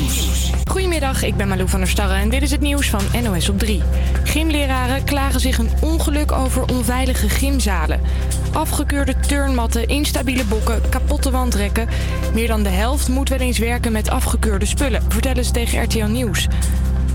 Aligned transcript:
Nieuws. 0.00 0.50
Goedemiddag, 0.70 1.22
ik 1.22 1.36
ben 1.36 1.48
Malou 1.48 1.68
van 1.68 1.80
der 1.80 1.88
Starre 1.88 2.14
en 2.14 2.28
dit 2.28 2.42
is 2.42 2.50
het 2.50 2.60
nieuws 2.60 2.90
van 2.90 3.00
NOS 3.22 3.48
op 3.48 3.58
3. 3.58 3.82
Gymleraren 4.24 5.04
klagen 5.04 5.40
zich 5.40 5.58
een 5.58 5.70
ongeluk 5.80 6.32
over 6.32 6.68
onveilige 6.68 7.28
gymzalen. 7.28 8.00
Afgekeurde 8.52 9.14
turnmatten, 9.20 9.88
instabiele 9.88 10.44
bokken, 10.44 10.88
kapotte 10.88 11.30
wandrekken. 11.30 11.88
Meer 12.32 12.46
dan 12.46 12.62
de 12.62 12.68
helft 12.68 13.08
moet 13.08 13.28
wel 13.28 13.38
eens 13.38 13.58
werken 13.58 13.92
met 13.92 14.10
afgekeurde 14.10 14.66
spullen, 14.66 15.02
vertellen 15.08 15.44
ze 15.44 15.50
tegen 15.52 15.82
RTL 15.82 16.04
Nieuws. 16.04 16.46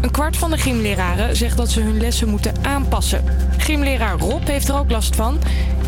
Een 0.02 0.12
kwart 0.12 0.38
van 0.38 0.52
de 0.52 0.58
gymleraren 0.58 1.36
zegt 1.36 1.58
dat 1.58 1.70
ze 1.70 1.82
hun 1.82 2.00
lessen 2.00 2.30
moeten 2.30 2.54
aanpassen. 2.62 3.24
Gymleraar 3.58 4.18
Rob 4.18 4.48
heeft 4.48 4.70
er 4.70 4.78
ook 4.78 4.92
last 4.92 5.16
van. 5.16 5.40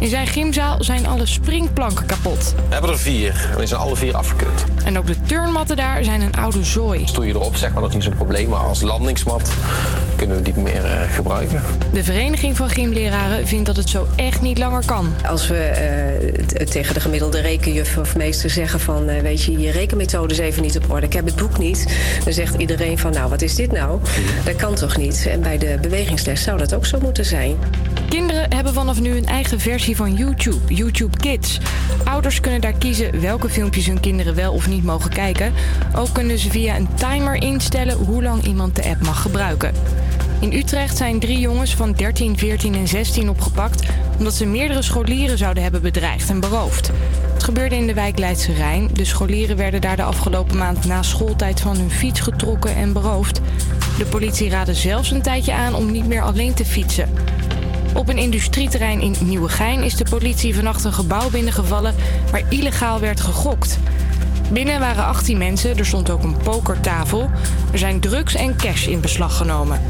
In 0.02 0.10
zijn 0.10 0.28
gymzaal 0.28 0.84
zijn 0.84 1.08
alle 1.08 1.26
springplanken 1.26 2.06
kapot. 2.06 2.54
We 2.68 2.74
hebben 2.74 2.90
er 2.92 3.00
vier 3.00 3.48
en 3.52 3.58
die 3.58 3.68
zijn 3.68 3.80
alle 3.80 3.96
vier 3.96 4.16
afgekeurd. 4.16 4.64
En 4.86 4.98
ook 4.98 5.08
de 5.08 5.16
turnmatten 5.22 5.76
daar 5.76 6.04
zijn 6.04 6.22
een 6.22 6.34
oude 6.36 6.64
zooi. 6.64 7.08
Stoei 7.08 7.28
je 7.28 7.34
erop, 7.34 7.56
zeg 7.56 7.72
maar, 7.72 7.82
dat 7.82 7.90
is 7.90 7.96
niet 7.96 8.04
zo'n 8.04 8.16
probleem. 8.16 8.50
Maar 8.50 8.60
als 8.60 8.82
landingsmat 8.82 9.52
kunnen 10.16 10.36
we 10.38 10.42
die 10.44 10.54
niet 10.54 10.64
meer 10.64 10.86
eh, 10.86 11.14
gebruiken. 11.14 11.62
De 11.94 12.04
Vereniging 12.04 12.58
van 12.58 12.70
Gymleraren 12.70 13.48
vindt 13.48 13.66
dat 13.66 13.76
het 13.76 13.90
zo 13.90 14.08
echt 14.16 14.42
niet 14.42 14.58
langer 14.58 14.86
kan. 14.86 15.14
Als 15.28 15.48
we 15.48 15.58
eh, 15.58 16.44
t- 16.46 16.72
tegen 16.72 16.94
de 16.94 17.00
gemiddelde 17.00 17.40
rekenjuf 17.42 17.98
of 17.98 18.16
meester 18.16 18.50
zeggen 18.50 18.80
van... 18.80 19.08
eh, 19.10 19.22
weet 19.22 19.44
je, 19.44 19.60
je 19.60 19.72
rekenmethode 19.72 20.34
is 20.34 20.40
even 20.40 20.62
niet 20.62 20.78
op 20.78 20.92
orde, 20.92 21.06
ik 21.06 21.14
heb 21.14 21.26
het 21.26 21.36
boek 21.36 21.58
niet... 21.58 21.86
dan 22.24 22.34
zegt 22.34 22.56
iedereen 22.56 22.98
van, 22.98 23.12
nou, 23.12 23.30
wat 23.30 23.42
is 23.42 23.56
dit 23.56 23.72
nou? 23.72 24.00
Dat 24.46 24.56
kan 24.56 24.76
toch 24.76 24.98
niet? 24.98 25.28
En 25.30 25.42
bij 25.42 25.58
de 25.58 25.78
bewegingsles 25.82 26.44
zou 26.44 26.58
dat 26.58 26.74
ook 26.74 26.86
zo 26.86 27.00
moeten 27.02 27.26
zijn. 27.26 27.58
Kinderen 28.12 28.54
hebben 28.54 28.74
vanaf 28.74 29.00
nu 29.00 29.18
een 29.18 29.26
eigen 29.26 29.60
versie 29.60 29.96
van 29.96 30.14
YouTube, 30.14 30.74
YouTube 30.74 31.18
Kids. 31.18 31.60
Ouders 32.04 32.40
kunnen 32.40 32.62
daar 32.62 32.74
kiezen 32.74 33.22
welke 33.22 33.50
filmpjes 33.50 33.86
hun 33.86 34.00
kinderen 34.00 34.36
wel 34.36 34.54
of 34.54 34.68
niet 34.68 34.84
mogen 34.84 35.10
kijken. 35.10 35.54
Ook 35.96 36.14
kunnen 36.14 36.38
ze 36.38 36.50
via 36.50 36.76
een 36.76 36.94
timer 36.94 37.36
instellen 37.36 37.98
hoe 37.98 38.24
lang 38.24 38.44
iemand 38.44 38.76
de 38.76 38.90
app 38.90 39.02
mag 39.02 39.22
gebruiken. 39.22 39.74
In 40.40 40.54
Utrecht 40.54 40.98
zijn 40.98 41.20
drie 41.20 41.40
jongens 41.40 41.76
van 41.76 41.92
13, 41.92 42.38
14 42.38 42.76
en 42.76 42.88
16 42.88 43.30
opgepakt 43.30 43.90
omdat 44.18 44.34
ze 44.34 44.46
meerdere 44.46 44.82
scholieren 44.82 45.38
zouden 45.38 45.64
hebben 45.64 45.82
bedreigd 45.82 46.30
en 46.30 46.40
beroofd. 46.40 46.92
Het 47.34 47.44
gebeurde 47.44 47.76
in 47.76 47.88
de 47.88 47.94
wijk 47.94 48.20
Leidse 48.20 48.54
Rijn. 48.54 48.90
De 48.94 49.06
scholieren 49.06 49.58
werden 49.58 49.82
daar 49.82 49.96
de 49.96 50.04
afgelopen 50.04 50.58
maand 50.58 50.86
na 50.86 51.02
schooltijd 51.02 51.62
van 51.62 51.78
hun 51.78 51.92
fiets 51.92 52.20
getrokken 52.20 52.76
en 52.76 52.94
beroofd. 52.94 53.42
De 53.98 54.06
politie 54.06 54.50
raadde 54.50 54.74
zelfs 54.74 55.12
een 55.12 55.22
tijdje 55.22 55.54
aan 55.54 55.76
om 55.76 55.92
niet 55.92 56.08
meer 56.08 56.22
alleen 56.22 56.54
te 56.54 56.66
fietsen. 56.66 57.10
Op 57.94 58.10
een 58.10 58.18
industrieterrein 58.18 59.02
in 59.02 59.16
Nieuwegein 59.20 59.84
is 59.84 59.96
de 59.96 60.06
politie 60.10 60.56
vannacht 60.56 60.84
een 60.84 60.94
gebouw 60.94 61.30
binnengevallen 61.30 61.96
waar 62.32 62.44
illegaal 62.50 63.00
werd 63.00 63.22
gegokt. 63.22 63.80
Binnen 64.52 64.80
waren 64.80 65.06
18 65.06 65.38
mensen, 65.38 65.78
er 65.78 65.86
stond 65.86 66.10
ook 66.10 66.24
een 66.24 66.38
pokertafel. 66.38 67.30
Er 67.72 67.78
zijn 67.78 68.00
drugs 68.00 68.36
en 68.36 68.56
cash 68.58 68.88
in 68.88 69.02
beslag 69.02 69.38
genomen. 69.38 69.82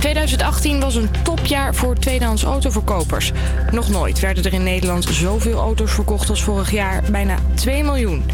2018 0.00 0.80
was 0.80 0.94
een 0.94 1.08
topjaar 1.22 1.74
voor 1.74 1.94
tweedehands 1.94 2.42
autoverkopers. 2.42 3.32
Nog 3.70 3.88
nooit 3.88 4.20
werden 4.20 4.44
er 4.44 4.52
in 4.52 4.62
Nederland 4.62 5.04
zoveel 5.04 5.58
auto's 5.58 5.90
verkocht 5.90 6.30
als 6.30 6.42
vorig 6.42 6.70
jaar, 6.70 7.02
bijna 7.10 7.34
2 7.54 7.82
miljoen. 7.82 8.24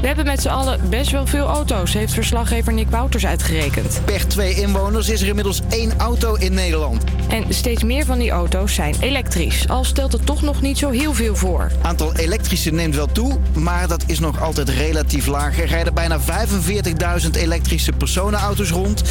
We 0.00 0.06
hebben 0.06 0.24
met 0.24 0.42
z'n 0.42 0.48
allen 0.48 0.88
best 0.88 1.10
wel 1.10 1.26
veel 1.26 1.46
auto's, 1.46 1.92
heeft 1.92 2.12
verslaggever 2.12 2.72
Nick 2.72 2.90
Wouters 2.90 3.26
uitgerekend. 3.26 4.00
Per 4.04 4.26
twee 4.26 4.54
inwoners 4.54 5.08
is 5.08 5.20
er 5.20 5.28
inmiddels 5.28 5.60
één 5.68 5.92
auto 5.96 6.34
in 6.34 6.54
Nederland. 6.54 7.04
En 7.28 7.44
steeds 7.48 7.82
meer 7.82 8.04
van 8.04 8.18
die 8.18 8.30
auto's 8.30 8.74
zijn 8.74 8.94
elektrisch, 9.00 9.68
al 9.68 9.84
stelt 9.84 10.12
het 10.12 10.26
toch 10.26 10.42
nog 10.42 10.60
niet 10.62 10.78
zo 10.78 10.90
heel 10.90 11.14
veel 11.14 11.36
voor. 11.36 11.70
Aantal 11.82 12.14
elektrische 12.14 12.70
neemt 12.70 12.94
wel 12.94 13.06
toe, 13.12 13.38
maar 13.54 13.88
dat 13.88 14.04
is 14.06 14.18
nog 14.18 14.42
altijd 14.42 14.68
relatief 14.68 15.26
laag. 15.26 15.58
Er 15.58 15.66
rijden 15.66 15.94
bijna 15.94 16.18
45.000 16.20 17.30
elektrische 17.32 17.92
personenauto's 17.92 18.70
rond. 18.70 19.02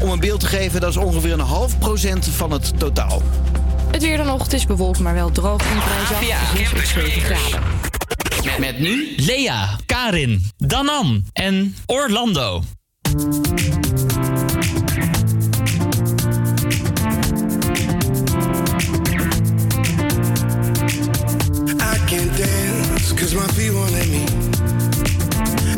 Om 0.00 0.10
een 0.10 0.20
beeld 0.20 0.40
te 0.40 0.46
geven, 0.46 0.80
dat 0.80 0.90
is 0.90 0.96
ongeveer 0.96 1.32
een 1.32 1.40
half 1.40 1.78
procent 1.78 2.26
van 2.26 2.50
het 2.50 2.78
totaal. 2.78 3.22
Het 3.90 4.02
weer 4.02 4.16
dan 4.16 4.26
nog, 4.26 4.42
het 4.42 4.52
is 4.52 4.66
bewolkt, 4.66 4.98
maar 4.98 5.14
wel 5.14 5.30
droog 5.30 5.60
en 5.60 5.82
vrij 5.82 6.06
zacht. 6.08 6.26
Ja, 6.26 6.36
Het 6.38 6.60
is 6.60 6.68
Campus 6.68 6.90
7 6.90 7.20
graden. 7.20 7.87
Met, 8.44 8.58
met 8.58 8.78
nu 8.78 9.14
Lea, 9.16 9.78
Karin, 9.86 10.50
Danan 10.56 11.24
en 11.32 11.76
Orlando. 11.86 12.62
Cause 23.18 23.34
my 23.34 23.46
feet 23.48 23.72
won't 23.74 23.92
let 23.92 24.08
me. 24.08 24.24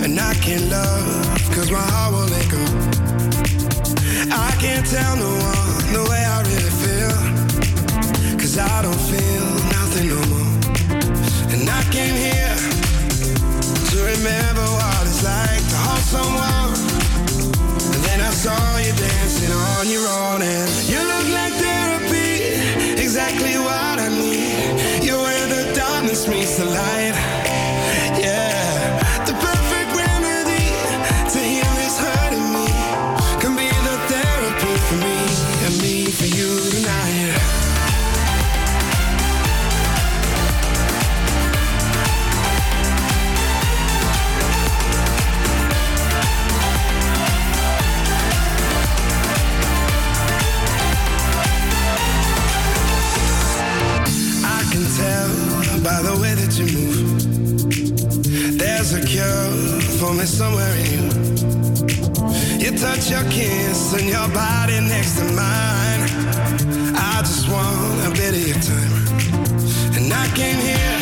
And 0.04 0.20
I 0.20 0.34
can't 0.34 0.70
love 0.70 1.50
cause 1.52 1.70
my 1.70 1.78
heart 1.78 2.12
won't 2.12 2.30
let 2.30 2.48
go. 2.48 2.62
I 4.30 4.50
can't 4.60 4.86
tell 4.86 5.16
no 5.16 5.30
one 5.30 5.92
the 5.92 6.06
way 6.08 6.22
I 6.22 6.42
really 6.42 6.59
remember 14.22 14.60
what 14.60 15.02
it's 15.06 15.24
like 15.24 15.64
to 15.72 15.76
hold 15.76 16.04
someone. 16.04 16.76
And 17.94 18.00
then 18.04 18.20
I 18.20 18.30
saw 18.30 18.76
you 18.76 18.92
dancing 18.92 19.52
on 19.52 19.88
your 19.88 20.06
own. 20.08 20.42
And 20.42 20.79
me 60.20 60.26
somewhere 60.26 60.74
in 60.76 60.90
you. 60.92 61.08
You 62.62 62.78
touch 62.78 63.10
your 63.10 63.24
kiss 63.30 63.94
and 63.94 64.06
your 64.08 64.28
body 64.28 64.78
next 64.80 65.16
to 65.18 65.24
mine. 65.24 66.02
I 66.94 67.22
just 67.22 67.48
want 67.48 68.06
a 68.06 68.10
bit 68.10 68.34
of 68.34 68.46
your 68.46 68.60
time. 68.60 68.92
And 69.96 70.12
I 70.12 70.26
came 70.36 70.58
here 70.58 70.99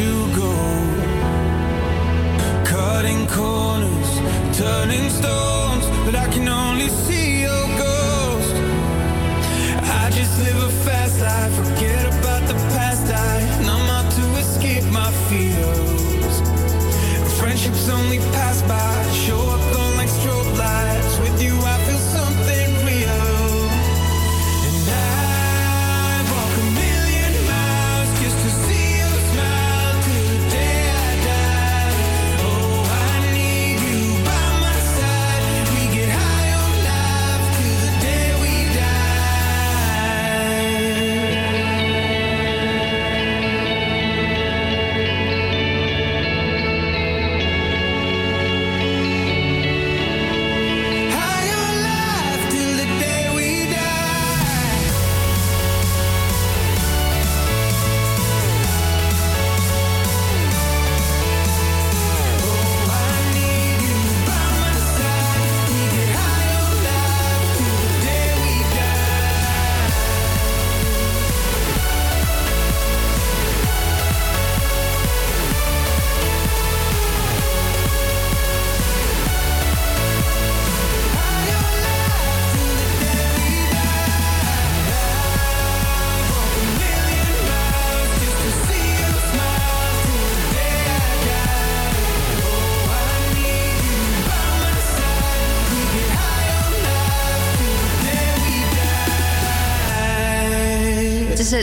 you 0.00 0.16
go? 0.34 0.54
Cutting 2.64 3.26
corners, 3.26 4.10
turning 4.56 5.08
stones, 5.10 5.84
but 6.04 6.14
I 6.14 6.26
can 6.32 6.48
only 6.48 6.88
see 6.88 7.42
your 7.42 7.66
ghost. 7.84 8.54
I 10.00 10.10
just 10.18 10.34
live 10.44 10.60
a 10.62 10.70
fast 10.84 11.20
life, 11.20 11.54
forget 11.54 12.09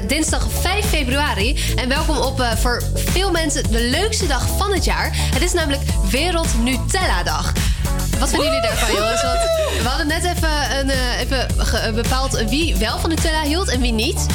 dinsdag 0.05 0.47
5 0.61 0.85
februari 0.85 1.59
en 1.75 1.89
welkom 1.89 2.17
op 2.17 2.41
eh, 2.41 2.51
voor 2.55 2.83
veel 2.95 3.31
mensen 3.31 3.71
de 3.71 3.81
leukste 3.81 4.27
dag 4.27 4.47
van 4.57 4.73
het 4.73 4.85
jaar. 4.85 5.09
Het 5.13 5.41
is 5.43 5.53
namelijk 5.53 5.81
Wereld 6.09 6.47
Nutella 6.63 7.23
Dag. 7.23 7.51
Wat 8.19 8.29
vinden 8.29 8.45
jullie 8.47 8.61
daarvan, 8.61 8.91
jongens? 8.95 9.21
Want 9.23 9.39
we 9.81 9.87
hadden 9.87 10.07
net 10.07 10.23
even, 10.23 10.79
een, 10.79 10.89
eh, 10.89 11.19
even 11.19 11.47
ge- 11.57 11.91
bepaald 11.95 12.43
wie 12.49 12.75
wel 12.75 12.99
van 12.99 13.09
Nutella 13.09 13.41
hield 13.41 13.67
en 13.69 13.81
wie 13.81 13.91
niet. 13.93 14.25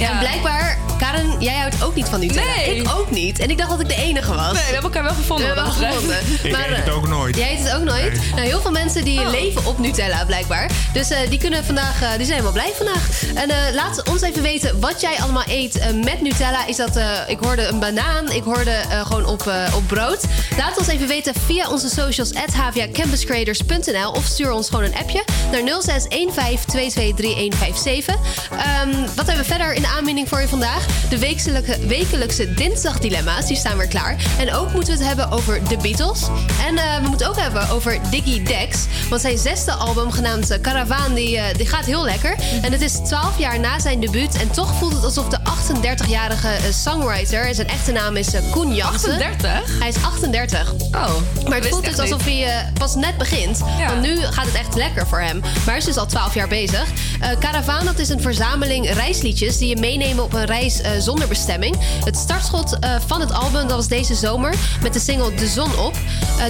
En 0.00 0.18
blijkbaar, 0.18 0.78
Karen, 0.98 1.36
jij 1.38 1.58
houdt 1.58 1.82
ook 1.84 1.94
niet 1.94 2.06
van 2.08 2.20
Nutella. 2.20 2.54
Nee. 2.56 2.76
Ik 2.76 2.88
ook 2.98 3.10
niet. 3.10 3.38
En 3.38 3.50
ik 3.50 3.58
dacht 3.58 3.70
dat 3.70 3.80
ik 3.80 3.88
de 3.88 3.94
enige 3.94 4.34
was. 4.34 4.44
Nee, 4.52 4.52
we 4.52 4.72
hebben 4.72 4.82
elkaar 4.82 5.02
wel 5.02 5.14
gevonden. 5.14 5.46
We 5.46 5.52
hebben 5.54 5.72
elkaar 5.74 5.92
gevonden. 5.92 6.16
Ik 6.42 6.54
eet 6.56 6.76
het 6.76 6.86
eh, 6.88 6.96
ook 6.96 7.08
nooit. 7.08 7.36
Jij 7.36 7.52
eet 7.52 7.58
het 7.64 7.74
ook 7.74 7.84
nooit? 7.84 8.12
Nee. 8.12 8.30
Nou, 8.30 8.40
heel 8.46 8.60
veel 8.60 8.70
mensen 8.70 9.04
die 9.04 9.20
Oh. 9.20 9.30
leven 9.30 9.66
op 9.66 9.78
Nutella 9.78 10.24
blijkbaar. 10.24 10.70
Dus 10.96 11.10
eh, 11.10 11.30
die 11.30 11.38
kunnen 11.38 11.64
vandaag, 11.64 12.02
eh, 12.02 12.08
die 12.08 12.26
zijn 12.26 12.38
helemaal 12.38 12.52
blij 12.52 12.72
vandaag. 12.76 13.22
En 13.34 13.50
eh, 13.50 13.74
laat 13.74 14.08
ons 14.10 14.22
even 14.22 14.42
weten 14.42 14.80
wat 14.80 15.00
jij 15.00 15.16
allemaal 15.20 15.44
eet 15.46 15.94
met 16.04 16.20
Nutella. 16.20 16.66
Is 16.66 16.76
dat, 16.76 17.00
ik 17.26 17.38
hoorde 17.40 17.66
een 17.66 17.78
banaan, 17.78 18.30
ik 18.30 18.42
hoorde 18.42 18.82
gewoon 19.04 19.26
op, 19.26 19.52
op 19.74 19.86
brood. 19.86 20.24
Laat 20.56 20.78
ons 20.78 20.86
even 20.86 21.08
weten 21.08 21.34
via 21.46 21.70
onze 21.70 21.88
socials 21.88 22.34
at 22.34 22.54
of 24.12 24.24
stuur 24.24 24.50
ons 24.50 24.68
gewoon 24.68 24.84
een 24.84 24.94
appje 24.94 25.24
naar 25.50 25.62
0615223157. 25.62 25.64
Ehm 28.50 29.06
wat 29.16 29.26
hebben 29.26 29.44
we 29.44 29.44
verder 29.44 29.72
in 29.72 29.82
de 29.82 29.88
aanbieding 29.88 30.28
voor 30.28 30.40
je 30.40 30.48
vandaag. 30.48 30.86
De 31.08 31.18
wekelijkse, 31.86 32.54
dinsdagdilemma's, 32.54 33.46
die 33.46 33.56
staan 33.56 33.76
weer 33.76 33.88
klaar. 33.88 34.16
En 34.38 34.52
ook 34.52 34.72
moeten 34.72 34.92
we 34.92 34.98
het 34.98 35.08
hebben 35.08 35.30
over 35.30 35.68
de 35.68 35.76
Beatles. 35.76 36.28
En 36.66 36.76
eh, 36.76 37.02
we 37.02 37.08
moeten 37.08 37.28
ook 37.28 37.36
hebben 37.36 37.68
over 37.68 37.98
Diggy 38.10 38.42
Dex. 38.42 38.84
Want 39.08 39.20
zijn 39.20 39.38
zesde 39.38 39.72
album, 39.72 40.10
genaamd 40.10 40.50
eh, 40.50 40.60
Caravan, 40.60 41.14
die, 41.14 41.38
eh, 41.38 41.54
die 41.56 41.66
gaat 41.66 41.84
heel 41.84 42.04
lekker. 42.04 42.36
En 42.62 42.72
het 42.72 42.80
is 42.80 42.92
12 42.92 43.38
jaar 43.38 43.60
na 43.60 43.78
zijn 43.80 44.00
debuut. 44.00 44.36
En 44.36 44.50
toch 44.50 44.74
voelt 44.74 44.92
het 44.92 45.04
alsof 45.04 45.28
38-jarige 45.66 46.48
eh, 46.48 46.72
songwriter... 46.72 47.54
zijn 47.54 47.68
echte 47.68 47.92
naam 47.92 48.16
is 48.16 48.34
eh, 48.34 48.50
Koen 48.50 48.74
Jansen. 48.74 49.12
38? 49.12 49.78
Hij 49.78 49.88
is 49.88 50.02
38. 50.02 50.72
Oh, 50.72 51.08
Maar 51.48 51.58
het 51.58 51.68
voelt 51.68 51.84
dus 51.84 51.98
alsof 51.98 52.24
hij 52.24 52.44
eh, 52.44 52.72
pas 52.78 52.94
net 52.94 53.18
begint. 53.18 53.58
Ja. 53.78 53.86
Want 53.88 54.02
nu 54.02 54.16
gaat 54.16 54.44
het 54.44 54.54
echt 54.54 54.74
lekker 54.74 55.06
voor 55.06 55.20
hem. 55.20 55.40
Maar 55.40 55.50
hij 55.64 55.76
is 55.76 55.84
dus 55.84 55.96
al 55.96 56.06
12 56.06 56.34
jaar 56.34 56.48
bezig. 56.48 56.84
Caravan, 57.40 57.84
dat 57.84 57.98
is 57.98 58.08
een 58.08 58.20
verzameling 58.20 58.90
reisliedjes... 58.92 59.58
die 59.58 59.68
je 59.68 59.76
meenemen 59.76 60.24
op 60.24 60.32
een 60.32 60.44
reis 60.44 60.80
zonder 60.98 61.28
bestemming. 61.28 61.76
Het 62.04 62.16
startschot 62.16 62.76
van 63.06 63.20
het 63.20 63.32
album 63.32 63.68
dat 63.68 63.76
was 63.76 63.88
deze 63.88 64.14
zomer... 64.14 64.54
met 64.82 64.92
de 64.92 64.98
single 64.98 65.34
De 65.34 65.46
Zon 65.46 65.78
op. 65.78 65.94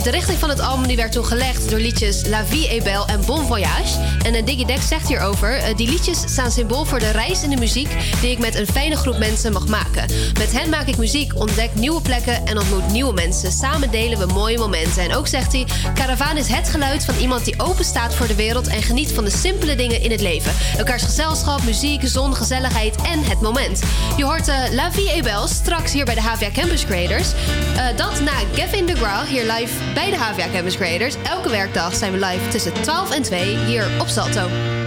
De 0.02 0.10
richting 0.10 0.38
van 0.38 0.48
het 0.48 0.60
album 0.60 0.86
die 0.86 0.96
werd 0.96 1.12
toen 1.12 1.24
gelegd... 1.24 1.70
door 1.70 1.78
liedjes 1.78 2.26
La 2.26 2.44
Vie 2.44 2.68
est 2.68 2.84
Belle 2.84 3.04
en 3.06 3.24
Bon 3.26 3.46
Voyage. 3.46 3.98
En 4.22 4.44
Diggy 4.44 4.64
Dex 4.64 4.88
zegt 4.88 5.08
hierover... 5.08 5.76
die 5.76 5.88
liedjes 5.88 6.18
staan 6.18 6.50
symbool 6.50 6.84
voor 6.84 6.98
de 6.98 7.10
reis 7.10 7.42
in 7.42 7.50
de 7.50 7.56
muziek... 7.56 7.96
die 8.20 8.30
ik 8.30 8.38
met 8.38 8.54
een 8.54 8.66
fijne 8.66 8.96
mensen 9.14 9.52
mag 9.52 9.66
maken. 9.66 10.06
Met 10.38 10.52
hen 10.52 10.70
maak 10.70 10.86
ik 10.86 10.96
muziek, 10.96 11.38
ontdek 11.40 11.74
nieuwe 11.74 12.00
plekken... 12.00 12.46
en 12.46 12.58
ontmoet 12.58 12.92
nieuwe 12.92 13.12
mensen. 13.12 13.52
Samen 13.52 13.90
delen 13.90 14.18
we 14.18 14.26
mooie 14.26 14.58
momenten. 14.58 15.02
En 15.02 15.14
ook 15.14 15.26
zegt 15.26 15.52
hij... 15.52 15.66
Caravan 15.94 16.36
is 16.36 16.48
het 16.48 16.68
geluid 16.68 17.04
van 17.04 17.14
iemand 17.16 17.44
die 17.44 17.60
open 17.60 17.84
staat 17.84 18.14
voor 18.14 18.26
de 18.26 18.34
wereld... 18.34 18.66
en 18.66 18.82
geniet 18.82 19.12
van 19.12 19.24
de 19.24 19.30
simpele 19.30 19.74
dingen 19.76 20.00
in 20.00 20.10
het 20.10 20.20
leven. 20.20 20.52
Elkaars 20.76 21.02
gezelschap, 21.02 21.62
muziek, 21.62 22.00
zon, 22.04 22.36
gezelligheid 22.36 22.96
en 23.02 23.24
het 23.24 23.40
moment. 23.40 23.82
Je 24.16 24.24
hoort 24.24 24.48
eh, 24.48 24.58
La 24.70 24.92
Vie 24.92 25.10
est 25.10 25.22
Belle 25.22 25.48
straks 25.48 25.92
hier 25.92 26.04
bij 26.04 26.14
de 26.14 26.20
HVA 26.20 26.50
Campus 26.50 26.84
Creators. 26.84 27.32
Eh, 27.76 27.96
dat 27.96 28.20
na 28.20 28.32
Gavin 28.54 28.86
DeGraw 28.86 29.26
hier 29.26 29.52
live 29.52 29.72
bij 29.94 30.10
de 30.10 30.16
HVA 30.16 30.48
Campus 30.52 30.76
Creators. 30.76 31.14
Elke 31.22 31.50
werkdag 31.50 31.94
zijn 31.94 32.12
we 32.12 32.18
live 32.18 32.48
tussen 32.48 32.72
12 32.82 33.10
en 33.10 33.22
2 33.22 33.58
hier 33.58 33.90
op 34.00 34.08
Salto. 34.08 34.85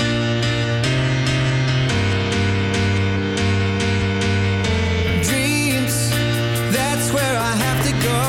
I 7.21 7.53
have 7.65 7.79
to 7.89 7.93
go 8.11 8.21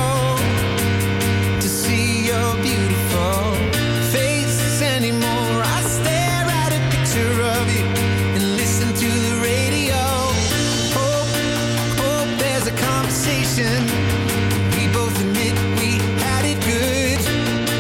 to 1.61 1.69
see 1.69 2.27
your 2.31 2.55
beautiful 2.63 3.55
faces 4.15 4.83
anymore. 4.83 5.63
I 5.77 5.81
stare 5.83 6.47
at 6.63 6.71
a 6.79 6.81
picture 6.95 7.35
of 7.57 7.65
you 7.75 7.85
and 8.37 8.43
listen 8.57 8.89
to 9.03 9.09
the 9.27 9.35
radio. 9.51 10.01
There's 12.39 12.67
a 12.67 12.77
conversation. 12.89 13.79
We 14.77 14.85
both 14.93 15.17
admit 15.25 15.55
we 15.81 15.91
had 16.25 16.45
it 16.53 16.61
good. 16.73 17.21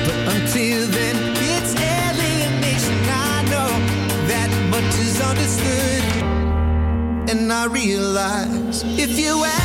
But 0.06 0.18
until 0.36 0.80
then, 0.98 1.16
it's 1.52 1.72
alienation. 1.74 2.98
I 3.08 3.42
know 3.52 3.72
that 4.32 4.50
much 4.74 4.92
is 5.06 5.20
understood, 5.30 6.02
and 7.30 7.52
I 7.52 7.64
realize 7.66 8.82
if 8.84 9.18
you 9.18 9.44
ask 9.44 9.59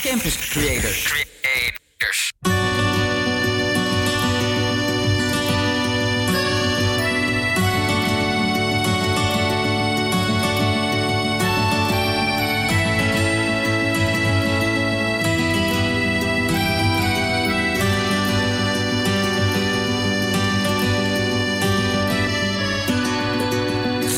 Campus 0.00 0.36
Creators. 0.50 1.02
Creators. 1.02 2.32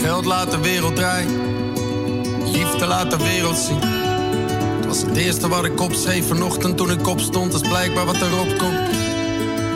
Geld 0.02 0.25
laat 0.25 0.50
de 0.50 0.61
wereld 0.61 0.97
draai, 0.97 1.26
liefde 2.45 2.87
laat 2.87 3.11
de 3.11 3.16
wereld 3.16 3.57
zien. 3.57 3.93
Het 5.02 5.16
eerste 5.16 5.48
wat 5.48 5.64
ik 5.64 5.80
opschreef 5.80 6.26
vanochtend 6.26 6.76
toen 6.76 6.90
ik 6.90 7.06
opstond. 7.06 7.54
Is 7.54 7.60
blijkbaar 7.60 8.04
wat 8.04 8.20
erop 8.20 8.58
komt. 8.58 8.78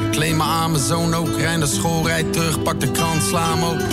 Ik 0.04 0.10
kleed 0.10 0.34
me 0.34 0.42
aan, 0.42 0.70
mijn 0.70 0.82
zoon 0.82 1.14
ook. 1.14 1.36
Rij 1.36 1.56
naar 1.56 1.68
school, 1.68 2.06
rijd 2.06 2.32
terug, 2.32 2.62
pak 2.62 2.80
de 2.80 2.90
krant, 2.90 3.22
sla 3.22 3.54
hem 3.54 3.64
open. 3.64 3.88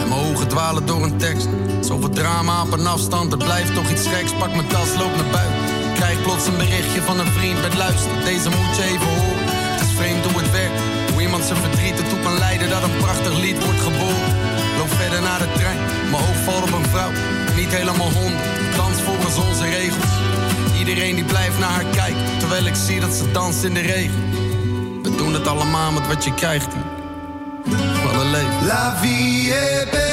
En 0.00 0.08
mijn 0.08 0.20
ogen 0.20 0.48
dwalen 0.48 0.86
door 0.86 1.02
een 1.02 1.16
tekst. 1.16 1.48
Zoveel 1.80 2.08
drama 2.08 2.62
op 2.62 2.72
een 2.72 2.86
afstand, 2.86 3.32
er 3.32 3.38
blijft 3.38 3.74
toch 3.74 3.90
iets 3.90 4.06
geks. 4.06 4.32
Pak 4.38 4.54
mijn 4.54 4.66
tas, 4.66 4.88
loop 4.98 5.16
naar 5.16 5.30
buiten. 5.32 5.58
Krijg 5.94 6.22
plots 6.22 6.46
een 6.46 6.56
berichtje 6.56 7.02
van 7.02 7.18
een 7.18 7.32
vriend 7.32 7.60
met 7.60 7.74
luister. 7.76 8.12
Deze 8.24 8.48
moet 8.48 8.76
je 8.76 8.82
even 8.82 9.06
horen. 9.06 9.46
Het 9.72 9.80
is 9.80 9.94
vreemd 9.96 10.24
hoe 10.24 10.40
het 10.42 10.50
werkt. 10.50 10.80
Hoe 11.12 11.22
iemand 11.22 11.44
zijn 11.44 11.58
verdriet 11.58 11.98
ertoe 12.02 12.20
kan 12.20 12.38
leiden 12.38 12.68
dat 12.70 12.82
een 12.82 12.96
prachtig 12.96 13.38
lied 13.38 13.64
wordt 13.64 13.80
geboren. 13.80 14.32
Loop 14.78 14.92
verder 15.00 15.22
naar 15.22 15.38
de 15.38 15.52
trein. 15.58 15.80
Mijn 16.10 16.22
oog 16.28 16.38
valt 16.44 16.62
op 16.62 16.72
een 16.72 16.90
vrouw. 16.94 17.12
Niet 17.56 17.72
helemaal 17.78 18.12
honderd. 18.12 18.76
Dans 18.76 19.00
volgens 19.00 19.36
onze 19.36 19.64
regels. 19.64 20.19
Iedereen 20.80 21.14
die 21.14 21.24
blijft 21.24 21.58
naar 21.58 21.70
haar 21.70 21.84
kijken. 21.84 22.38
Terwijl 22.38 22.66
ik 22.66 22.74
zie 22.74 23.00
dat 23.00 23.14
ze 23.14 23.30
danst 23.30 23.64
in 23.64 23.74
de 23.74 23.80
regen. 23.80 24.30
We 25.02 25.14
doen 25.16 25.34
het 25.34 25.46
allemaal 25.46 25.92
met 25.92 26.06
wat 26.06 26.24
je 26.24 26.34
krijgt. 26.34 26.74
Wat 28.04 28.22
een. 28.22 28.66
La 28.66 28.96
vie 29.00 29.54
est 29.54 29.90
belle. 29.90 30.09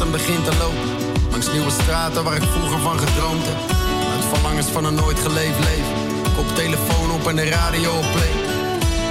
En 0.00 0.10
begin 0.10 0.42
te 0.42 0.56
lopen. 0.58 0.88
Langs 1.30 1.52
nieuwe 1.52 1.70
straten 1.70 2.24
waar 2.24 2.36
ik 2.36 2.48
vroeger 2.54 2.80
van 2.80 2.98
gedroomd 2.98 3.44
heb. 3.46 3.60
Uit 4.14 4.24
verlangens 4.32 4.66
van 4.66 4.84
een 4.84 4.94
nooit 4.94 5.18
geleefd 5.18 5.58
leven. 5.58 5.94
Kop 6.36 6.48
telefoon 6.54 7.10
op 7.10 7.26
en 7.28 7.36
de 7.36 7.48
radio 7.48 7.90
op. 7.98 8.14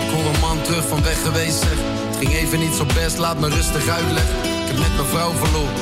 Ik 0.03 0.09
hoor 0.13 0.25
een 0.33 0.39
man 0.39 0.61
terug 0.61 0.87
van 0.87 1.03
weg 1.03 1.21
geweest 1.21 1.59
zeg. 1.59 1.77
Het 2.07 2.17
ging 2.17 2.33
even 2.33 2.59
niet 2.59 2.75
zo 2.79 2.85
best, 2.99 3.17
laat 3.17 3.39
me 3.39 3.49
rustig 3.49 3.87
uitleggen. 3.87 4.37
Ik 4.61 4.67
heb 4.69 4.77
net 4.77 4.95
mijn 4.95 5.07
vrouw 5.13 5.33
verloren. 5.43 5.81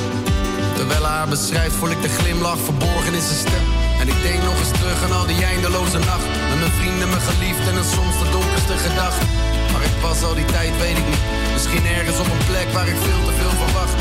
Terwijl 0.76 1.04
haar 1.04 1.28
beschrijft, 1.28 1.74
voel 1.74 1.90
ik 1.90 2.02
de 2.02 2.08
glimlach 2.18 2.58
verborgen 2.58 3.14
in 3.14 3.26
zijn 3.28 3.42
stem. 3.46 3.66
En 4.00 4.08
ik 4.08 4.22
denk 4.22 4.42
nog 4.42 4.58
eens 4.58 4.78
terug 4.80 4.98
aan 5.04 5.12
al 5.18 5.26
die 5.26 5.44
eindeloze 5.44 5.98
nacht. 5.98 6.26
Met 6.50 6.58
mijn 6.64 6.76
vrienden, 6.80 7.08
mijn 7.08 7.26
geliefden 7.30 7.74
en 7.80 7.88
soms 7.96 8.16
de 8.22 8.28
donkerste 8.36 8.76
gedachten. 8.86 9.28
Maar 9.72 9.84
ik 9.90 9.96
was 10.06 10.22
al 10.22 10.34
die 10.34 10.48
tijd, 10.56 10.72
weet 10.84 10.98
ik 11.02 11.06
niet. 11.12 11.24
Misschien 11.52 11.84
ergens 11.98 12.18
op 12.24 12.28
een 12.34 12.46
plek 12.50 12.68
waar 12.76 12.88
ik 12.88 12.98
veel 13.06 13.22
te 13.26 13.32
veel 13.40 13.54
verwacht. 13.62 13.94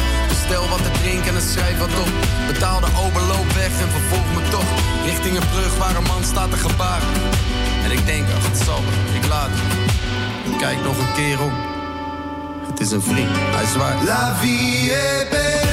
Bestel 0.52 0.70
wat 0.70 0.84
te 0.84 1.00
drinken 1.00 1.36
en 1.36 1.42
schrijf 1.42 1.78
wat 1.78 2.00
op. 2.00 2.12
Betaal 2.48 2.80
de 2.80 2.88
Uber, 3.08 3.22
loop 3.22 3.52
weg 3.52 3.82
en 3.82 3.90
vervolg 3.90 4.34
me 4.36 4.50
toch. 4.50 4.66
Richting 5.06 5.36
een 5.36 5.50
brug 5.50 5.78
waar 5.78 5.96
een 5.96 6.04
man 6.04 6.24
staat 6.24 6.52
te 6.52 6.58
gebaren. 6.58 7.08
En 7.84 7.92
ik 7.92 8.06
denk, 8.06 8.28
ach, 8.30 8.48
het 8.48 8.58
zal 8.58 8.80
ik 9.14 9.28
laat 9.28 9.50
Kijk 10.58 10.84
nog 10.84 10.98
een 10.98 11.14
keer 11.14 11.42
om. 11.42 11.54
Het 12.68 12.80
is 12.80 12.92
een 12.92 13.02
vriend, 13.02 13.30
hij 13.36 13.66
zwaait. 13.66 14.04
La 14.04 14.36
vie 14.36 14.92
est 14.92 15.30
belle. 15.30 15.71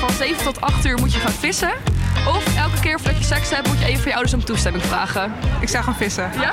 Van 0.00 0.10
7 0.10 0.44
tot 0.44 0.60
8 0.60 0.84
uur 0.86 0.98
moet 0.98 1.12
je 1.12 1.18
gaan 1.18 1.32
vissen. 1.32 1.72
Of 2.28 2.56
elke 2.56 2.80
keer 2.80 3.00
voordat 3.00 3.18
je 3.18 3.24
seks 3.24 3.50
hebt, 3.50 3.66
moet 3.66 3.78
je 3.78 3.84
even 3.84 3.98
van 3.98 4.08
je 4.08 4.14
ouders 4.14 4.34
om 4.34 4.44
toestemming 4.44 4.84
vragen. 4.84 5.32
Ik 5.60 5.68
zou 5.68 5.84
gaan 5.84 5.96
vissen. 5.96 6.30
Ja? 6.40 6.52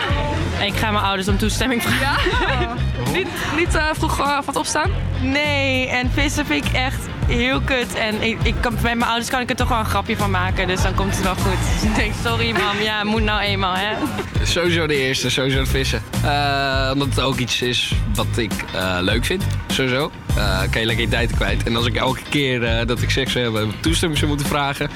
Ik 0.65 0.75
ga 0.75 0.91
mijn 0.91 1.03
ouders 1.03 1.27
om 1.27 1.38
toestemming 1.38 1.83
vragen. 1.83 2.31
Ja? 2.60 2.73
niet 3.17 3.27
niet 3.55 3.75
eh, 3.75 3.86
vroeg 3.93 4.19
eh, 4.19 4.25
van 4.25 4.43
het 4.45 4.55
opstaan? 4.55 4.91
Nee, 5.21 5.88
en 5.88 6.12
vissen 6.12 6.45
vind 6.45 6.65
ik 6.65 6.71
echt 6.71 6.99
heel 7.27 7.62
kut. 7.62 7.93
En 7.93 8.21
ik, 8.21 8.38
ik 8.43 8.55
kan, 8.60 8.75
bij 8.81 8.95
mijn 8.95 9.10
ouders 9.10 9.29
kan 9.29 9.41
ik 9.41 9.49
er 9.49 9.55
toch 9.55 9.69
wel 9.69 9.79
een 9.79 9.86
grapje 9.86 10.17
van 10.17 10.31
maken. 10.31 10.67
Dus 10.67 10.81
dan 10.81 10.93
komt 10.93 11.15
het 11.15 11.23
wel 11.23 11.36
goed. 11.36 11.57
Dus 11.73 11.89
ik 11.89 11.95
denk, 11.95 12.13
sorry 12.23 12.51
mam, 12.51 12.81
ja, 12.81 13.03
moet 13.03 13.23
nou 13.23 13.41
eenmaal, 13.41 13.75
hè. 13.75 13.95
Sowieso 14.43 14.88
de 14.88 14.95
eerste, 14.95 15.29
sowieso 15.29 15.60
het 15.60 15.69
vissen. 15.69 16.03
Eh, 16.23 16.89
omdat 16.93 17.07
het 17.07 17.19
ook 17.19 17.38
iets 17.38 17.62
is 17.62 17.93
wat 18.15 18.27
ik 18.36 18.51
eh, 18.73 18.97
leuk 19.01 19.25
vind, 19.25 19.43
sowieso. 19.78 20.12
Eh 20.36 20.60
kan 20.70 20.82
je 20.82 20.88
lekker 20.88 21.06
je 21.06 21.12
tijd 21.12 21.36
kwijt. 21.36 21.63
En 21.63 21.76
als 21.76 21.86
ik 21.86 21.96
elke 21.96 22.22
keer 22.30 22.63
eh, 22.63 22.88
dat 22.88 23.02
ik 23.02 23.10
seks 23.10 23.32
zou 23.32 23.44
hebben 23.44 23.80
toestemming 23.82 24.20
zou 24.20 24.32
moeten 24.32 24.50
vragen... 24.50 24.90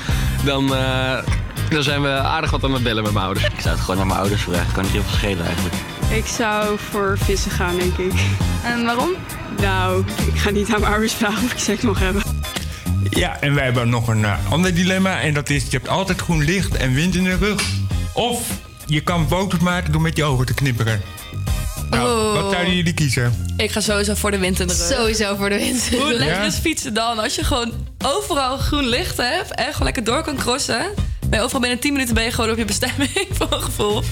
dan, 0.46 0.76
eh, 0.76 1.18
dan 1.70 1.84
zijn 1.84 2.02
we 2.02 2.10
aardig 2.10 2.52
wat 2.52 2.64
aan 2.64 2.74
het 2.74 2.84
bellen 2.84 3.04
met 3.04 3.14
mijn 3.14 3.26
ouders. 3.26 3.46
Ik 3.46 3.60
zou 3.60 3.76
het 3.76 3.80
gewoon 3.80 3.98
naar 3.98 4.06
mijn 4.06 4.20
ouders 4.20 4.42
vragen. 4.42 4.74
Kan 4.74 4.84
niet 4.84 4.92
heel 4.92 5.04
veel 5.04 5.18
schelen 5.18 5.46
eigenlijk. 5.46 5.76
Ik 6.10 6.26
zou 6.26 6.78
voor 6.78 7.18
vissen 7.18 7.52
gaan, 7.52 7.78
denk 7.78 7.98
ik. 7.98 8.14
En 8.64 8.86
waarom? 8.86 9.10
Nou, 9.62 10.04
ik 10.34 10.40
ga 10.40 10.50
niet 10.50 10.74
aan 10.74 10.80
mijn 10.80 10.92
ouders 10.92 11.14
vragen 11.14 11.44
of 11.44 11.52
ik 11.52 11.60
seks 11.60 11.82
mag 11.82 12.00
hebben. 12.00 12.22
Ja, 13.10 13.40
en 13.40 13.54
wij 13.54 13.64
hebben 13.64 13.90
nog 13.90 14.08
een 14.08 14.26
ander 14.50 14.76
dilemma. 14.76 15.22
En 15.22 15.34
dat 15.34 15.50
is, 15.50 15.64
je 15.64 15.78
hebt 15.78 15.88
altijd 15.88 16.22
groen 16.22 16.44
licht 16.44 16.76
en 16.76 16.94
wind 16.94 17.16
in 17.16 17.24
de 17.24 17.36
rug. 17.36 17.64
Of 18.14 18.48
je 18.86 19.02
kan 19.02 19.28
foto's 19.28 19.60
maken 19.60 19.92
door 19.92 20.02
met 20.02 20.18
je 20.18 20.24
ogen 20.24 20.46
te 20.46 20.54
knipperen. 20.54 21.02
Nou, 21.92 22.10
Oh. 22.10 22.42
wat 22.42 22.52
zouden 22.52 22.76
jullie 22.76 22.94
kiezen? 22.94 23.34
Ik 23.58 23.72
ga 23.72 23.80
sowieso 23.82 24.14
voor 24.16 24.32
de 24.32 24.38
wind 24.38 24.60
in 24.60 24.68
de 24.68 24.74
rug. 24.74 24.98
Sowieso 24.98 25.36
voor 25.36 25.50
de 25.50 25.56
wind. 25.58 25.90
Hoe 25.90 26.14
lekker 26.14 26.44
is 26.46 26.56
fietsen 26.56 26.94
dan? 26.94 27.20
Als 27.20 27.36
je 27.36 27.44
gewoon 27.44 27.72
overal 28.06 28.58
groen 28.58 28.88
licht 28.88 29.18
hebt 29.18 29.56
en 29.56 29.66
gewoon 29.66 29.84
lekker 29.84 30.04
door 30.04 30.24
kan 30.24 30.36
crossen. 30.36 30.86
Ben 31.30 31.40
je 31.40 31.46
overal 31.46 31.62
binnen 31.62 31.80
10 31.80 31.92
minuten 31.94 32.14
ben 32.14 32.24
je 32.24 32.32
gewoon 32.32 32.52
op 32.52 32.58
je 32.58 32.66
bestemming, 32.66 33.28
voor 33.38 33.48
een 33.54 33.62
gevoel. 33.62 34.04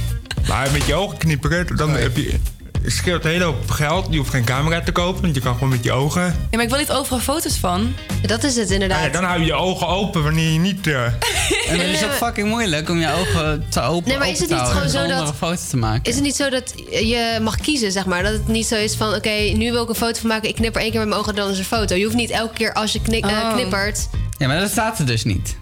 Maar 0.47 0.71
met 0.71 0.85
je 0.85 0.93
ogen 0.95 1.17
knipperen, 1.17 1.75
dan 1.75 1.89
heb 1.89 2.17
je... 2.17 2.39
Het 2.83 2.93
scheelt 2.93 3.23
een 3.25 3.29
hele 3.31 3.43
hoop 3.43 3.69
geld. 3.71 4.07
Je 4.09 4.17
hoeft 4.17 4.29
geen 4.29 4.43
camera 4.43 4.81
te 4.81 4.91
kopen, 4.91 5.21
want 5.21 5.35
je 5.35 5.41
kan 5.41 5.53
gewoon 5.53 5.69
met 5.69 5.83
je 5.83 5.91
ogen... 5.91 6.21
Ja, 6.21 6.31
maar 6.51 6.61
ik 6.61 6.69
wil 6.69 6.77
niet 6.77 6.91
overal 6.91 7.19
foto's 7.19 7.55
van. 7.57 7.93
Dat 8.21 8.43
is 8.43 8.55
het 8.55 8.69
inderdaad. 8.71 9.03
Ja, 9.03 9.09
dan 9.09 9.23
hou 9.23 9.39
je 9.39 9.45
je 9.45 9.53
ogen 9.53 9.87
open 9.87 10.23
wanneer 10.23 10.51
je 10.51 10.59
niet... 10.59 10.87
eh, 10.87 11.03
En 11.69 11.79
het 11.79 11.87
is 11.87 12.03
ook 12.03 12.11
fucking 12.11 12.47
moeilijk 12.47 12.89
om 12.89 12.99
je 12.99 13.11
ogen 13.13 13.65
te 13.69 13.81
openen. 13.81 14.07
Nee, 14.09 14.17
maar 14.17 14.29
is 14.29 14.39
het 14.39 14.49
niet 14.49 14.59
gewoon 14.59 14.89
zo 14.89 14.97
zonder 14.99 15.17
dat- 15.17 15.27
een 15.27 15.33
foto 15.33 15.61
te 15.69 15.77
maken? 15.77 16.03
Is 16.03 16.15
het 16.15 16.23
niet 16.23 16.35
zo 16.35 16.49
dat 16.49 16.73
je 16.89 17.37
mag 17.41 17.55
kiezen, 17.57 17.91
zeg 17.91 18.05
maar? 18.05 18.23
Dat 18.23 18.31
het 18.33 18.47
niet 18.47 18.65
zo 18.67 18.75
is 18.75 18.95
van, 18.95 19.13
oké, 19.15 19.29
nu 19.53 19.71
wil 19.71 19.83
ik 19.83 19.89
een 19.89 19.95
foto 19.95 20.19
van 20.19 20.29
maken. 20.29 20.49
Ik 20.49 20.55
knipper 20.55 20.81
één 20.81 20.89
keer 20.91 20.99
met 20.99 21.09
mijn 21.09 21.21
ogen, 21.21 21.35
dan 21.35 21.47
is 21.47 21.53
er 21.53 21.59
een 21.59 21.65
foto. 21.65 21.95
Je 21.95 22.03
hoeft 22.03 22.15
niet 22.15 22.29
elke 22.29 22.53
keer 22.53 22.73
als 22.73 22.91
je 22.93 23.01
knik- 23.01 23.25
eh, 23.25 23.31
Oh. 23.31 23.53
knippert... 23.53 24.07
Ja, 24.37 24.47
maar 24.47 24.59
dat 24.59 24.69
staat 24.71 24.99
er 24.99 25.05
dus 25.05 25.23
niet. 25.23 25.55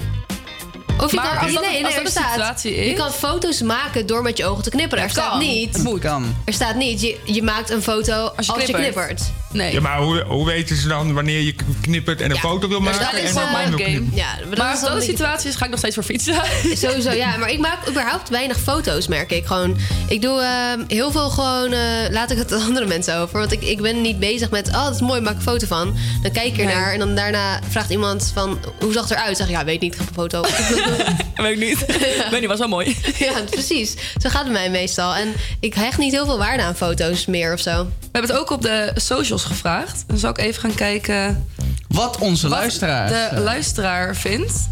Of 1.00 1.12
je 1.12 1.16
Maar 1.18 1.28
kan, 1.30 1.38
als 1.38 1.54
dat- 1.54 1.62
nee, 1.64 1.72
nee, 1.72 1.86
als 1.86 1.96
dat 1.96 2.04
er 2.04 2.10
staat, 2.10 2.30
situatie 2.30 2.76
je 2.76 2.86
is- 2.86 2.98
kan 2.98 3.12
foto's 3.12 3.62
maken 3.62 4.06
door 4.06 4.22
met 4.22 4.38
je 4.38 4.46
ogen 4.46 4.64
te 4.64 4.70
knipperen. 4.70 5.04
Er 5.04 5.10
staat 5.10 5.30
kan. 5.30 5.40
niet... 5.40 5.78
Het 5.84 6.00
kan. 6.00 6.36
Er 6.46 6.54
staat 6.54 6.76
niet, 6.76 7.02
je, 7.02 7.18
je 7.24 7.44
maakt 7.44 7.70
een 7.70 7.82
foto 7.84 8.32
als 8.36 8.46
je, 8.46 8.54
knippert. 8.54 8.78
knippert. 8.82 9.22
Nee. 9.52 9.74
Ja, 9.74 9.82
maar 9.82 9.98
hoe, 9.98 10.24
hoe 10.28 10.46
weten 10.46 10.76
ze 10.76 10.88
dan 10.88 11.14
wanneer 11.14 11.42
je 11.42 11.56
knippert 11.82 12.22
en 12.22 12.32
een 12.32 12.38
foto 12.38 12.68
wil 12.68 12.80
maken? 12.80 13.00
dat 13.00 13.22
is 13.22 13.30
en 13.30 13.36
wel 13.36 13.44
dan 13.44 13.54
game. 13.56 13.76
knippen? 13.76 14.12
Ja, 14.14 14.34
maar 14.40 14.50
dat 14.50 14.58
Maar 14.58 14.72
als 14.72 14.82
dat 14.82 14.94
de 14.94 15.02
situatie 15.02 15.50
is, 15.50 15.56
ga 15.56 15.64
ik 15.64 15.70
nog 15.70 15.80
steeds 15.80 15.96
voor 15.96 16.04
fietsen. 16.04 16.36
Sowieso, 16.84 17.12
ja. 17.12 17.38
Maar 17.38 17.52
ik 17.52 17.60
maak 17.60 17.90
überhaupt 17.90 18.30
weinig 18.30 18.60
foto's, 18.60 19.08
merk 19.08 19.32
ik. 19.32 19.46
Gewoon, 19.46 19.78
ik 20.08 20.22
doe 20.22 20.42
ehm, 20.42 20.82
heel 20.88 21.12
veel 21.12 21.30
gewoon... 21.30 21.72
eh, 21.72 21.80
laat 22.10 22.32
ik 22.32 22.38
het 22.38 22.54
aan 22.54 22.62
andere 22.70 22.86
mensen 22.86 23.18
over. 23.18 23.40
Want 23.40 23.52
ik, 23.52 23.62
ik 23.64 23.82
ben 23.82 24.02
niet 24.02 24.20
bezig 24.20 24.50
met... 24.50 24.68
Oh, 24.68 24.84
dat 24.84 24.94
is 24.96 25.02
mooi, 25.02 25.22
maak 25.22 25.32
ik 25.32 25.38
een 25.38 25.44
foto 25.44 25.68
van. 25.68 25.98
Dan 26.22 26.32
kijk 26.32 26.46
ik 26.46 26.58
ernaar 26.58 26.94
en 26.94 27.00
dan 27.00 27.16
daarna 27.16 27.60
vraagt 27.70 27.90
iemand 27.90 28.32
van... 28.34 28.60
Hoe 28.80 28.94
zag 28.94 29.10
het 29.10 29.18
eruit? 29.18 29.38
Zeg 29.38 29.48
ik, 29.48 29.54
ja, 29.54 29.66
weet 29.66 29.82
niet, 29.82 29.94
ik 29.94 30.00
heb 30.00 30.08
een 30.08 30.14
foto. 30.14 30.42
weet 31.36 31.52
ik 31.52 31.68
niet. 31.68 31.86
weet 32.32 32.40
niet, 32.40 32.50
was 32.50 32.60
wel 32.60 32.68
mooi. 32.68 32.98
ja, 33.18 33.34
precies. 33.50 33.94
Zo 34.18 34.30
gaat 34.30 34.44
het 34.44 34.52
mij 34.52 34.70
meestal. 34.70 35.16
En 35.16 35.34
ik 35.60 35.74
hecht 35.74 35.98
niet 35.98 36.12
heel 36.12 36.26
veel 36.26 36.38
waarde 36.38 36.64
aan 36.64 36.76
foto's 36.76 37.26
meer 37.26 37.54
of 37.54 37.60
zo. 37.60 37.88
We 38.18 38.24
hebben 38.24 38.42
het 38.42 38.52
ook 38.52 38.58
op 38.58 38.64
de 38.64 38.92
socials 38.96 39.44
gevraagd. 39.44 40.04
Dan 40.08 40.18
zal 40.18 40.30
ik 40.30 40.38
even 40.38 40.62
gaan 40.62 40.76
kijken... 40.76 41.48
Wat 41.88 42.18
onze 42.18 42.48
luisteraars... 42.48 43.12
de 43.12 43.18
eh, 43.18 43.44
luisteraar 43.44 44.16
vindt. 44.16 44.70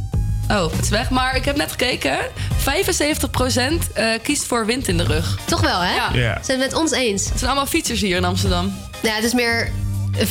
Oh, 0.48 0.72
het 0.72 0.82
is 0.82 0.90
weg. 0.90 1.10
Maar 1.10 1.36
ik 1.36 1.46
heb 1.46 1.56
net 1.56 1.72
gekeken. 1.72 2.18
75% 2.20 3.94
eh, 3.94 4.08
kiest 4.24 4.44
voor 4.44 4.66
wind 4.66 4.88
in 4.88 4.98
de 4.98 5.04
rug. 5.04 5.38
Toch 5.46 5.62
wel, 5.62 5.80
hè? 5.80 5.96
Ja. 5.96 6.10
Ja. 6.14 6.44
Zijn 6.44 6.60
het 6.60 6.72
met 6.72 6.80
ons 6.80 6.92
eens? 6.92 7.30
Het 7.30 7.38
zijn 7.38 7.52
allemaal 7.52 7.70
fietsers 7.70 8.02
hier 8.02 8.18
in 8.18 8.26
Amsterdam. 8.26 8.74
Ja, 9.02 9.16
het 9.16 9.24
is 9.24 9.34
meer... 9.34 9.72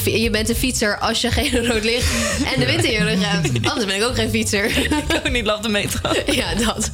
Je 0.04 0.30
bent 0.30 0.48
een 0.48 0.56
fietser 0.56 0.98
als 0.98 1.20
je 1.20 1.30
geen 1.30 1.66
rood 1.68 1.84
licht 1.84 2.12
en 2.54 2.60
de 2.60 2.66
wind 2.66 2.84
in 2.84 2.92
je 2.92 3.04
rug 3.04 3.30
hebt. 3.30 3.68
Anders 3.68 3.86
ben 3.86 3.96
ik 3.96 4.02
ook 4.02 4.14
geen 4.14 4.30
fietser. 4.30 4.64
Ik 4.78 4.92
ook 5.16 5.30
niet 5.30 5.46
love 5.46 5.62
de 5.62 5.68
metro. 5.68 6.10
Ja, 6.32 6.54
dat. 6.54 6.90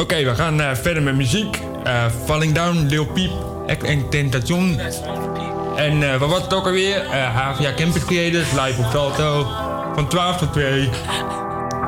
Oké, 0.00 0.24
we 0.24 0.34
gaan 0.34 0.60
eh, 0.60 0.74
verder 0.74 1.02
met 1.02 1.14
muziek. 1.14 1.58
Eh, 1.84 2.04
Falling 2.24 2.54
Down, 2.54 2.86
Lil 2.88 3.06
Peep, 3.06 3.30
en 3.66 4.08
Tentation. 4.08 4.80
En 5.76 6.12
eh, 6.12 6.18
wat 6.18 6.30
was 6.30 6.42
het 6.42 6.54
ook 6.54 6.66
alweer? 6.66 7.06
Eh 7.10 7.36
HVA 7.36 7.72
Campus 7.76 8.04
Creators, 8.04 8.50
live 8.50 8.80
op 8.80 8.86
Salto. 8.92 9.46
Van 9.94 10.08
12 10.08 10.36
tot 10.36 10.52
2. 10.52 10.90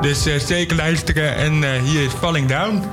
Dus 0.01 0.25
eh, 0.25 0.39
zeker 0.39 0.75
luisteren. 0.75 1.35
En 1.35 1.81
hier 1.81 2.03
is 2.03 2.13
Falling 2.13 2.47
Down. 2.47 2.83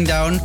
Down. 0.00 0.40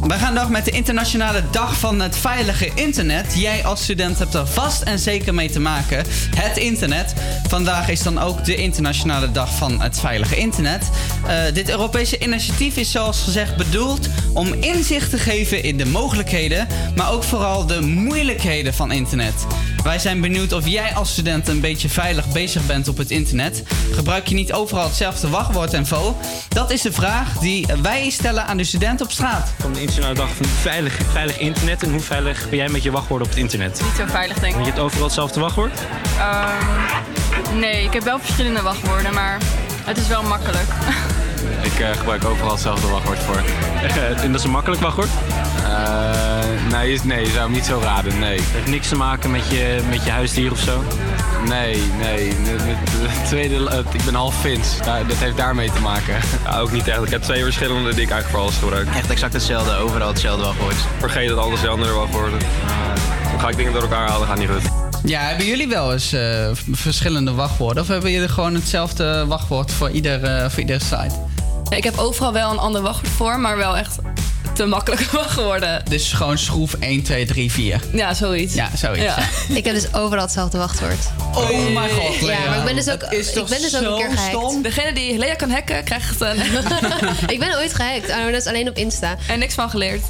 We 0.00 0.14
gaan 0.14 0.34
door 0.34 0.50
met 0.50 0.64
de 0.64 0.70
internationale 0.70 1.42
dag 1.50 1.78
van 1.78 2.00
het 2.00 2.16
veilige 2.16 2.70
internet. 2.74 3.34
Jij 3.36 3.64
als 3.64 3.82
student 3.82 4.18
hebt 4.18 4.34
er 4.34 4.46
vast 4.46 4.82
en 4.82 4.98
zeker 4.98 5.34
mee 5.34 5.50
te 5.50 5.60
maken. 5.60 6.04
Het 6.36 6.56
internet. 6.56 7.14
Vandaag 7.48 7.88
is 7.88 8.02
dan 8.02 8.18
ook 8.18 8.44
de 8.44 8.54
internationale 8.54 9.32
dag 9.32 9.54
van 9.56 9.80
het 9.80 10.00
veilige 10.00 10.36
internet. 10.36 10.90
Eh, 11.26 11.36
dit 11.54 11.70
Europese 11.70 12.18
initiatief 12.18 12.76
is 12.76 12.90
zoals 12.90 13.22
gezegd 13.22 13.56
bedoeld 13.56 14.08
om 14.32 14.52
inzicht 14.52 15.10
te 15.10 15.18
geven 15.18 15.62
in 15.62 15.76
de 15.76 15.86
mogelijkheden, 15.86 16.66
maar 16.96 17.12
ook 17.12 17.24
vooral 17.24 17.66
de 17.66 17.80
moeilijkheden 17.80 18.74
van 18.74 18.92
internet. 18.92 19.46
Wij 19.82 19.98
zijn 19.98 20.20
benieuwd 20.20 20.52
of 20.52 20.66
jij 20.66 20.94
als 20.94 21.12
student 21.12 21.48
een 21.48 21.60
beetje 21.60 21.88
veilig 21.88 22.32
bezig 22.32 22.66
bent 22.66 22.88
op 22.88 22.96
het 22.96 23.10
internet. 23.10 23.62
Gebruik 23.92 24.28
je 24.28 24.34
niet 24.34 24.52
overal 24.52 24.84
hetzelfde 24.84 25.28
wachtwoord 25.28 25.74
en 25.74 25.86
vo? 25.86 26.16
Dat 26.50 26.70
is 26.70 26.80
de 26.82 26.92
vraag 26.92 27.32
die 27.38 27.66
wij 27.82 28.10
stellen 28.10 28.46
aan 28.46 28.56
de 28.56 28.64
studenten 28.64 29.06
op 29.06 29.12
straat. 29.12 29.52
Van 29.58 29.72
de 29.72 29.80
internationale 29.80 30.14
dag 30.14 30.36
van 30.36 30.46
veilig, 30.46 30.98
veilig 31.12 31.38
internet. 31.38 31.82
En 31.82 31.90
hoe 31.90 32.00
veilig 32.00 32.48
ben 32.48 32.58
jij 32.58 32.68
met 32.68 32.82
je 32.82 32.90
wachtwoorden 32.90 33.26
op 33.26 33.32
het 33.32 33.42
internet? 33.42 33.80
Niet 33.84 33.96
zo 33.96 34.04
veilig, 34.06 34.38
denk 34.38 34.54
Want 34.54 34.66
ik. 34.66 34.72
je 34.74 34.78
hebt 34.78 34.78
overal 34.84 35.04
hetzelfde 35.04 35.40
wachtwoord? 35.40 35.80
Ehm, 36.18 37.58
nee, 37.58 37.84
ik 37.84 37.92
heb 37.92 38.02
wel 38.02 38.18
verschillende 38.18 38.62
wachtwoorden, 38.62 39.14
maar 39.14 39.38
het 39.84 39.98
is 39.98 40.06
wel 40.08 40.22
makkelijk. 40.22 40.66
Ik 41.62 41.78
eh, 41.80 41.90
gebruik 41.96 42.24
overal 42.24 42.50
hetzelfde 42.52 42.88
wachtwoord 42.88 43.18
voor. 43.18 43.42
en 44.22 44.30
dat 44.32 44.40
is 44.40 44.44
een 44.46 44.50
makkelijk 44.50 44.80
wachtwoord? 44.82 45.08
Eh, 45.64 46.38
nee, 46.70 46.92
is- 46.92 47.02
nee, 47.02 47.20
je 47.20 47.26
zou 47.30 47.40
hem 47.42 47.52
niet 47.52 47.64
zo 47.64 47.80
raden, 47.82 48.18
nee. 48.18 48.40
heeft 48.52 48.66
niks 48.66 48.88
te 48.88 48.96
maken 48.96 49.30
met 49.30 49.48
je, 49.50 49.80
met 49.88 50.04
je 50.04 50.10
huisdier 50.10 50.52
of 50.52 50.58
zo? 50.58 50.84
Nee, 51.48 51.82
nee. 51.98 52.28
De, 52.28 52.56
de- 52.56 52.76
de 53.02 53.08
tweede, 53.26 53.84
ik 53.92 54.04
ben 54.04 54.14
half 54.14 54.40
Fins. 54.40 54.66
Daar- 54.84 55.06
dat 55.06 55.16
heeft 55.16 55.36
daarmee 55.36 55.70
te 55.72 55.80
maken. 55.80 56.14
ook 56.60 56.72
niet 56.72 56.88
echt. 56.88 57.02
Ik 57.02 57.10
heb 57.10 57.22
twee 57.22 57.42
verschillende 57.44 57.94
die 57.94 58.02
ik 58.02 58.10
eigenlijk 58.10 58.28
voor 58.30 58.38
alles 58.40 58.54
gebruik. 58.56 58.88
Echt 58.96 59.10
exact 59.10 59.32
hetzelfde, 59.32 59.74
overal 59.74 60.08
hetzelfde 60.08 60.44
wachtwoord. 60.44 60.74
Vergeet 60.98 61.28
dat 61.28 61.38
alles 61.38 61.60
de 61.60 61.68
andere 61.68 61.92
wachtwoorden. 61.92 62.38
Dan 63.30 63.40
ga 63.40 63.48
ik 63.48 63.56
dingen 63.56 63.72
door 63.72 63.82
elkaar 63.82 64.08
halen, 64.08 64.26
gaat 64.26 64.38
niet 64.38 64.48
goed. 64.48 64.62
Ja, 65.04 65.20
hebben 65.20 65.46
jullie 65.46 65.68
wel 65.68 65.92
eens 65.92 66.12
eh, 66.12 66.50
verschillende 66.72 67.32
wachtwoorden? 67.32 67.82
Of 67.82 67.88
hebben 67.88 68.10
jullie 68.10 68.28
gewoon 68.28 68.54
hetzelfde 68.54 69.26
wachtwoord 69.26 69.72
voor, 69.72 69.90
ieder, 69.90 70.22
eh, 70.24 70.50
voor 70.50 70.60
iedere 70.60 70.78
site? 70.78 71.14
Ik 71.68 71.84
heb 71.84 71.98
overal 71.98 72.32
wel 72.32 72.50
een 72.50 72.58
ander 72.58 72.82
wachtwoord 72.82 73.12
voor, 73.14 73.40
maar 73.40 73.56
wel 73.56 73.76
echt 73.76 73.98
te 74.54 74.66
makkelijke 74.66 75.04
wachtwoorden. 75.16 75.82
Dus 75.88 76.12
gewoon 76.12 76.38
schroef 76.38 76.72
1, 76.74 77.02
2, 77.02 77.26
3, 77.26 77.52
4. 77.52 77.80
Ja, 77.92 78.14
zoiets. 78.14 78.54
Ja, 78.54 78.68
zoiets. 78.76 79.02
Ja. 79.04 79.16
Ik 79.56 79.64
heb 79.64 79.74
dus 79.74 79.94
overal 79.94 80.24
hetzelfde 80.24 80.58
wachtwoord. 80.58 81.10
Oh 81.40 81.72
mijn 81.72 81.90
god, 81.90 82.18
Ja, 82.18 82.48
maar 82.48 82.58
ik 82.58 82.64
ben 82.64 82.76
dus 82.76 82.88
ook, 82.90 83.02
ik 83.02 83.46
ben 83.48 83.60
dus 83.60 83.76
ook 83.76 83.82
een 83.82 83.96
keer 83.96 84.10
gehackt. 84.10 84.36
stom? 84.36 84.62
Degene 84.62 84.92
die 84.92 85.18
Lea 85.18 85.34
kan 85.34 85.50
hacken, 85.50 85.84
krijgt 85.84 86.20
een... 86.20 86.36
ik 87.34 87.38
ben 87.38 87.56
ooit 87.56 87.74
gehackt, 87.74 88.08
maar 88.08 88.32
dat 88.32 88.40
is 88.40 88.46
alleen 88.46 88.68
op 88.68 88.76
Insta. 88.76 89.16
En 89.28 89.38
niks 89.38 89.54
van 89.54 89.70
geleerd. 89.70 90.02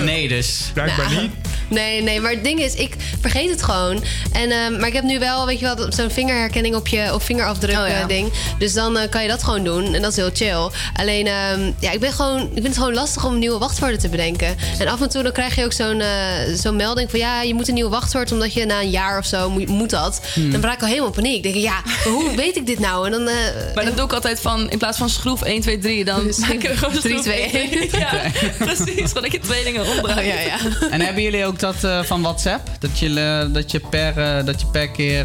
Nee, 0.00 0.28
dus. 0.28 0.60
Blijkbaar 0.74 1.10
Nou, 1.10 1.22
niet. 1.22 1.39
Nee, 1.70 2.02
nee, 2.02 2.20
maar 2.20 2.30
het 2.30 2.44
ding 2.44 2.60
is, 2.60 2.74
ik 2.74 2.96
vergeet 3.20 3.50
het 3.50 3.62
gewoon. 3.62 4.02
En, 4.32 4.50
ehm, 4.50 4.78
maar 4.78 4.88
ik 4.88 4.94
heb 4.94 5.04
nu 5.04 5.18
wel, 5.18 5.46
weet 5.46 5.58
je 5.58 5.74
wel, 5.74 5.92
zo'n 5.92 6.10
vingerherkenning 6.10 6.74
op 6.74 6.88
je 6.88 7.10
op 7.14 7.22
vingerafdruk 7.22 7.68
Oh, 7.76 7.88
ja. 7.88 8.06
ding. 8.06 8.32
Dus 8.58 8.72
dan 8.72 8.98
eh, 8.98 9.08
kan 9.10 9.22
je 9.22 9.28
dat 9.28 9.42
gewoon 9.42 9.64
doen. 9.64 9.94
En 9.94 10.02
dat 10.02 10.10
is 10.10 10.16
heel 10.16 10.30
chill. 10.32 10.68
Alleen, 10.96 11.26
ehm, 11.26 11.72
ja, 11.80 11.90
ik 11.90 12.00
ben 12.00 12.12
gewoon, 12.12 12.40
ik 12.40 12.48
vind 12.52 12.66
het 12.66 12.76
gewoon 12.78 12.94
lastig 12.94 13.24
om 13.26 13.38
nieuwe 13.38 13.58
wachtwoorden 13.58 13.98
te 13.98 14.08
bedenken. 14.08 14.56
En 14.78 14.88
af 14.88 15.00
en 15.00 15.08
toe 15.08 15.22
dan 15.22 15.32
krijg 15.32 15.54
je 15.56 15.64
ook 15.64 15.72
zo'n 15.72 16.00
eh, 16.00 16.08
zo'n 16.54 16.76
melding 16.76 17.10
van 17.10 17.18
ja, 17.18 17.42
je 17.42 17.54
moet 17.54 17.68
een 17.68 17.74
nieuw 17.74 17.88
wachtwoord, 17.88 18.32
omdat 18.32 18.52
je 18.52 18.64
na 18.64 18.80
een 18.80 18.90
jaar 18.90 19.18
of 19.18 19.26
zo 19.26 19.50
moet, 19.50 19.68
moet 19.68 19.90
dat. 19.90 20.20
Hmm. 20.34 20.50
Dan 20.52 20.62
raak 20.62 20.74
ik 20.74 20.82
al 20.82 20.88
helemaal 20.88 21.10
paniek. 21.10 21.42
Denk 21.42 21.54
ik, 21.54 21.62
ja, 21.62 21.82
hoe 22.04 22.34
weet 22.36 22.56
ik 22.56 22.66
dit 22.66 22.78
nou? 22.78 23.06
En 23.06 23.12
dan, 23.12 23.28
eh, 23.28 23.34
Maar 23.74 23.84
dan 23.84 23.94
doe 23.94 24.04
ik 24.04 24.12
altijd 24.12 24.40
van, 24.40 24.70
in 24.70 24.78
plaats 24.78 24.98
van 24.98 25.08
schroef 25.10 25.42
1, 25.42 25.60
2, 25.60 25.78
3, 25.78 26.04
dan 26.04 26.24
maak 26.40 26.50
ik 26.50 26.64
er 26.64 26.76
gewoon 26.76 26.94
3, 26.98 27.10
schroef 27.12 27.22
2, 27.24 27.42
1, 27.42 27.70
2, 27.70 28.00
Ja, 28.00 28.22
precies. 28.58 28.84
Gewoon 29.08 29.22
dat 29.22 29.32
je 29.32 29.38
twee 29.40 29.64
dingen 29.64 29.86
omdraait. 29.86 30.18
Oh, 30.18 30.24
ja, 30.24 30.40
ja. 30.40 30.58
En 30.90 31.00
hebben 31.00 31.22
jullie 31.22 31.46
ook 31.46 31.58
dat 31.60 31.84
eh, 31.84 32.02
van 32.02 32.22
WhatsApp? 32.22 32.68
Dat 32.78 32.98
je, 32.98 33.20
eh, 33.20 33.54
dat 33.54 33.70
je, 33.70 33.80
per, 33.90 34.18
eh, 34.18 34.44
dat 34.44 34.60
je 34.60 34.66
per 34.66 34.88
keer... 34.90 35.24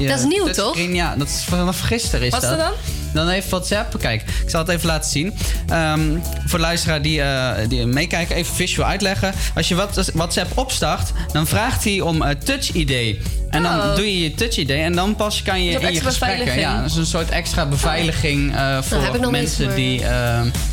je 0.00 0.06
Dat 0.08 0.18
is 0.18 0.24
nieuw, 0.24 0.46
touchscreen- 0.50 0.94
Ja, 0.94 1.14
dat 1.16 1.28
is 1.28 1.44
vanaf 1.48 1.80
gisteren 1.80 2.26
is 2.26 2.32
Wat 2.32 2.42
is 2.42 2.48
dat. 2.48 2.58
dan? 2.58 2.72
Dan 3.14 3.28
heeft 3.28 3.48
WhatsApp, 3.48 3.98
kijk, 3.98 4.22
ik 4.22 4.50
zal 4.50 4.60
het 4.60 4.68
even 4.68 4.86
laten 4.86 5.10
zien. 5.10 5.34
Ehm, 5.68 6.00
voor 6.46 6.58
de 6.58 6.64
luisteraar 6.64 7.02
die, 7.02 7.22
die 7.68 7.86
meekijken, 7.86 8.36
even 8.36 8.54
visual 8.54 8.88
uitleggen. 8.88 9.32
Als 9.54 9.68
je 9.68 9.86
WhatsApp 10.14 10.58
opstart, 10.58 11.12
dan 11.32 11.46
vraagt 11.46 11.84
hij 11.84 12.00
om 12.00 12.22
eh, 12.22 12.30
Touch 12.44 12.70
ID. 12.72 13.16
En 13.50 13.62
dan 13.62 13.76
Oh. 13.80 13.96
doe 13.96 14.04
je 14.04 14.22
je 14.22 14.34
Touch 14.34 14.56
ID 14.56 14.70
en 14.70 14.92
dan 14.92 15.16
pas 15.16 15.42
kan 15.42 15.64
je 15.64 15.80
in 15.80 15.92
je 15.92 16.00
gesprekken. 16.00 16.58
Ja, 16.58 16.80
dat 16.80 16.90
is 16.90 16.96
een 16.96 17.06
soort 17.06 17.28
extra 17.28 17.66
beveiliging 17.66 18.54
voor 18.80 19.30
mensen 19.30 19.74
die, 19.74 20.02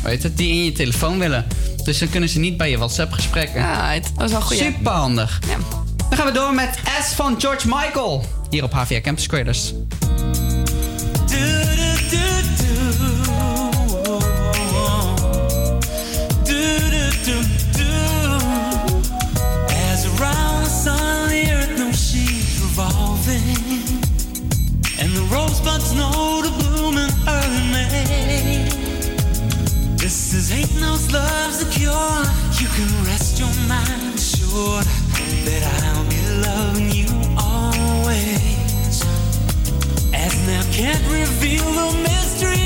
weet 0.02 0.22
het, 0.22 0.36
die 0.36 0.48
in 0.52 0.64
je 0.64 0.72
telefoon 0.72 1.18
willen. 1.18 1.46
Dus 1.84 1.98
dan 1.98 2.08
kunnen 2.08 2.28
ze 2.28 2.38
niet 2.38 2.56
bij 2.56 2.70
je 2.70 2.76
WhatsApp 2.78 3.12
gesprekken. 3.12 3.60
Ja, 3.60 3.90
het- 3.92 4.10
dat 4.16 4.24
is 4.24 4.30
wel 4.32 4.40
goed. 4.40 4.56
Super 4.56 4.92
handig. 4.92 5.40
Ja. 5.48 5.56
Dan 6.08 6.18
gaan 6.18 6.26
we 6.26 6.32
door 6.32 6.54
met 6.54 6.78
S 7.02 7.14
van 7.14 7.40
George 7.40 7.68
Michael. 7.68 8.24
Hier 8.50 8.62
op 8.64 8.72
HVA 8.72 9.00
Campus 9.00 9.26
Creators. 9.26 9.72
Love's 31.12 31.62
a 31.62 31.68
cure. 31.70 32.22
You 32.60 32.68
can 32.76 32.88
rest 33.04 33.38
your 33.38 33.52
mind 33.68 34.14
assured 34.14 34.86
that 35.46 35.62
I'll 35.84 36.08
be 36.08 36.20
loving 36.46 36.90
you 36.90 37.08
always. 37.36 39.04
As 40.14 40.34
now 40.46 40.62
can't 40.72 41.04
reveal 41.10 41.64
the 41.64 41.88
mystery 42.02 42.61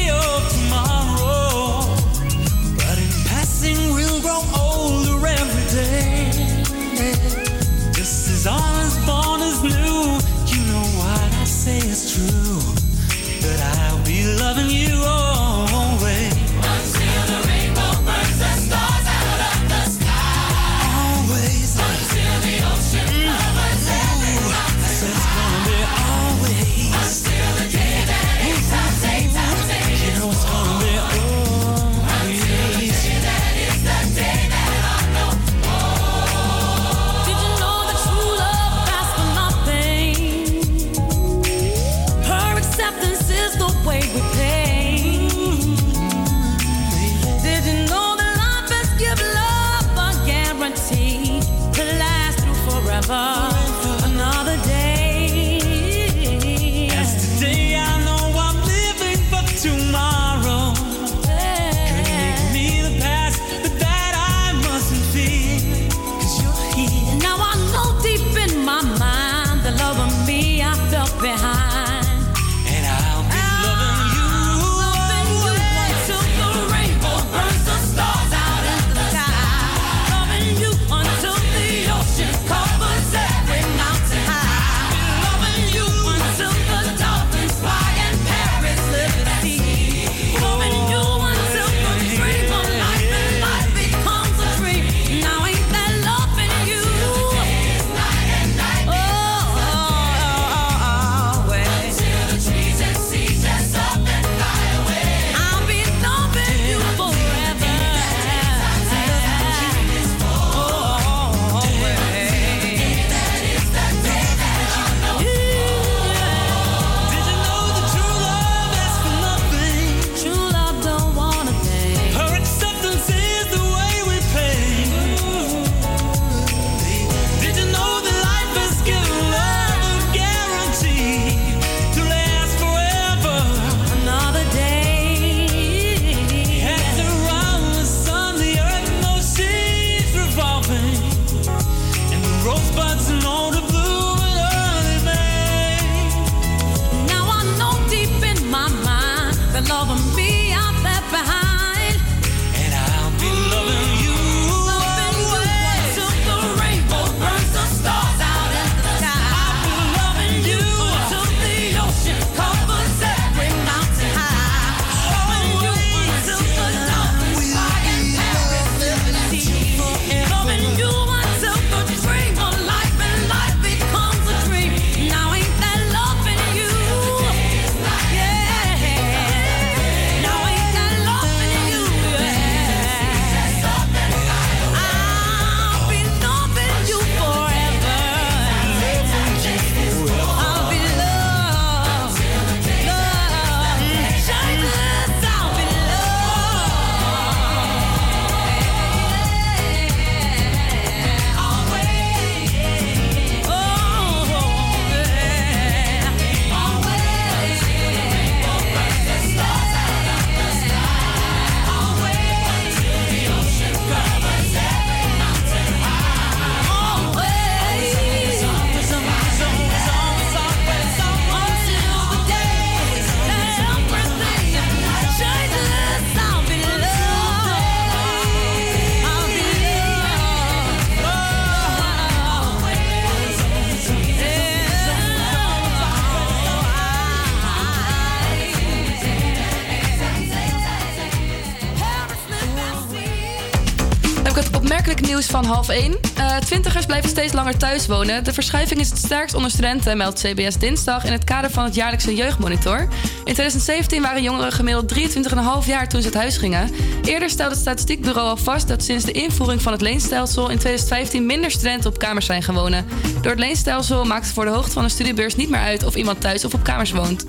steeds 247.16 247.32
langer 247.32 247.58
thuis 247.58 247.86
wonen. 247.86 248.24
De 248.24 248.32
verschuiving 248.32 248.80
is 248.80 248.88
het 248.88 248.98
sterkst 248.98 249.34
onder 249.34 249.50
studenten, 249.50 249.96
meldt 249.96 250.20
CBS 250.20 250.56
dinsdag 250.56 251.04
in 251.04 251.12
het 251.12 251.24
kader 251.24 251.50
van 251.50 251.64
het 251.64 251.74
jaarlijkse 251.74 252.14
jeugdmonitor. 252.14 252.80
In 253.24 253.34
2017 253.34 254.02
waren 254.02 254.22
jongeren 254.22 254.52
gemiddeld 254.52 254.94
23,5 254.94 255.66
jaar 255.66 255.88
toen 255.88 256.00
ze 256.00 256.06
het 256.06 256.16
huis 256.16 256.36
gingen. 256.36 256.70
Eerder 257.02 257.30
stelde 257.30 257.50
het 257.50 257.60
statistiekbureau 257.60 258.28
al 258.28 258.36
vast 258.36 258.68
dat 258.68 258.82
sinds 258.82 259.04
de 259.04 259.12
invoering 259.12 259.62
van 259.62 259.72
het 259.72 259.80
leenstelsel 259.80 260.50
in 260.50 260.58
2015 260.58 261.26
minder 261.26 261.50
studenten 261.50 261.90
op 261.90 261.98
kamers 261.98 262.26
zijn 262.26 262.42
gaan 262.42 262.54
wonen. 262.54 262.86
Door 263.20 263.30
het 263.30 263.40
leenstelsel 263.40 264.04
maakt 264.04 264.24
het 264.24 264.34
voor 264.34 264.44
de 264.44 264.50
hoogte 264.50 264.72
van 264.72 264.84
een 264.84 264.90
studiebeurs 264.90 265.36
niet 265.36 265.50
meer 265.50 265.60
uit 265.60 265.84
of 265.84 265.94
iemand 265.94 266.20
thuis 266.20 266.44
of 266.44 266.54
op 266.54 266.62
kamers 266.62 266.90
woont. 266.90 267.24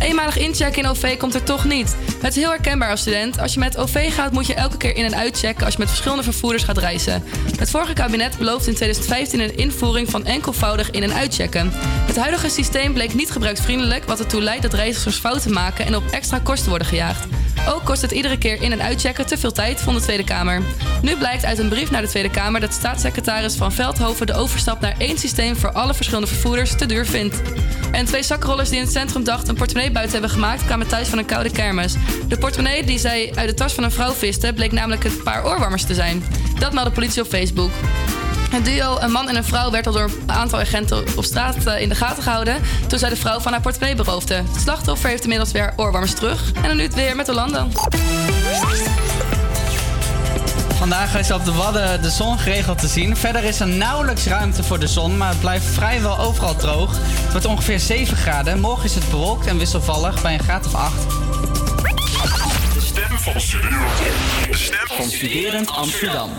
Eenmalig 0.00 0.38
inchecken 0.38 0.82
in 0.82 0.88
OV 0.88 1.16
komt 1.16 1.34
er 1.34 1.42
toch 1.42 1.64
niet. 1.64 1.96
Het 2.20 2.36
is 2.36 2.42
heel 2.42 2.50
herkenbaar 2.50 2.90
als 2.90 3.00
student. 3.00 3.38
Als 3.38 3.54
je 3.54 3.58
met 3.58 3.76
OV 3.76 4.14
gaat, 4.14 4.32
moet 4.32 4.46
je 4.46 4.54
elke 4.54 4.76
keer 4.76 4.96
in- 4.96 5.04
en 5.04 5.16
uitchecken 5.16 5.64
als 5.64 5.72
je 5.72 5.78
met 5.78 5.88
verschillende 5.88 6.22
vervoerders 6.22 6.62
gaat 6.62 6.78
reizen. 6.78 7.22
Het 7.56 7.70
vorige 7.70 7.92
kabinet 7.92 8.38
beloofde 8.38 8.70
in 8.70 8.76
2015 8.76 9.40
een 9.40 9.56
invoering 9.56 10.10
van 10.10 10.24
enkelvoudig 10.24 10.90
in- 10.90 11.02
en 11.02 11.14
uitchecken. 11.14 11.70
Het 12.06 12.16
huidige 12.16 12.48
systeem 12.48 12.92
bleek 12.92 13.14
niet 13.14 13.30
gebruiksvriendelijk, 13.30 14.04
wat 14.04 14.18
ertoe 14.18 14.42
leidt 14.42 14.62
dat 14.62 14.74
reizigers 14.74 15.16
fouten 15.16 15.52
maken 15.52 15.86
en 15.86 15.96
op 15.96 16.10
extra 16.10 16.38
kosten 16.38 16.68
worden 16.68 16.88
gejaagd. 16.88 17.26
Ook 17.68 17.84
kost 17.84 18.02
het 18.02 18.10
iedere 18.10 18.38
keer 18.38 18.62
in- 18.62 18.72
en 18.72 18.82
uitchecken 18.82 19.26
te 19.26 19.38
veel 19.38 19.52
tijd, 19.52 19.80
vond 19.80 19.96
de 19.96 20.02
Tweede 20.02 20.24
Kamer. 20.24 20.62
Nu 21.02 21.16
blijkt 21.16 21.44
uit 21.44 21.58
een 21.58 21.68
brief 21.68 21.90
naar 21.90 22.02
de 22.02 22.08
Tweede 22.08 22.30
Kamer 22.30 22.60
dat 22.60 22.72
staatssecretaris 22.72 23.56
Van 23.56 23.72
Veldhoven 23.72 24.26
de 24.26 24.34
overstap 24.34 24.80
naar 24.80 24.94
één 24.98 25.18
systeem 25.18 25.56
voor 25.56 25.72
alle 25.72 25.94
verschillende 25.94 26.26
vervoerders 26.28 26.76
te 26.76 26.86
duur 26.86 27.06
vindt. 27.06 27.42
En 27.92 28.04
twee 28.04 28.22
zakrollers 28.22 28.68
die 28.68 28.78
in 28.78 28.84
het 28.84 28.92
centrum 28.92 29.24
dachten 29.24 29.48
een 29.48 29.54
portemonnee 29.54 29.92
buiten 29.92 30.12
hebben 30.12 30.30
gemaakt, 30.30 30.64
kwamen 30.64 30.88
thuis 30.88 31.08
van 31.08 31.18
een 31.18 31.24
koude 31.24 31.50
kermis. 31.50 31.94
De 32.28 32.38
portemonnee 32.38 32.84
die 32.84 32.98
zij 32.98 33.32
uit 33.34 33.48
de 33.48 33.54
tas 33.54 33.72
van 33.72 33.84
een 33.84 33.90
vrouw 33.90 34.12
visten, 34.12 34.54
bleek 34.54 34.72
namelijk 34.72 35.04
een 35.04 35.22
paar 35.22 35.44
oorwarmers 35.44 35.84
te 35.84 35.94
zijn. 35.94 36.24
Dat 36.58 36.72
meldde 36.72 36.92
politie 36.92 37.22
op 37.22 37.28
Facebook. 37.28 37.70
Het 38.50 38.64
duo, 38.64 38.98
een 38.98 39.10
man 39.10 39.28
en 39.28 39.36
een 39.36 39.44
vrouw, 39.44 39.70
werd 39.70 39.86
al 39.86 39.92
door 39.92 40.10
een 40.26 40.32
aantal 40.32 40.58
agenten 40.58 41.04
op 41.16 41.24
straat 41.24 41.64
eh, 41.64 41.80
in 41.80 41.88
de 41.88 41.94
gaten 41.94 42.22
gehouden. 42.22 42.62
toen 42.86 42.98
zij 42.98 43.08
de 43.08 43.16
vrouw 43.16 43.40
van 43.40 43.52
haar 43.52 43.60
portemonnee 43.60 43.96
beroofde. 43.96 44.34
Het 44.34 44.62
slachtoffer 44.62 45.08
heeft 45.08 45.22
inmiddels 45.22 45.52
weer 45.52 45.72
oorwarmers 45.76 46.14
terug. 46.14 46.52
En 46.52 46.62
dan 46.62 46.76
nu 46.76 46.82
het 46.82 46.94
weer 46.94 47.16
met 47.16 47.28
Orlando. 47.28 47.68
Vandaag 50.78 51.18
is 51.18 51.30
op 51.30 51.44
de 51.44 51.52
Wadden 51.52 52.02
de 52.02 52.10
zon 52.10 52.38
geregeld 52.38 52.78
te 52.78 52.86
zien. 52.86 53.16
Verder 53.16 53.44
is 53.44 53.60
er 53.60 53.68
nauwelijks 53.68 54.26
ruimte 54.26 54.62
voor 54.62 54.78
de 54.78 54.86
zon, 54.86 55.16
maar 55.16 55.28
het 55.28 55.40
blijft 55.40 55.66
vrijwel 55.66 56.18
overal 56.18 56.56
droog. 56.56 56.90
Het 56.98 57.30
wordt 57.30 57.46
ongeveer 57.46 57.80
7 57.80 58.16
graden. 58.16 58.60
Morgen 58.60 58.84
is 58.84 58.94
het 58.94 59.10
bewolkt 59.10 59.46
en 59.46 59.58
wisselvallig 59.58 60.22
bij 60.22 60.34
een 60.34 60.42
graad 60.42 60.66
of 60.66 60.74
8. 60.74 60.92
De 62.74 62.80
stem 62.80 63.18
van 63.18 63.40
Studerend. 63.40 63.98
De 64.50 64.56
stem 64.56 64.86
Van 64.96 65.08
Studerend 65.10 65.70
Amsterdam. 65.70 66.30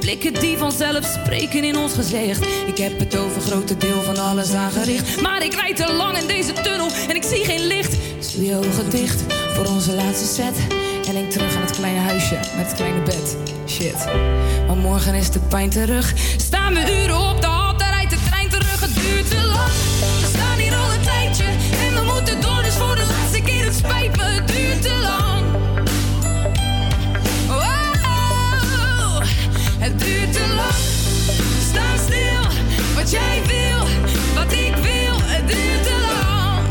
Blikken 0.00 0.34
die 0.34 0.58
vanzelf 0.58 1.04
spreken 1.04 1.64
in 1.64 1.76
ons 1.76 1.92
gezicht. 1.92 2.46
Ik 2.66 2.78
heb 2.78 2.98
het 2.98 3.16
over 3.16 3.40
grote 3.40 3.76
deel 3.76 4.02
van 4.02 4.18
alles 4.18 4.52
aangericht. 4.52 5.20
Maar 5.20 5.44
ik 5.44 5.54
rijd 5.54 5.76
te 5.76 5.92
lang 5.92 6.18
in 6.18 6.26
deze 6.26 6.52
tunnel 6.52 6.88
en 7.08 7.16
ik 7.16 7.22
zie 7.22 7.44
geen 7.44 7.66
licht. 7.66 7.96
Dus 8.18 8.34
je 8.38 8.56
ogen 8.56 8.90
dicht 8.90 9.22
voor 9.54 9.66
onze 9.66 9.94
laatste 9.94 10.26
set. 10.26 10.56
En 11.06 11.12
denk 11.14 11.30
terug 11.30 11.56
aan 11.56 11.62
het 11.62 11.76
kleine 11.76 12.00
huisje 12.00 12.34
met 12.34 12.66
het 12.66 12.74
kleine 12.74 13.02
bed. 13.02 13.36
Shit. 13.66 14.06
Maar 14.66 14.76
morgen 14.76 15.14
is 15.14 15.30
de 15.30 15.38
pijn 15.38 15.70
terug. 15.70 16.12
Staan 16.36 16.74
we 16.74 17.02
uren 17.02 17.30
op 17.30 17.40
de 17.40 17.46
hal, 17.46 17.76
daar 17.76 17.92
rijdt 17.92 18.10
de 18.10 18.18
trein 18.28 18.48
terug. 18.48 18.80
Het 18.80 18.94
duurt 18.94 19.30
te 19.30 19.46
lang. 19.46 19.72
We 20.20 20.28
staan 20.34 20.58
hier 20.58 20.74
al 20.74 20.92
een 20.92 21.00
tijdje 21.00 21.44
en 21.86 21.94
we 21.94 22.12
moeten 22.12 22.40
door. 22.40 22.62
Dus 22.62 22.74
voor 22.74 22.96
de 22.96 23.06
laatste 23.06 23.40
keer, 23.42 23.64
het 23.64 23.74
spijt 23.74 24.12
het 29.90 29.98
duurt 29.98 30.32
te 30.32 30.44
lang. 30.56 30.80
Sta 31.70 31.96
stil, 32.06 32.44
wat 32.94 33.10
jij 33.10 33.42
wil, 33.46 33.82
wat 34.34 34.52
ik 34.52 34.74
wil, 34.74 35.16
het 35.22 35.46
duurt 35.48 35.82
te 35.82 35.96
lang. 36.10 36.66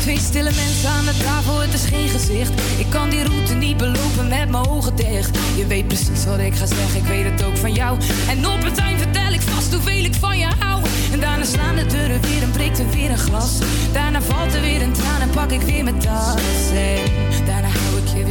Twee 0.00 0.18
stille 0.18 0.52
mensen 0.54 0.90
aan 0.90 1.04
de 1.04 1.16
tafel, 1.24 1.60
het 1.60 1.74
is 1.74 1.84
geen 1.84 2.08
gezicht. 2.08 2.52
Ik 2.78 2.86
kan 2.90 3.10
die 3.10 3.24
route 3.24 3.54
niet 3.54 3.76
belopen 3.76 4.28
met 4.28 4.48
mijn 4.50 4.66
ogen 4.68 4.96
dicht. 4.96 5.38
Je 5.56 5.66
weet 5.66 5.86
precies 5.86 6.24
wat 6.24 6.38
ik 6.38 6.54
ga 6.54 6.66
zeggen, 6.66 7.00
ik 7.00 7.06
weet 7.06 7.24
het 7.24 7.44
ook 7.44 7.56
van 7.56 7.72
jou. 7.72 7.98
En 8.28 8.46
op 8.46 8.62
het 8.62 8.78
eind 8.78 9.00
vertel 9.00 9.32
ik 9.32 9.40
vast 9.40 9.72
hoeveel 9.72 10.04
ik 10.04 10.14
van 10.14 10.38
je 10.38 10.48
hou. 10.58 10.82
En 11.12 11.20
daarna 11.20 11.44
slaan 11.44 11.76
de 11.76 11.86
deuren 11.86 12.20
weer 12.20 12.42
en 12.42 12.50
breekt 12.50 12.78
er 12.78 12.90
weer 12.90 13.10
een 13.10 13.18
glas. 13.18 13.58
Daarna 13.92 14.22
valt 14.22 14.54
er 14.54 14.60
weer 14.60 14.82
een 14.82 14.92
traan 14.92 15.20
en 15.20 15.30
pak 15.30 15.50
ik 15.50 15.60
weer 15.60 15.84
mijn 15.84 15.98
tas. 15.98 16.36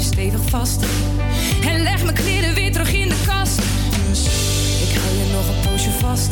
Stevig 0.01 0.41
vast. 0.49 0.81
En 1.65 1.81
leg 1.81 2.03
mijn 2.03 2.15
kleren 2.15 2.53
weer 2.53 2.71
terug 2.71 2.93
in 2.93 3.09
de 3.09 3.15
kast. 3.25 3.59
Dus 4.09 4.25
ik 4.89 4.97
hou 4.97 5.17
je 5.17 5.31
nog 5.31 5.47
een 5.47 5.71
poosje 5.71 5.91
vast. 5.91 6.31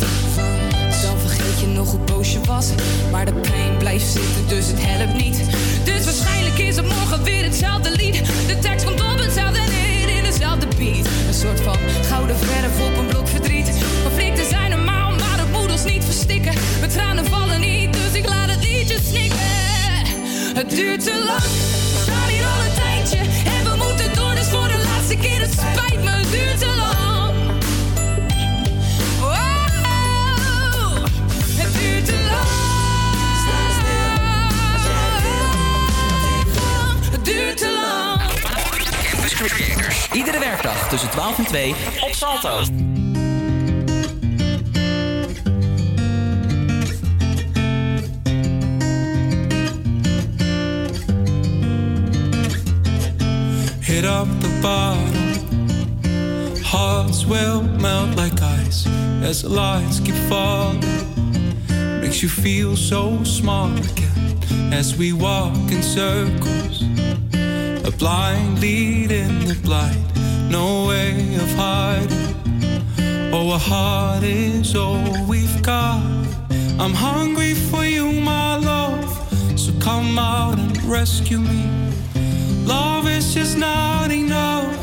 Dan 1.01 1.19
vergeet 1.19 1.59
je 1.59 1.67
nog 1.67 1.91
hoe 1.91 1.99
boos 1.99 2.31
je 2.31 2.39
was. 2.45 2.69
Maar 3.11 3.25
de 3.25 3.33
pijn 3.33 3.77
blijft 3.77 4.05
zitten, 4.05 4.47
dus 4.47 4.67
het 4.67 4.77
helpt 4.79 5.23
niet. 5.23 5.37
Dus 5.83 6.05
waarschijnlijk 6.05 6.57
is 6.57 6.75
het 6.75 6.87
morgen 6.87 7.23
weer 7.23 7.43
hetzelfde 7.43 7.91
lied. 7.91 8.15
De 8.47 8.59
tekst 8.59 8.85
komt 8.85 9.01
op 9.01 9.17
hetzelfde 9.17 9.59
neer 9.59 10.17
in 10.17 10.23
dezelfde 10.23 10.67
beat. 10.77 11.07
Een 11.27 11.33
soort 11.33 11.61
van 11.61 11.77
gouden 12.09 12.37
verf 12.37 12.87
op 12.87 12.97
een 12.97 13.05
blok 13.05 13.27
verdriet. 13.27 13.71
Conflicten 14.03 14.49
zijn 14.49 14.69
normaal, 14.69 15.09
maar 15.09 15.37
dat 15.37 15.61
moet 15.61 15.71
ons 15.71 15.83
niet 15.83 16.03
verstikken. 16.03 16.53
Mijn 16.79 16.91
tranen 16.91 17.25
vallen 17.25 17.59
niet, 17.59 17.93
dus 17.93 18.13
ik 18.13 18.27
laat 18.27 18.49
het 18.49 18.63
liedje 18.63 18.97
snikken. 19.03 19.39
Het 20.55 20.69
duurt 20.69 21.03
te 21.03 21.23
lang, 21.25 21.41
we 21.41 21.84
En 23.11 23.63
we 23.63 23.75
moeten 23.87 24.13
door, 24.15 24.35
dus 24.35 24.47
voor 24.47 24.67
de 24.67 24.83
laatste 24.83 25.17
keer. 25.17 25.39
Het 25.39 25.51
spijt 25.51 26.03
me, 26.03 26.09
het 26.09 26.31
duurt 26.31 26.59
te 26.59 26.65
lang. 26.65 27.33
Wow, 29.19 29.35
het 31.57 31.73
duurt 31.73 32.05
te 32.05 32.27
lang. 32.31 32.63
Het 37.11 37.25
duurt 37.25 37.57
te 37.57 37.71
lang. 37.81 38.21
Iedere 40.13 40.39
werkdag 40.39 40.89
tussen 40.89 41.09
12 41.09 41.37
en 41.37 41.45
2 41.45 41.75
op 42.01 42.13
Salto. 42.13 42.63
Hearts 56.65 57.25
will 57.25 57.61
melt 57.61 58.17
like 58.17 58.41
ice 58.41 58.87
as 59.21 59.43
the 59.43 59.49
lights 59.49 59.99
keep 59.99 60.15
falling. 60.27 60.81
Makes 62.01 62.23
you 62.23 62.29
feel 62.29 62.75
so 62.75 63.23
small 63.23 63.71
again 63.77 64.73
as 64.73 64.97
we 64.97 65.13
walk 65.13 65.55
in 65.71 65.83
circles. 65.83 66.81
A 67.87 67.91
blind 67.91 68.59
lead 68.59 69.11
in 69.11 69.45
the 69.45 69.55
blind, 69.63 70.03
no 70.51 70.87
way 70.87 71.35
of 71.35 71.49
hiding. 71.55 72.35
Oh, 73.31 73.53
a 73.53 73.57
heart 73.57 74.23
is 74.23 74.75
all 74.75 75.25
we've 75.27 75.61
got. 75.61 76.01
I'm 76.79 76.93
hungry 76.93 77.53
for 77.53 77.85
you, 77.85 78.11
my 78.11 78.57
love. 78.57 79.07
So 79.59 79.71
come 79.79 80.17
out 80.17 80.57
and 80.57 80.83
rescue 80.83 81.39
me. 81.39 81.84
Love 82.65 83.07
is 83.07 83.33
just 83.33 83.57
not 83.57 84.11
enough 84.11 84.75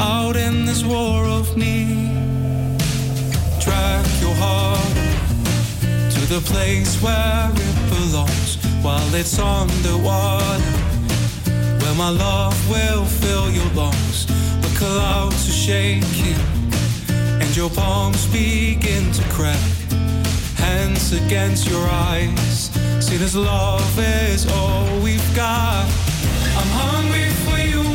out 0.00 0.36
in 0.36 0.66
this 0.66 0.84
war 0.84 1.24
of 1.24 1.56
need. 1.56 2.78
Drag 3.60 4.04
your 4.20 4.34
heart 4.34 4.94
to 6.14 6.20
the 6.26 6.40
place 6.44 7.00
where 7.00 7.50
it 7.54 7.90
belongs. 7.90 8.58
while 8.82 9.14
it's 9.14 9.38
underwater. 9.38 10.60
Where 11.80 11.94
my 11.94 12.10
love 12.10 12.58
will 12.68 13.04
fill 13.04 13.50
your 13.50 13.70
lungs. 13.74 14.26
The 14.60 14.74
clouds 14.76 15.48
are 15.48 15.52
shaking 15.52 16.36
and 17.40 17.56
your 17.56 17.70
palms 17.70 18.26
begin 18.26 19.10
to 19.12 19.22
crack. 19.30 19.64
Hands 20.56 21.12
against 21.12 21.68
your 21.68 21.86
eyes. 21.88 22.70
See, 23.00 23.16
this 23.16 23.34
love 23.34 23.98
is 23.98 24.50
all 24.50 24.98
we've 25.00 25.34
got. 25.34 26.03
I'm 26.56 26.68
hungry 26.68 27.30
for 27.44 27.58
you, 27.58 27.93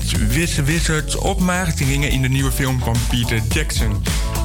ends 0.00 0.34
wisse 0.34 0.62
wizards 0.62 1.16
ringen 1.76 2.10
in 2.10 2.22
de 2.22 2.28
nieuwe 2.28 2.52
film 2.52 2.78
van 2.78 2.96
Peter 3.10 3.42
Jackson. 3.48 4.02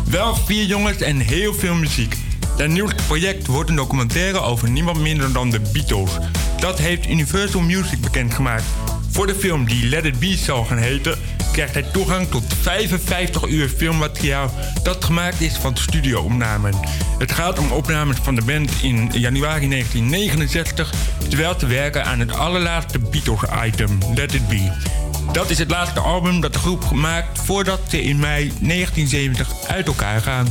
Wel 0.09 0.35
vier 0.35 0.65
jongens 0.65 1.01
en 1.01 1.19
heel 1.19 1.53
veel 1.53 1.73
muziek. 1.73 2.15
Het 2.57 2.71
nieuwste 2.71 3.03
project 3.07 3.47
wordt 3.47 3.69
een 3.69 3.75
documentaire 3.75 4.39
over 4.39 4.69
niemand 4.69 4.99
minder 4.99 5.33
dan 5.33 5.49
de 5.49 5.59
Beatles. 5.73 6.11
Dat 6.59 6.79
heeft 6.79 7.09
Universal 7.09 7.61
Music 7.61 8.01
bekendgemaakt. 8.01 8.63
Voor 9.09 9.27
de 9.27 9.35
film 9.35 9.65
die 9.65 9.85
Let 9.85 10.05
It 10.05 10.19
Be 10.19 10.37
zal 10.37 10.63
gaan 10.63 10.77
heten, 10.77 11.19
krijgt 11.51 11.73
hij 11.73 11.83
toegang 11.83 12.29
tot 12.29 12.43
55 12.61 13.47
uur 13.47 13.69
filmmateriaal 13.69 14.51
dat 14.83 15.05
gemaakt 15.05 15.41
is 15.41 15.57
van 15.57 15.77
studioopnamen. 15.77 16.73
Het 17.17 17.31
gaat 17.31 17.59
om 17.59 17.71
opnames 17.71 18.17
van 18.21 18.35
de 18.35 18.43
band 18.43 18.71
in 18.81 19.09
januari 19.13 19.69
1969, 19.69 20.93
terwijl 21.29 21.55
te 21.55 21.67
werken 21.67 22.05
aan 22.05 22.19
het 22.19 22.31
allerlaatste 22.31 22.99
Beatles-item, 22.99 23.97
Let 24.15 24.33
It 24.33 24.47
Be. 24.47 24.94
Dat 25.31 25.49
is 25.49 25.57
het 25.57 25.69
laatste 25.69 25.99
album 25.99 26.41
dat 26.41 26.53
de 26.53 26.59
groep 26.59 26.91
maakt 26.91 27.39
voordat 27.41 27.79
ze 27.87 28.01
in 28.01 28.19
mei 28.19 28.51
1970 28.59 29.67
uit 29.67 29.87
elkaar 29.87 30.21
gaan. 30.21 30.47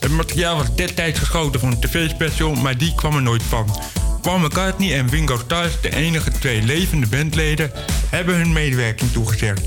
Het 0.00 0.10
materiaal 0.10 0.56
was 0.56 0.74
destijds 0.74 1.18
geschoten 1.18 1.60
voor 1.60 1.68
een 1.68 1.80
tv-special, 1.80 2.54
maar 2.54 2.78
die 2.78 2.94
kwam 2.94 3.16
er 3.16 3.22
nooit 3.22 3.42
van. 3.42 3.80
Paul 4.22 4.38
McCartney 4.38 4.98
en 4.98 5.08
Ringo 5.08 5.36
Starr, 5.36 5.70
de 5.80 5.96
enige 5.96 6.30
twee 6.30 6.62
levende 6.62 7.06
bandleden, 7.06 7.70
hebben 8.10 8.34
hun 8.34 8.52
medewerking 8.52 9.12
toegezegd. 9.12 9.60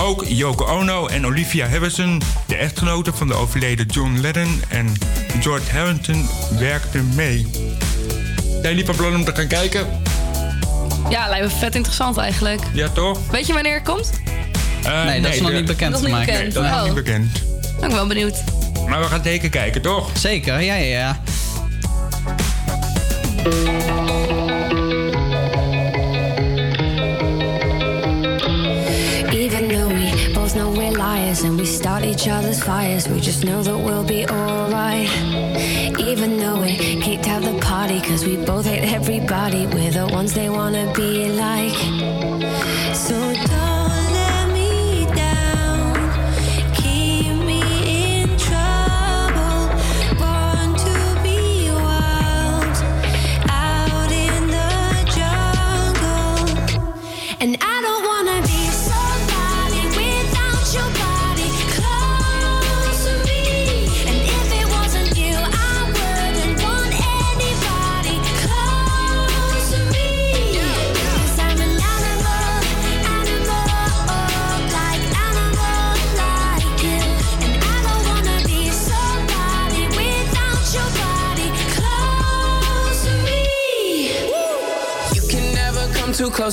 Ook 0.00 0.24
Yoko 0.26 0.64
Ono 0.64 1.06
en 1.06 1.26
Olivia 1.26 1.68
Harrison, 1.68 2.22
de 2.46 2.56
echtgenoten 2.56 3.14
van 3.14 3.26
de 3.26 3.34
overleden 3.34 3.86
John 3.86 4.18
Lennon 4.20 4.62
en 4.68 4.92
George 5.40 5.70
Harrison, 5.72 6.28
werkten 6.58 7.08
mee. 7.14 7.46
Zijn 8.50 8.62
jullie 8.62 8.84
van 8.84 8.96
plan 8.96 9.14
om 9.14 9.24
te 9.24 9.34
gaan 9.34 9.46
kijken? 9.46 9.99
Ja, 11.10 11.28
lijkt 11.28 11.44
me 11.44 11.50
vet 11.58 11.74
interessant 11.74 12.16
eigenlijk. 12.16 12.60
Ja, 12.72 12.88
toch? 12.88 13.18
Weet 13.30 13.46
je 13.46 13.52
wanneer 13.52 13.74
het 13.74 13.82
komt? 13.88 14.10
Eh, 14.84 15.04
Nee, 15.04 15.20
dat 15.20 15.32
is 15.34 15.40
nog 15.40 15.52
niet 15.52 15.64
bekend 15.64 15.90
Nog 15.90 16.00
niet 16.00 16.10
gemaakt. 16.10 16.26
bekend. 16.30 16.54
dat 16.54 16.64
is 16.64 16.70
nog 16.70 16.78
Oh. 16.78 16.84
niet 16.84 16.94
bekend. 16.94 17.32
Ben 17.80 17.88
ik 17.88 17.94
wel 17.94 18.06
benieuwd. 18.06 18.36
Maar 18.88 19.00
we 19.00 19.06
gaan 19.06 19.20
zeker 19.24 19.48
kijken, 19.50 19.82
toch? 19.82 20.10
Zeker, 20.18 20.60
ja, 20.60 20.74
ja, 20.74 20.98
ja. 20.98 21.20
And 31.18 31.58
we 31.58 31.66
start 31.66 32.04
each 32.04 32.28
other's 32.28 32.62
fires, 32.62 33.08
we 33.08 33.20
just 33.20 33.44
know 33.44 33.62
that 33.62 33.76
we'll 33.76 34.04
be 34.04 34.26
alright. 34.28 35.08
Even 35.98 36.36
though 36.38 36.60
we 36.60 36.76
kicked 36.76 37.26
out 37.26 37.42
the 37.42 37.58
party, 37.60 38.00
cause 38.00 38.24
we 38.24 38.36
both 38.36 38.66
hate 38.66 38.92
everybody, 38.92 39.66
we're 39.66 39.90
the 39.90 40.06
ones 40.12 40.34
they 40.34 40.48
wanna 40.48 40.92
be 40.94 41.28
like. 41.32 41.74
So 42.94 43.59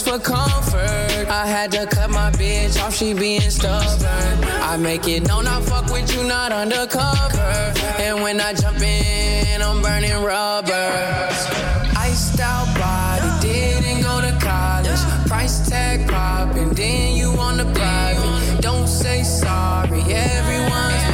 for 0.02 0.20
comfort. 0.20 1.28
I 1.30 1.48
had 1.48 1.72
to 1.72 1.86
cut 1.88 2.10
my 2.10 2.30
bitch 2.32 2.80
off, 2.84 2.96
she 2.96 3.14
being 3.14 3.50
stubborn. 3.50 4.44
I 4.62 4.78
make 4.78 5.08
it 5.08 5.28
known 5.28 5.48
I 5.48 5.62
fuck 5.62 5.92
with 5.92 6.14
you, 6.16 6.24
not 6.28 6.52
undercover. 6.52 7.74
And 7.98 8.22
when 8.22 8.40
I 8.40 8.54
jump 8.54 8.82
in, 8.82 9.62
I'm 9.62 9.82
burning 9.82 10.22
rubber. 10.22 11.30
Iced 11.98 12.40
out 12.40 12.68
body, 12.78 13.48
didn't 13.48 14.02
go 14.02 14.22
to 14.22 14.38
college. 14.40 15.28
Price 15.28 15.68
tag 15.70 16.08
popping, 16.10 16.70
then 16.74 17.16
you 17.16 17.30
on 17.40 17.58
the 17.58 17.66
private. 17.74 18.62
Don't 18.62 18.88
say 18.88 19.24
sorry, 19.24 20.02
everyone's 20.02 21.07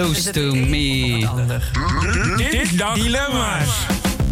Close 0.00 0.30
to 0.30 0.54
Me. 0.54 1.28
Dinsdag 2.36 2.94
Dilemma's. 2.94 3.68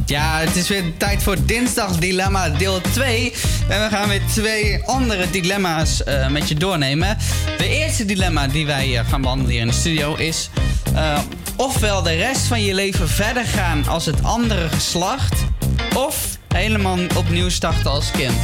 Ja, 0.06 0.38
het 0.38 0.56
is 0.56 0.68
weer 0.68 0.96
tijd 0.96 1.22
voor 1.22 1.36
Dinsdag 1.44 1.96
Dilemma 1.96 2.48
deel 2.48 2.80
2. 2.80 3.32
En 3.68 3.82
we 3.82 3.88
gaan 3.96 4.08
weer 4.08 4.20
twee 4.34 4.82
andere 4.84 5.30
dilemma's 5.30 6.04
eh, 6.04 6.28
met 6.28 6.48
je 6.48 6.54
doornemen. 6.54 7.18
De 7.58 7.68
eerste 7.68 8.04
dilemma 8.04 8.46
die 8.46 8.66
wij 8.66 8.98
eh, 8.98 9.08
gaan 9.08 9.20
behandelen 9.20 9.52
hier 9.52 9.60
in 9.60 9.66
de 9.66 9.72
studio 9.72 10.14
is... 10.14 10.50
eh, 10.94 11.18
ofwel 11.56 12.02
de 12.02 12.14
rest 12.14 12.42
van 12.42 12.62
je 12.62 12.74
leven 12.74 13.08
verder 13.08 13.44
gaan 13.44 13.88
als 13.88 14.06
het 14.06 14.22
andere 14.22 14.68
geslacht... 14.68 15.34
of 15.94 16.38
helemaal 16.54 16.98
opnieuw 17.16 17.48
starten 17.48 17.90
als 17.90 18.10
kind. 18.10 18.36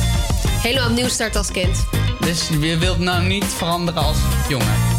Helemaal 0.49 0.89
opnieuw 0.89 1.09
starten 1.09 1.39
als 1.39 1.51
kind. 1.51 1.87
Dus 2.21 2.49
je 2.61 2.79
wilt 2.79 2.99
nou 2.99 3.25
niet 3.25 3.45
veranderen 3.45 4.03
als 4.03 4.19
jongen. 4.49 4.94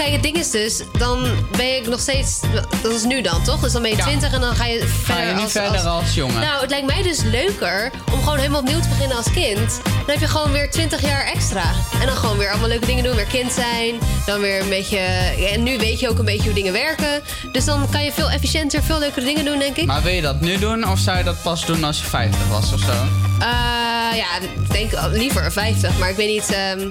Kijk, 0.00 0.12
het 0.12 0.22
ding 0.22 0.36
is 0.36 0.50
dus, 0.50 0.82
dan 0.98 1.26
ben 1.56 1.76
ik 1.76 1.86
nog 1.88 2.00
steeds. 2.00 2.40
Dat 2.82 2.92
is 2.92 3.04
nu 3.04 3.20
dan, 3.22 3.42
toch? 3.42 3.60
Dus 3.60 3.72
dan 3.72 3.82
ben 3.82 3.90
je 3.90 3.96
Ja. 3.96 4.02
20 4.04 4.32
en 4.32 4.40
dan 4.40 4.56
ga 4.56 4.66
je 4.66 4.86
verder 5.02 5.26
je 5.26 5.32
niet 5.34 5.42
als, 5.42 5.52
verder 5.52 5.80
als 5.80 6.14
jongen. 6.14 6.40
Nou, 6.40 6.60
het 6.60 6.70
lijkt 6.70 6.86
mij 6.86 7.02
dus 7.02 7.22
leuker 7.22 7.90
om 8.12 8.18
gewoon 8.22 8.38
helemaal 8.38 8.60
opnieuw 8.60 8.80
te 8.80 8.88
beginnen 8.88 9.16
als 9.16 9.30
kind. 9.32 9.80
Dan 9.82 10.04
heb 10.06 10.20
je 10.20 10.28
gewoon 10.28 10.52
weer 10.52 10.70
20 10.70 11.00
jaar 11.00 11.24
extra. 11.24 11.62
En 12.00 12.06
dan 12.06 12.16
gewoon 12.16 12.38
weer 12.38 12.50
allemaal 12.50 12.68
leuke 12.68 12.86
dingen 12.86 13.04
doen. 13.04 13.14
Weer 13.16 13.24
kind 13.26 13.52
zijn. 13.52 13.94
Dan 14.26 14.40
weer 14.40 14.60
een 14.60 14.68
beetje. 14.68 14.98
ja, 15.36 15.48
En 15.48 15.62
nu 15.62 15.78
weet 15.78 16.00
je 16.00 16.08
ook 16.08 16.18
een 16.18 16.24
beetje 16.24 16.44
hoe 16.44 16.52
dingen 16.54 16.72
werken. 16.72 17.22
Dus 17.52 17.64
dan 17.64 17.90
kan 17.90 18.04
je 18.04 18.12
veel 18.12 18.30
efficiënter, 18.30 18.82
veel 18.82 18.98
leukere 18.98 19.24
dingen 19.26 19.44
doen, 19.44 19.58
denk 19.58 19.76
ik. 19.76 19.86
Maar 19.86 20.02
wil 20.02 20.12
je 20.12 20.22
dat 20.22 20.40
nu 20.40 20.58
doen 20.58 20.88
of 20.88 20.98
zou 20.98 21.18
je 21.18 21.24
dat 21.24 21.42
pas 21.42 21.66
doen 21.66 21.84
als 21.84 21.98
je 21.98 22.04
50 22.04 22.48
was 22.48 22.72
of 22.72 22.80
zo? 22.80 22.92
Eh, 23.38 24.16
ja, 24.16 24.26
ik 24.40 24.70
denk 24.72 24.90
liever 25.12 25.52
50, 25.52 25.98
maar 25.98 26.10
ik 26.10 26.16
weet 26.16 26.28
niet. 26.28 26.52
ehm, 26.52 26.88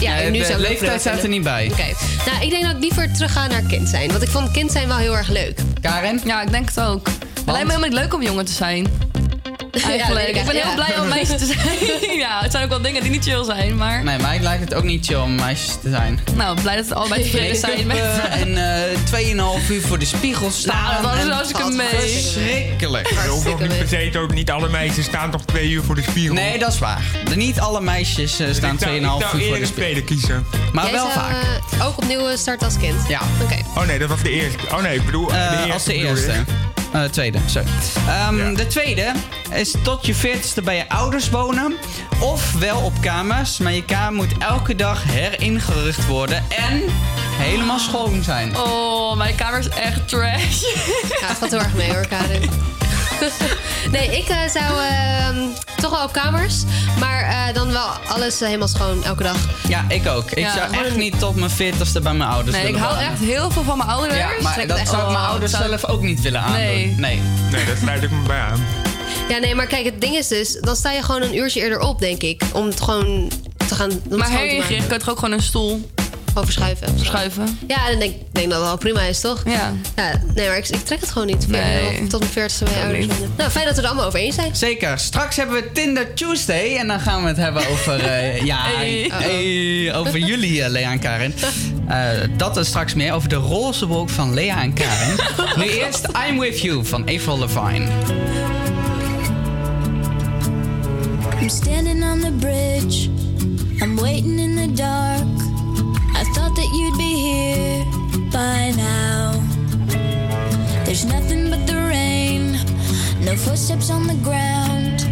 ja, 0.00 0.14
Nee, 0.14 0.30
nu 0.30 0.38
de 0.38 0.44
zou 0.44 0.44
ik 0.44 0.48
het 0.48 0.52
ook 0.52 0.68
leeftijd 0.68 0.90
leuk 0.90 1.00
staat 1.00 1.22
er 1.22 1.28
niet 1.28 1.42
bij. 1.42 1.68
Oké. 1.72 1.94
Nou, 2.30 2.42
ik 2.44 2.50
denk 2.50 2.62
dat 2.62 2.72
ik 2.74 2.80
liever 2.80 3.12
terug 3.12 3.32
ga 3.32 3.46
naar 3.46 3.62
kind 3.62 3.88
zijn. 3.88 4.10
Want 4.10 4.22
ik 4.22 4.28
vond 4.28 4.50
kind 4.50 4.72
zijn 4.72 4.88
wel 4.88 4.96
heel 4.96 5.16
erg 5.16 5.28
leuk. 5.28 5.58
Karen? 5.80 6.20
Ja, 6.24 6.42
ik 6.42 6.50
denk 6.50 6.68
het 6.68 6.80
ook. 6.80 7.06
Het 7.06 7.54
lijkt 7.54 7.64
me 7.64 7.72
helemaal 7.72 7.88
niet 7.88 7.98
leuk 7.98 8.14
om 8.14 8.22
jongen 8.22 8.44
te 8.44 8.52
zijn. 8.52 8.86
Eigenlijk. 9.84 10.26
weet 10.26 10.36
ik 10.36 10.40
ik 10.42 10.46
ben 10.46 10.54
heel 10.56 10.64
ja. 10.68 10.74
blij 10.74 11.00
om 11.00 11.08
meisje 11.08 11.34
te 11.34 11.46
zijn. 11.46 12.18
ja, 12.26 12.40
het 12.42 12.50
zijn 12.52 12.64
ook 12.64 12.68
wel 12.70 12.80
dingen 12.82 13.02
die 13.02 13.10
niet 13.10 13.24
chill 13.24 13.44
zijn, 13.44 13.76
maar... 13.76 14.04
Nee, 14.04 14.18
mij 14.18 14.40
lijkt 14.40 14.64
het 14.64 14.74
ook 14.74 14.84
niet 14.84 15.06
chill 15.06 15.16
om 15.16 15.34
meisjes 15.34 15.76
te 15.82 15.90
zijn. 15.90 16.20
Nou, 16.34 16.60
blij 16.60 16.76
dat 16.76 16.86
we 16.86 16.94
allebei 16.94 17.22
tevreden 17.22 17.56
zijn 17.56 17.86
met... 17.86 17.98
en 18.30 18.56
eh 19.12 19.60
2,5 19.62 19.70
uur 19.70 19.80
voor 19.82 19.98
de 19.98 20.04
spiegel 20.04 20.50
staan. 20.50 20.82
Nou, 20.92 21.02
dat 21.02 21.14
is 21.14 21.20
en- 21.22 21.30
hartstikke 21.30 21.70
mee. 21.70 21.86
Verschrikkelijk. 21.88 23.08
Je 23.08 23.28
hoeft 23.28 23.46
ook 23.48 23.60
niet 23.60 23.78
per 23.78 23.88
se 23.88 24.18
ook 24.18 24.34
niet 24.34 24.50
alle 24.50 24.68
meisjes 24.68 25.04
staan 25.04 25.30
toch 25.30 25.44
twee 25.44 25.68
uur 25.70 25.82
voor 25.82 25.94
de 25.94 26.02
spiegel. 26.02 26.34
Nee, 26.34 26.58
dat 26.58 26.72
is 26.72 26.78
waar. 26.78 27.02
De- 27.28 27.36
Niet 27.36 27.60
alle 27.60 27.80
meisjes 27.80 28.38
eh, 28.38 28.46
staan 28.52 28.78
2,5 28.78 28.86
ik 28.86 29.00
uur 29.00 29.08
voor 29.08 29.32
de 29.32 29.40
spiegel. 29.48 29.66
tweede 29.74 30.04
kiezen. 30.04 30.46
Maar 30.72 30.84
Jij 30.84 30.92
wel 30.92 31.10
zou, 31.10 31.12
vaak. 31.24 31.42
eh, 31.78 31.86
ook 31.86 31.96
opnieuw 31.98 32.28
eh, 32.28 32.36
starten 32.36 32.66
als 32.66 32.76
kind? 32.76 33.08
Ja. 33.08 33.20
Oké. 33.42 33.56
Oh 33.74 33.86
nee, 33.86 33.98
dat 33.98 34.08
was 34.08 34.22
de 34.22 34.30
eerste. 34.30 34.58
Oh 34.72 34.82
nee, 34.82 34.94
ik 34.96 35.04
bedoel 35.04 35.26
de 35.26 35.34
eerste. 35.34 35.72
als 35.72 35.84
de 35.84 35.92
bedoel 35.92 36.08
eerste. 36.08 36.44
Eh, 36.96 37.04
tweede, 37.04 37.38
sorry. 37.46 37.68
Ehm, 38.08 38.54
De 38.54 38.66
tweede 38.66 39.12
is 39.54 39.74
tot 39.82 40.06
je 40.06 40.14
40ste 40.14 40.62
bij 40.62 40.76
je 40.76 40.88
ouders 40.88 41.30
wonen. 41.30 41.74
Of 42.20 42.52
wel 42.52 42.80
op 42.80 42.92
kamers, 43.00 43.58
maar 43.58 43.72
je 43.72 43.84
kamer 43.84 44.12
moet 44.12 44.38
elke 44.38 44.74
dag 44.74 45.02
heringericht 45.04 46.06
worden 46.06 46.44
en 46.48 46.82
helemaal 47.38 47.78
schoon 47.78 48.22
zijn. 48.22 48.56
Oh, 48.56 49.16
mijn 49.16 49.34
kamer 49.34 49.58
is 49.58 49.68
echt 49.68 50.08
trash. 50.08 50.60
Ja, 51.20 51.26
het 51.26 51.36
valt 51.38 51.50
heel 51.50 51.60
erg 51.60 51.74
mee 51.74 51.92
hoor, 51.92 52.06
Karin. 52.06 52.50
nee, 53.92 54.18
ik 54.18 54.28
eh, 54.28 54.36
zou 54.52 54.80
ehm, 54.82 55.36
toch 55.80 55.90
wel 55.90 56.04
op 56.04 56.12
kamers. 56.12 56.54
Maar 56.98 57.20
eh, 57.22 57.54
dan 57.54 57.72
wel 57.72 57.86
alles 58.08 58.40
eh, 58.40 58.46
helemaal 58.46 58.68
schoon 58.68 59.04
elke 59.04 59.22
dag. 59.22 59.36
Ja, 59.68 59.84
ik 59.88 60.06
ook. 60.08 60.30
Ik 60.30 60.38
Ja, 60.38 60.52
zou 60.54 60.72
echt 60.72 60.90
een- 60.90 60.98
niet 60.98 61.18
tot 61.18 61.34
mijn 61.36 61.50
40ste 61.50 62.02
bij 62.02 62.14
mijn 62.14 62.30
ouders 62.30 62.56
Nee, 62.56 62.68
ik 62.68 62.76
hou 62.76 62.98
echt 62.98 63.18
heel 63.18 63.50
veel 63.50 63.62
van 63.62 63.76
mijn 63.78 63.90
ouders. 63.90 64.16
Ja, 64.18 64.28
maar 64.42 64.66
dat 64.66 64.78
zou 64.88 65.02
ik 65.02 65.06
mijn 65.12 65.24
ouders 65.24 65.52
zou- 65.52 65.68
zelf 65.68 65.84
ook 65.84 66.02
niet 66.02 66.20
willen 66.20 66.40
aandoen. 66.40 66.56
Nee. 66.60 66.94
nee. 66.98 67.20
Nee, 67.50 67.64
dat 67.64 67.76
sluit 67.82 68.02
ik 68.02 68.10
me 68.10 68.22
bij 68.26 68.38
aan. 68.40 68.64
Ja, 69.28 69.38
nee, 69.38 69.54
maar 69.54 69.66
kijk, 69.66 69.84
het 69.84 70.00
ding 70.00 70.16
is 70.16 70.28
dus... 70.28 70.58
dan 70.60 70.76
sta 70.76 70.92
je 70.92 71.02
gewoon 71.02 71.22
een 71.22 71.36
uurtje 71.36 71.60
eerder 71.60 71.80
op, 71.80 71.98
denk 71.98 72.22
ik. 72.22 72.42
Om 72.52 72.66
het 72.66 72.80
gewoon 72.80 73.30
te 73.68 73.74
gaan 73.74 73.90
Maar 74.08 74.18
maken. 74.18 74.36
kan 74.66 74.76
je 74.76 74.86
toch 74.98 75.08
ook 75.10 75.18
gewoon 75.18 75.34
een 75.34 75.42
stoel 75.42 75.90
Gewoon 76.36 76.52
verschuiven. 76.52 76.98
verschuiven? 76.98 77.58
Ja, 77.66 77.90
dan 77.90 77.98
denk 77.98 78.14
ik 78.14 78.20
denk 78.32 78.50
dat 78.50 78.58
het 78.58 78.66
wel 78.68 78.76
prima 78.76 79.00
is, 79.00 79.20
toch? 79.20 79.42
Ja. 79.44 79.72
ja 79.96 80.20
nee, 80.34 80.48
maar 80.48 80.56
ik, 80.56 80.68
ik 80.68 80.84
trek 80.84 81.00
het 81.00 81.10
gewoon 81.10 81.26
niet. 81.26 81.48
Nee. 81.48 82.06
Tot 82.06 82.20
mijn 82.34 82.50
40ste 82.50 82.64
bij 82.64 82.82
ouders. 82.82 83.06
Nou, 83.36 83.50
fijn 83.50 83.66
dat 83.66 83.76
we 83.76 83.80
er 83.82 83.86
allemaal 83.86 84.06
over 84.06 84.18
eens 84.18 84.34
zijn. 84.34 84.56
Zeker. 84.56 84.98
Straks 84.98 85.36
hebben 85.36 85.62
we 85.62 85.72
Tinder 85.72 86.14
Tuesday. 86.14 86.76
En 86.76 86.86
dan 86.86 87.00
gaan 87.00 87.22
we 87.22 87.28
het 87.28 87.36
hebben 87.36 87.68
over... 87.68 88.00
eh, 88.00 88.40
ja, 88.52 88.56
Hey. 88.62 89.10
hey, 89.12 89.94
over 89.94 90.18
jullie, 90.18 90.62
eh, 90.62 90.70
Lea 90.70 90.90
en 90.92 90.98
Karin. 90.98 91.34
Eh, 91.88 92.08
dat 92.36 92.56
is 92.56 92.66
straks 92.66 92.94
meer 92.94 93.12
over 93.12 93.28
de 93.28 93.34
roze 93.34 93.86
wolk 93.86 94.08
van 94.10 94.34
Lea 94.34 94.62
en 94.62 94.72
Karin. 94.72 95.16
nu 95.64 95.68
eerst 95.68 96.08
I'm 96.28 96.38
With 96.38 96.60
You 96.60 96.84
van 96.84 97.02
Avril 97.02 97.38
Lavigne. 97.38 97.86
I'm 101.40 101.48
standing 101.48 102.04
on 102.04 102.20
the 102.20 102.32
bridge. 102.40 103.08
I'm 103.82 103.96
waiting 103.96 104.38
in 104.38 104.56
the 104.56 104.72
dark. 104.82 105.55
Thought 106.34 106.54
that 106.56 106.70
you'd 106.72 106.96
be 106.98 107.14
here 107.28 107.84
by 108.30 108.72
now. 108.76 109.32
There's 110.84 111.04
nothing 111.04 111.50
but 111.50 111.66
the 111.66 111.76
rain, 111.76 112.52
no 113.24 113.36
footsteps 113.36 113.90
on 113.90 114.06
the 114.06 114.18
ground. 114.22 115.06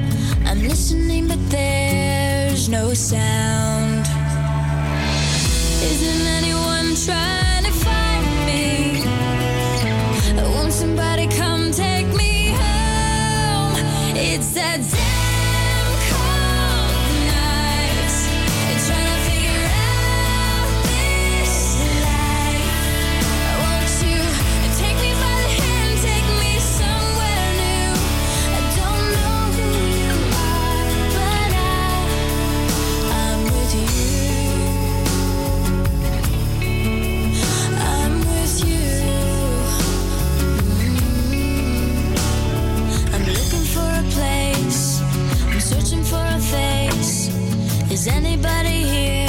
I'm 0.47 0.61
listening, 0.63 1.29
but 1.29 1.39
there's 1.51 2.69
no 2.69 2.95
sound. 2.95 4.07
Isn't 5.83 6.27
anyone 6.39 6.95
trying 6.95 7.65
to 7.65 7.73
find 7.73 8.27
me? 8.47 9.03
Won't 10.55 10.73
somebody 10.73 11.27
come 11.29 11.73
take 11.73 12.07
me 12.15 12.53
home? 12.53 13.75
It's 14.17 14.55
that 14.55 14.81
Is 48.05 48.09
anybody 48.09 48.83
here? 48.85 49.24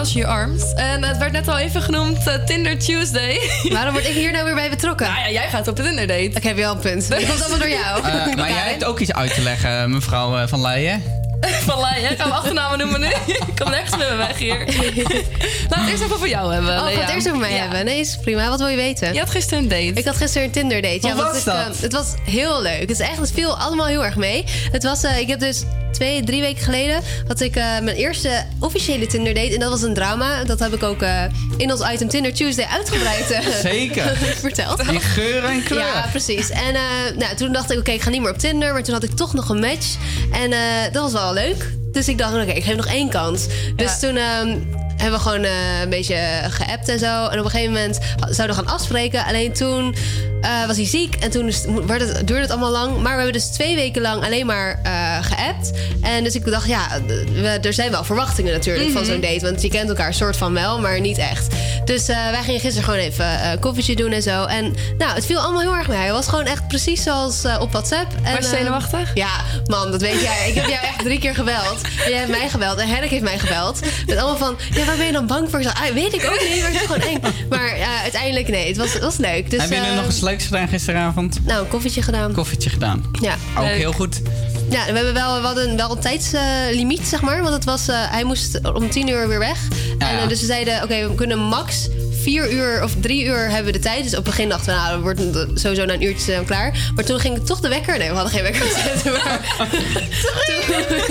Welsh 0.00 0.14
Your 0.14 0.30
Arms. 0.30 0.72
En 0.74 1.04
het 1.04 1.18
werd 1.18 1.32
net 1.32 1.48
al 1.48 1.58
even 1.58 1.82
genoemd 1.82 2.26
eh, 2.26 2.34
Tinder 2.44 2.78
Tuesday. 2.78 3.40
Waarom 3.72 3.92
word 3.92 4.06
ik 4.06 4.14
hier 4.14 4.32
nou 4.32 4.44
weer 4.44 4.54
bij 4.54 4.70
betrokken? 4.70 5.06
Nou 5.06 5.18
ja, 5.18 5.30
jij 5.30 5.48
gaat 5.48 5.68
op 5.68 5.76
de 5.76 5.82
Tinder 5.82 6.06
date. 6.06 6.20
Ik 6.22 6.42
heb 6.42 6.56
wel 6.56 6.72
een 6.72 6.78
punt. 6.78 7.08
Dat 7.08 7.26
komt 7.26 7.40
allemaal 7.40 7.58
door 7.58 7.68
jou. 7.68 8.04
Eh, 8.04 8.36
maar 8.36 8.50
jij 8.50 8.68
hebt 8.68 8.84
ook 8.84 8.98
iets 9.00 9.12
uit 9.12 9.34
te 9.34 9.40
leggen, 9.40 9.90
mevrouw 9.90 10.38
eh, 10.38 10.46
Van 10.46 10.60
Leijen. 10.60 11.02
Van 11.66 11.80
Leijen, 11.80 12.16
gaan 12.16 12.28
we 12.28 12.34
achternamen 12.34 12.78
noemen 12.78 13.00
nu? 13.00 13.06
Ik 13.26 13.52
kom 13.58 13.70
nergens 13.70 13.96
meer 13.96 14.16
weg 14.16 14.38
hier. 14.38 14.58
Laat 15.68 15.80
het 15.80 15.88
eerst 15.88 16.02
even 16.02 16.18
voor 16.18 16.28
jou 16.28 16.52
hebben. 16.52 16.80
Oh, 16.82 16.90
ik 16.90 16.94
ga 16.94 17.00
het 17.00 17.14
eerst 17.14 17.26
over 17.26 17.40
mij 17.40 17.52
Ja. 17.52 17.60
hebben. 17.60 17.84
Nee, 17.84 18.00
is 18.00 18.18
prima. 18.22 18.48
Wat 18.48 18.58
wil 18.58 18.68
je 18.68 18.76
weten? 18.76 19.12
Je 19.12 19.18
had 19.18 19.30
gisteren 19.30 19.62
een 19.62 19.68
date. 19.68 20.00
Ik 20.00 20.04
had 20.04 20.16
gisteren 20.16 20.46
een 20.46 20.52
Tinder 20.52 20.82
date. 20.82 20.98
Hoe 21.00 21.14
want 21.14 21.28
was 21.32 21.38
ik, 21.38 21.44
dat? 21.44 21.80
het 21.80 21.92
was 21.92 22.06
heel 22.24 22.62
leuk. 22.62 22.80
Het 22.80 22.90
is 22.90 23.00
echt, 23.00 23.16
het 23.16 23.32
viel 23.32 23.58
allemaal 23.58 23.86
heel 23.86 24.04
erg 24.04 24.16
mee. 24.16 24.44
Het 24.72 24.82
was, 24.82 25.02
eh, 25.02 25.18
ik 25.18 25.28
heb 25.28 25.40
dus 25.40 25.62
twee, 25.90 26.24
drie 26.24 26.40
weken 26.40 26.62
geleden 26.62 27.02
had 27.26 27.40
ik 27.40 27.56
eh, 27.56 27.64
mijn 27.64 27.96
eerste 27.96 28.44
officiële 28.58 29.06
Tinder 29.06 29.34
date. 29.34 29.54
En 29.54 29.60
dat 29.60 29.70
was 29.70 29.82
een 29.82 29.94
drama. 29.94 30.44
Dat 30.44 30.58
heb 30.58 30.74
ik 30.74 30.82
ook 30.82 31.02
eh, 31.02 31.22
in 31.56 31.72
ons 31.72 31.80
item 31.92 32.08
Tinder 32.08 32.34
Tuesday 32.34 32.64
uitgebreid 32.64 33.30
eh, 33.30 33.40
Zeker. 33.70 34.16
verteld. 34.40 34.88
Die 34.88 35.00
geuren 35.00 35.50
en 35.50 35.62
kleur. 35.62 35.78
Ja, 35.80 36.06
precies. 36.10 36.50
En 36.50 36.74
eh, 36.74 37.16
nou, 37.16 37.36
toen 37.36 37.52
dacht 37.52 37.70
ik, 37.70 37.78
oké, 37.78 37.90
ik 37.90 38.02
ga 38.02 38.10
niet 38.10 38.20
meer 38.20 38.30
op 38.30 38.38
Tinder. 38.38 38.72
Maar 38.72 38.82
toen 38.82 38.94
had 38.94 39.02
ik 39.02 39.16
toch 39.16 39.34
nog 39.34 39.48
een 39.48 39.60
match. 39.60 39.96
En 40.32 40.52
eh, 40.52 40.58
dat 40.92 41.02
was 41.02 41.12
wel 41.12 41.32
leuk. 41.32 41.70
Dus 41.92 42.08
ik 42.08 42.18
dacht, 42.18 42.34
oké, 42.34 42.52
ik 42.52 42.64
geef 42.64 42.76
nog 42.76 42.86
één 42.86 43.08
kans. 43.08 43.46
Dus 43.76 43.98
toen 43.98 44.16
ehm, 44.16 44.56
hebben 45.00 45.18
we 45.18 45.24
gewoon 45.28 45.44
eh, 45.44 45.80
een 45.82 45.88
beetje 45.90 46.16
geappt 46.50 46.88
en 46.88 46.98
zo. 46.98 47.26
En 47.26 47.38
op 47.38 47.44
een 47.44 47.50
gegeven 47.50 47.72
moment 47.72 47.98
zouden 48.30 48.56
we 48.56 48.62
gaan 48.62 48.74
afspreken. 48.74 49.24
Alleen 49.24 49.52
toen 49.52 49.94
eh, 50.40 50.66
was 50.66 50.76
hij 50.76 50.86
ziek. 50.86 51.14
En 51.14 51.30
toen 51.30 51.52
werd 51.86 52.00
het, 52.00 52.14
duurde 52.26 52.42
het 52.42 52.50
allemaal 52.50 52.70
lang. 52.70 52.92
Maar 52.94 53.16
we 53.16 53.22
hebben 53.22 53.32
dus 53.32 53.46
twee 53.46 53.74
weken 53.74 54.02
lang 54.02 54.24
alleen 54.24 54.46
maar 54.46 54.80
eh 54.82 55.24
geappt. 55.24 55.70
En 56.02 56.24
dus 56.24 56.34
ik 56.34 56.50
dacht, 56.50 56.66
ja, 56.68 56.86
we, 57.32 57.58
er 57.62 57.72
zijn 57.72 57.90
wel 57.90 58.04
verwachtingen 58.04 58.52
natuurlijk 58.52 58.90
van 58.90 59.02
Mhm. 59.02 59.10
zo'n 59.10 59.20
date. 59.20 59.40
Want 59.44 59.62
je 59.62 59.68
kent 59.68 59.88
elkaar 59.88 60.14
soort 60.14 60.36
van 60.36 60.52
wel, 60.54 60.80
maar 60.80 61.00
niet 61.00 61.18
echt. 61.18 61.46
Dus 61.84 62.06
wij 62.06 62.40
gingen 62.42 62.60
gisteren 62.60 62.84
gewoon 62.84 63.00
even 63.00 63.58
koffietje 63.60 63.96
doen 63.96 64.12
en 64.12 64.22
zo. 64.22 64.44
En 64.44 64.74
nou, 64.98 65.14
het 65.14 65.26
viel 65.26 65.38
allemaal 65.40 65.60
heel 65.60 65.76
erg 65.76 65.88
mee. 65.88 65.98
Hij 65.98 66.12
was 66.12 66.26
gewoon 66.28 66.44
echt 66.46 66.68
precies 66.68 67.02
zoals 67.02 67.44
op 67.60 67.72
WhatsApp. 67.72 68.12
En, 68.22 68.34
Was 68.34 68.50
je 68.50 68.56
zenuwachtig? 68.56 69.10
ja, 69.14 69.30
man, 69.66 69.90
dat 69.90 70.00
weet 70.00 70.20
jij. 70.20 70.48
Ik 70.48 70.54
heb 70.54 70.66
jou 70.68 70.82
echt 70.94 70.98
drie 71.04 71.18
keer 71.18 71.34
gebeld. 71.34 71.80
En 72.04 72.10
jij 72.10 72.18
hebt 72.18 72.30
mij 72.30 72.48
gebeld. 72.48 72.78
En 72.78 72.88
Henrik 72.88 73.10
heeft 73.10 73.22
mij 73.22 73.38
gebeld. 73.38 73.80
Met 74.06 74.16
allemaal 74.18 74.36
van, 74.36 74.56
ja, 74.74 74.89
waar 74.90 74.98
ben 74.98 75.06
je 75.06 75.12
dan 75.12 75.26
bang 75.26 75.50
voor? 75.50 75.58
Ah, 75.58 75.92
weet 75.94 76.14
ik 76.14 76.24
ook 76.24 76.40
niet, 76.40 76.60
maar 76.62 76.70
het 76.70 76.80
is 76.80 76.86
gewoon 76.86 77.00
eng. 77.00 77.20
Maar 77.48 77.78
ja, 77.78 78.00
uiteindelijk, 78.02 78.48
nee, 78.48 78.66
het 78.66 78.76
was, 78.76 78.92
het 78.92 79.02
was 79.02 79.16
leuk. 79.16 79.50
Dus, 79.50 79.60
Hebben 79.60 79.76
jullie 79.76 79.92
eh, 79.92 79.96
nog 79.96 80.06
iets 80.06 80.20
leuks 80.20 80.44
gedaan 80.44 80.68
gisteravond? 80.68 81.38
Nou, 81.46 81.62
een 81.64 81.68
koffietje 81.68 82.02
gedaan. 82.02 82.32
Koffietje 82.32 82.70
gedaan. 82.70 83.04
Ja. 83.20 83.34
Ook 83.56 83.64
Leuk. 83.64 83.76
heel 83.76 83.92
goed. 83.92 84.20
Ja, 84.70 84.84
we 84.86 84.92
hebben 84.92 85.14
wel, 85.14 85.40
we 85.40 85.46
hadden 85.46 85.76
wel 85.76 85.90
een 85.90 86.00
tijdslimiet, 86.00 87.06
zeg 87.06 87.20
maar. 87.20 87.42
Want 87.42 87.54
het 87.54 87.64
was, 87.64 87.88
eh, 87.88 87.96
hij 88.10 88.24
moest 88.24 88.72
om 88.72 88.90
tien 88.90 89.08
uur 89.08 89.28
weer 89.28 89.38
weg. 89.38 89.58
En, 89.98 90.18
eh, 90.18 90.28
dus 90.28 90.40
we 90.40 90.46
zeiden, 90.46 90.82
oké, 90.82 91.08
we 91.08 91.14
kunnen 91.14 91.38
max 91.38 91.88
vier 92.30 92.52
uur 92.52 92.82
of 92.82 92.92
drie 93.00 93.24
uur 93.24 93.48
hebben 93.48 93.64
we 93.64 93.72
de 93.72 93.78
tijd. 93.78 94.02
Dus 94.02 94.10
op 94.10 94.16
het 94.16 94.24
begin 94.24 94.48
dachten 94.48 94.74
we, 94.74 94.80
nou, 94.80 94.96
we 94.96 95.02
worden 95.02 95.58
sowieso 95.58 95.84
na 95.84 95.92
een 95.92 96.02
uurtje 96.02 96.44
klaar. 96.46 96.90
Maar 96.94 97.04
toen 97.04 97.20
ging 97.20 97.46
toch 97.46 97.60
de 97.60 97.68
wekker. 97.68 97.98
Nee, 97.98 98.08
we 98.08 98.14
hadden 98.14 98.32
geen 98.32 98.42
wekker 98.42 98.62
gezet. 98.62 99.04
Maar 99.04 99.40
toen, 100.46 101.06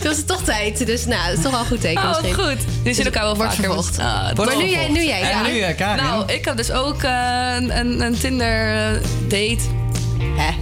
toen 0.00 0.08
was 0.08 0.16
het 0.16 0.26
toch 0.26 0.42
tijd. 0.42 0.86
Dus 0.86 1.06
nou, 1.06 1.26
dat 1.28 1.36
is 1.36 1.42
toch 1.42 1.52
wel 1.52 1.60
een 1.60 1.66
goed 1.66 1.80
teken 1.80 2.02
Oh, 2.02 2.08
misschien. 2.08 2.34
goed. 2.34 2.58
Die 2.82 2.94
zien 2.94 3.04
elkaar 3.04 3.22
wel 3.22 3.36
wordt 3.36 3.54
vervolgd. 3.54 3.98
Ah, 3.98 4.32
maar 4.34 4.56
nu 4.56 4.68
jij, 4.68 4.88
nu 4.88 5.04
jij. 5.04 5.20
En 5.20 5.28
ja. 5.28 5.46
nu, 5.46 5.60
eh, 5.60 5.76
Karin? 5.76 6.04
Nou, 6.04 6.32
ik 6.32 6.44
had 6.44 6.56
dus 6.56 6.70
ook 6.70 7.02
eh, 7.02 7.54
een, 7.56 7.78
een, 7.78 8.00
een 8.00 8.18
Tinder 8.18 8.74
eh, 8.74 9.02
date. 9.28 9.80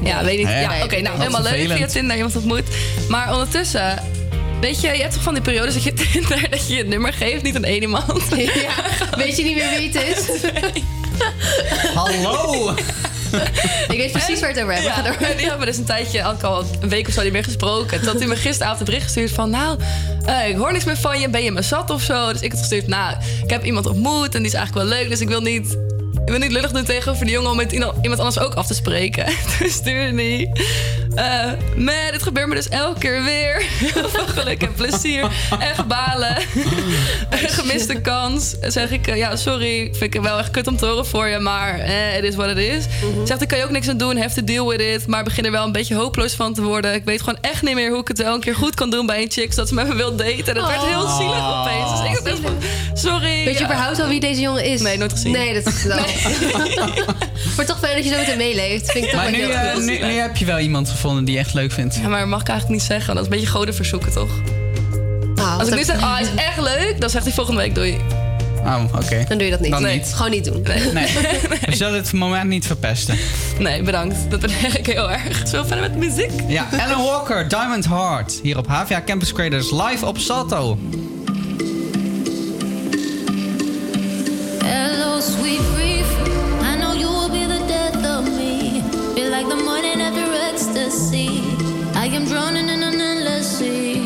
Ja, 0.02 0.24
weet 0.24 0.38
ik. 0.38 0.46
Hè? 0.46 0.60
Ja, 0.60 0.84
oké, 0.84 1.00
nou, 1.00 1.18
helemaal 1.18 1.42
leuk 1.42 1.70
via 1.70 1.86
Tinder 1.86 2.16
iemand 2.16 2.36
ontmoet. 2.36 2.64
Maar 3.08 3.32
ondertussen, 3.32 3.98
weet 4.60 4.80
je, 4.80 4.88
je 4.88 5.00
hebt 5.00 5.12
toch 5.12 5.22
van 5.22 5.34
die 5.34 5.42
periodes 5.42 5.74
dat 5.74 5.82
je 5.82 5.92
Tinder 6.12 6.50
dat 6.50 6.68
je 6.68 6.74
je 6.74 6.84
nummer 6.84 7.12
geeft, 7.12 7.42
niet 7.42 7.56
aan 7.56 7.64
één 7.64 7.82
iemand. 7.82 8.22
Ja, 8.36 9.16
weet 9.16 9.36
je 9.36 9.42
niet 9.42 9.56
meer 9.56 9.78
wie 9.78 9.90
het 9.92 10.18
is? 10.18 10.42
Hallo! 11.94 12.74
ik 13.88 13.96
weet 13.96 14.12
precies 14.12 14.40
waar 14.40 14.48
het 14.48 14.58
over 14.60 14.72
hebben. 14.72 14.90
Ja, 14.90 14.96
Ga 14.96 15.02
door. 15.02 15.28
en 15.28 15.36
die 15.36 15.48
hebben 15.48 15.66
dus 15.66 15.76
een 15.76 15.84
tijdje, 15.84 16.22
al 16.22 16.64
een 16.80 16.88
week 16.88 17.08
of 17.08 17.14
zo 17.14 17.22
niet 17.22 17.32
meer 17.32 17.44
gesproken. 17.44 17.98
Toen 17.98 18.08
had 18.08 18.18
hij 18.18 18.28
me 18.28 18.36
gisteravond 18.36 18.80
een 18.80 18.86
bericht 18.86 19.04
gestuurd 19.04 19.30
van... 19.30 19.50
Nou, 19.50 19.78
eh, 20.24 20.48
ik 20.48 20.56
hoor 20.56 20.72
niks 20.72 20.84
meer 20.84 20.96
van 20.96 21.20
je, 21.20 21.28
ben 21.28 21.42
je 21.42 21.50
me 21.50 21.62
zat 21.62 21.90
of 21.90 22.02
zo? 22.02 22.32
Dus 22.32 22.40
ik 22.40 22.50
had 22.50 22.60
gestuurd, 22.60 22.86
nou, 22.86 23.16
ik 23.42 23.50
heb 23.50 23.64
iemand 23.64 23.86
ontmoet 23.86 24.34
en 24.34 24.42
die 24.42 24.50
is 24.50 24.54
eigenlijk 24.54 24.88
wel 24.88 24.98
leuk. 24.98 25.08
Dus 25.08 25.20
ik 25.20 25.28
wil 25.28 25.40
niet, 25.40 25.76
ik 26.24 26.30
wil 26.30 26.38
niet 26.38 26.52
lullig 26.52 26.70
doen 26.70 26.84
tegenover 26.84 27.24
die 27.24 27.34
jongen 27.34 27.50
om 27.50 27.56
met 27.56 27.72
iemand 27.72 27.94
iemand 28.02 28.20
anders 28.20 28.38
ook 28.38 28.54
af 28.54 28.66
te 28.66 28.74
spreken. 28.74 29.24
Toen 29.58 29.70
stuurde 29.70 30.22
hij... 30.22 30.50
eh 31.20 31.52
man, 31.76 31.94
dit 32.12 32.22
gebeurt 32.22 32.48
me 32.48 32.54
dus 32.54 32.68
elke 32.68 32.98
keer 32.98 33.22
weer. 33.24 33.62
Heel 33.94 34.08
veel 34.08 34.26
geluk 34.26 34.62
en 34.62 34.72
plezier. 34.72 35.30
Echt 35.58 35.86
balen. 35.86 36.36
Een 37.30 37.48
gemiste 37.48 38.00
kans. 38.00 38.54
Zeg 38.60 38.90
ik, 38.90 39.06
eh, 39.06 39.16
ja, 39.16 39.36
sorry. 39.36 39.88
Vind 39.92 40.14
ik 40.14 40.20
wel 40.20 40.38
echt 40.38 40.50
kut 40.50 40.66
om 40.66 40.76
te 40.76 40.86
horen 40.86 41.06
voor 41.06 41.26
je. 41.26 41.38
Maar 41.38 41.78
eh, 41.78 42.16
it 42.16 42.24
is 42.24 42.34
what 42.34 42.50
it 42.50 42.56
is. 42.58 42.84
Zegt, 43.24 43.42
ik 43.42 43.48
kan 43.48 43.58
je 43.58 43.64
ook 43.64 43.70
niks 43.70 43.88
aan 43.88 43.96
doen. 43.96 44.16
Have 44.16 44.34
to 44.34 44.44
deal 44.44 44.68
with 44.68 44.80
it. 44.80 45.06
Maar 45.06 45.24
begin 45.24 45.44
er 45.44 45.50
wel 45.50 45.64
een 45.64 45.72
beetje 45.72 45.94
hopeloos 45.94 46.32
van 46.32 46.54
te 46.54 46.62
worden. 46.62 46.94
Ik 46.94 47.04
weet 47.04 47.20
gewoon 47.20 47.38
echt 47.40 47.62
niet 47.62 47.74
meer 47.74 47.90
hoe 47.90 48.00
ik 48.00 48.08
het 48.08 48.18
wel 48.18 48.34
een 48.34 48.40
keer 48.40 48.54
goed 48.54 48.74
kan 48.74 48.90
doen 48.90 49.06
bij 49.06 49.22
een 49.22 49.30
chick. 49.30 49.50
Zodat 49.52 49.68
ze 49.68 49.74
met 49.74 49.88
me 49.88 49.94
wil 49.94 50.16
daten. 50.16 50.46
En 50.46 50.56
het 50.56 50.66
werd 50.66 50.84
heel 50.84 50.98
Oh. 51.02 51.16
zielig 51.16 51.58
opeens. 51.60 51.90
Dus 51.90 52.08
ik 52.08 52.14
dacht 52.14 52.26
echt 52.26 52.38
van, 52.42 52.56
sorry. 52.94 53.44
Weet 53.44 53.58
je 53.58 53.64
überhaupt 53.64 54.00
al 54.00 54.08
wie 54.08 54.20
deze 54.20 54.40
jongen 54.40 54.64
is? 54.64 54.80
Nee, 54.80 54.98
nooit 54.98 55.12
gezien. 55.12 55.32
Nee, 55.32 55.54
dat 55.62 55.66
is 55.74 55.82
wel. 55.82 55.96
maar 57.56 57.66
toch 57.66 57.78
fijn 57.78 57.94
dat 57.94 58.04
je 58.04 58.10
zo 58.10 58.16
met 58.16 58.26
hem 58.26 58.36
meeleeft. 58.36 58.90
Vind 58.90 59.04
ik 59.04 59.10
toch 59.10 59.20
Maar 59.20 59.30
heel 59.30 59.50
eh, 59.50 59.76
nu, 59.76 59.98
nu 59.98 60.12
heb 60.12 60.36
je 60.36 60.44
wel 60.44 60.58
iemand 60.58 60.88
gevonden 60.88 61.08
die 61.18 61.34
je 61.34 61.38
echt 61.38 61.54
leuk 61.54 61.72
vindt. 61.72 61.94
Ja, 61.94 62.08
maar 62.08 62.28
mag 62.28 62.40
ik 62.40 62.48
eigenlijk 62.48 62.80
niet 62.80 62.88
zeggen. 62.88 63.14
Dat 63.14 63.24
is 63.24 63.30
een 63.30 63.36
beetje 63.36 63.52
goden 63.52 63.74
verzoeken, 63.74 64.12
toch? 64.12 64.30
Ah, 65.36 65.58
Als 65.58 65.68
ik 65.68 65.74
nu 65.74 65.84
zeg, 65.84 65.96
oh, 65.96 66.12
hij 66.12 66.22
is 66.22 66.28
echt 66.34 66.60
leuk. 66.60 67.00
Dan 67.00 67.10
zegt 67.10 67.24
hij 67.24 67.32
volgende 67.32 67.60
week 67.60 67.74
doei. 67.74 67.98
Oh, 68.64 68.82
oké. 68.94 69.24
Dan 69.28 69.38
doe 69.38 69.44
je 69.46 69.50
dat 69.50 69.60
niet. 69.60 69.70
Dan 69.70 69.82
nee. 69.82 69.96
niet. 69.98 70.12
Gewoon 70.14 70.30
niet 70.30 70.44
doen. 70.44 70.62
Nee. 70.92 71.06
We 71.66 71.76
zullen 71.76 71.94
het 71.94 72.12
moment 72.12 72.48
niet 72.48 72.66
verpesten. 72.66 73.16
Nee, 73.58 73.82
bedankt. 73.82 74.16
Dat 74.28 74.40
ben 74.40 74.50
ik 74.78 74.86
heel 74.86 75.10
erg. 75.10 75.48
Veel 75.48 75.66
verder 75.66 75.80
met 75.90 75.96
muziek. 75.96 76.30
Ja, 76.48 76.66
Alan 76.78 77.02
Walker, 77.02 77.48
Diamond 77.48 77.86
Heart. 77.88 78.38
Hier 78.42 78.58
op 78.58 78.66
HVA 78.66 79.02
Campus 79.06 79.32
Creators 79.32 79.70
live 79.70 80.06
op 80.06 80.18
Salto. 80.18 80.78
Hello, 84.64 85.20
sweet 85.20 85.60
brief. 85.74 86.06
I 86.62 86.76
know 86.76 86.94
you 86.94 87.08
will 87.10 87.30
be 87.30 87.46
the 87.46 87.60
death 87.66 88.18
of 88.18 88.24
me. 88.36 88.82
Feel 89.14 89.30
like 89.30 89.48
the 89.48 89.62
morning 89.64 89.89
ecstasy. 90.52 91.28
I 91.94 92.06
am 92.16 92.24
drowning 92.24 92.68
in 92.74 92.82
an 92.82 93.00
endless 93.00 93.58
sea. 93.58 93.98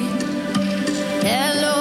Hello, 1.28 1.73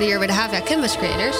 Hier 0.00 0.18
bij 0.18 0.26
de 0.26 0.32
HVA 0.32 0.60
Canvas 0.64 0.96
Creators. 0.96 1.36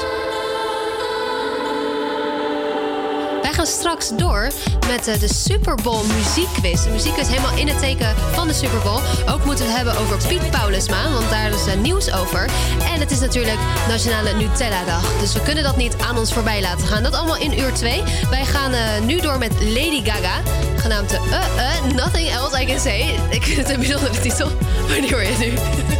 Wij 3.42 3.52
gaan 3.52 3.66
straks 3.66 4.08
door 4.16 4.50
met 4.88 5.08
eh, 5.08 5.20
de 5.20 5.34
Super 5.34 5.74
Bowl 5.82 6.04
muziekquiz. 6.06 6.84
De 6.84 6.90
muziekquiz 6.90 7.28
helemaal 7.28 7.56
in 7.56 7.68
het 7.68 7.78
teken 7.78 8.14
van 8.32 8.46
de 8.48 8.54
Super 8.54 8.78
Bowl. 8.82 9.00
Ook 9.30 9.44
moeten 9.44 9.64
we 9.64 9.70
het 9.70 9.76
hebben 9.76 9.98
over 9.98 10.28
Piet 10.28 10.50
Paulusma, 10.50 11.12
want 11.12 11.30
daar 11.30 11.50
is 11.50 11.66
uh, 11.66 11.74
nieuws 11.74 12.12
over. 12.12 12.48
En 12.94 13.00
het 13.00 13.10
is 13.10 13.20
natuurlijk 13.20 13.58
Nationale 13.88 14.32
Nutella-dag. 14.32 15.18
Dus 15.20 15.32
we 15.32 15.42
kunnen 15.42 15.64
dat 15.64 15.76
niet 15.76 15.96
aan 16.08 16.18
ons 16.18 16.32
voorbij 16.32 16.60
laten 16.60 16.86
gaan. 16.86 17.02
Dat 17.02 17.14
allemaal 17.14 17.38
in 17.38 17.58
uur 17.58 17.72
2. 17.72 18.02
Wij 18.30 18.44
gaan 18.44 18.72
eh, 18.72 18.80
nu 19.04 19.20
door 19.20 19.38
met 19.38 19.52
Lady 19.52 20.04
Gaga, 20.04 20.40
genaamd 20.76 21.08
de 21.08 21.18
uh, 21.26 21.90
uh, 21.90 21.96
Nothing 21.96 22.28
Else 22.28 22.62
I 22.62 22.66
Can 22.66 22.80
Say. 22.80 23.18
Ik 23.30 23.42
vind 23.42 23.58
het 23.58 23.70
een 23.70 23.78
bijzondere 23.78 24.20
titel, 24.20 24.48
maar 24.88 25.00
die 25.00 25.10
hoor 25.10 25.22
je 25.22 25.36
nu. 25.38 25.52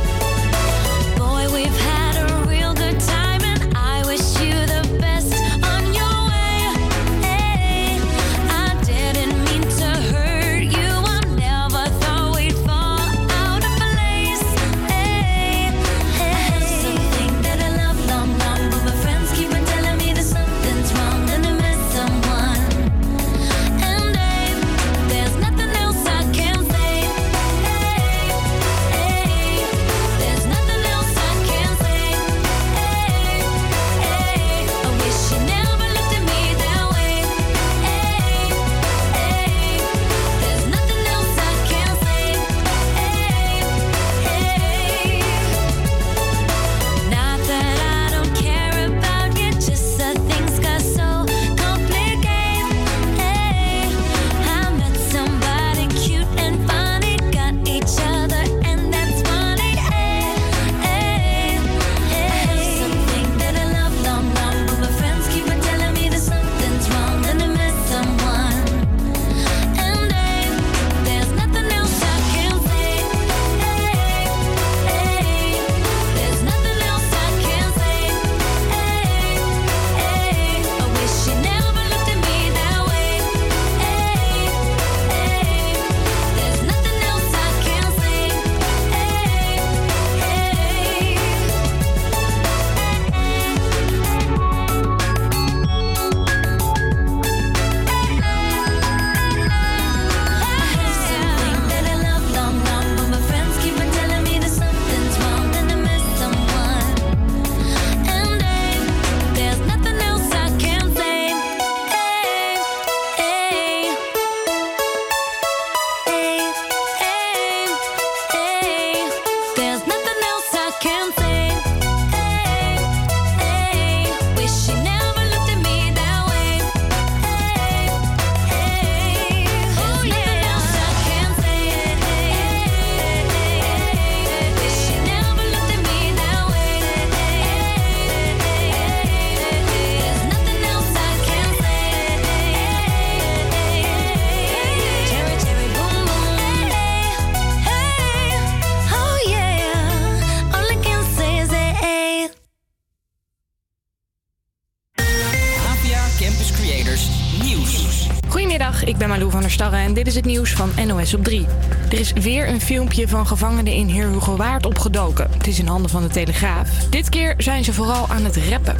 dit 160.01 160.09
is 160.09 160.14
het 160.14 160.24
nieuws 160.24 160.53
van 160.53 160.70
NOS 160.86 161.14
op 161.14 161.24
3. 161.24 161.46
Er 161.90 162.01
is 162.01 162.12
weer 162.12 162.48
een 162.48 162.61
filmpje 162.61 163.09
van 163.09 163.26
gevangenen 163.26 163.72
in 163.72 163.86
Heer 163.86 164.09
Hugo 164.09 164.36
Waard 164.36 164.66
opgedoken. 164.66 165.30
Het 165.36 165.46
is 165.46 165.59
in 165.59 165.66
handen 165.66 165.90
van 165.90 166.03
de 166.03 166.09
Telegraaf. 166.09 166.68
Dit 166.90 167.09
keer 167.09 167.34
zijn 167.38 167.64
ze 167.64 167.72
vooral 167.72 168.09
aan 168.09 168.24
het 168.24 168.36
rappen. 168.36 168.76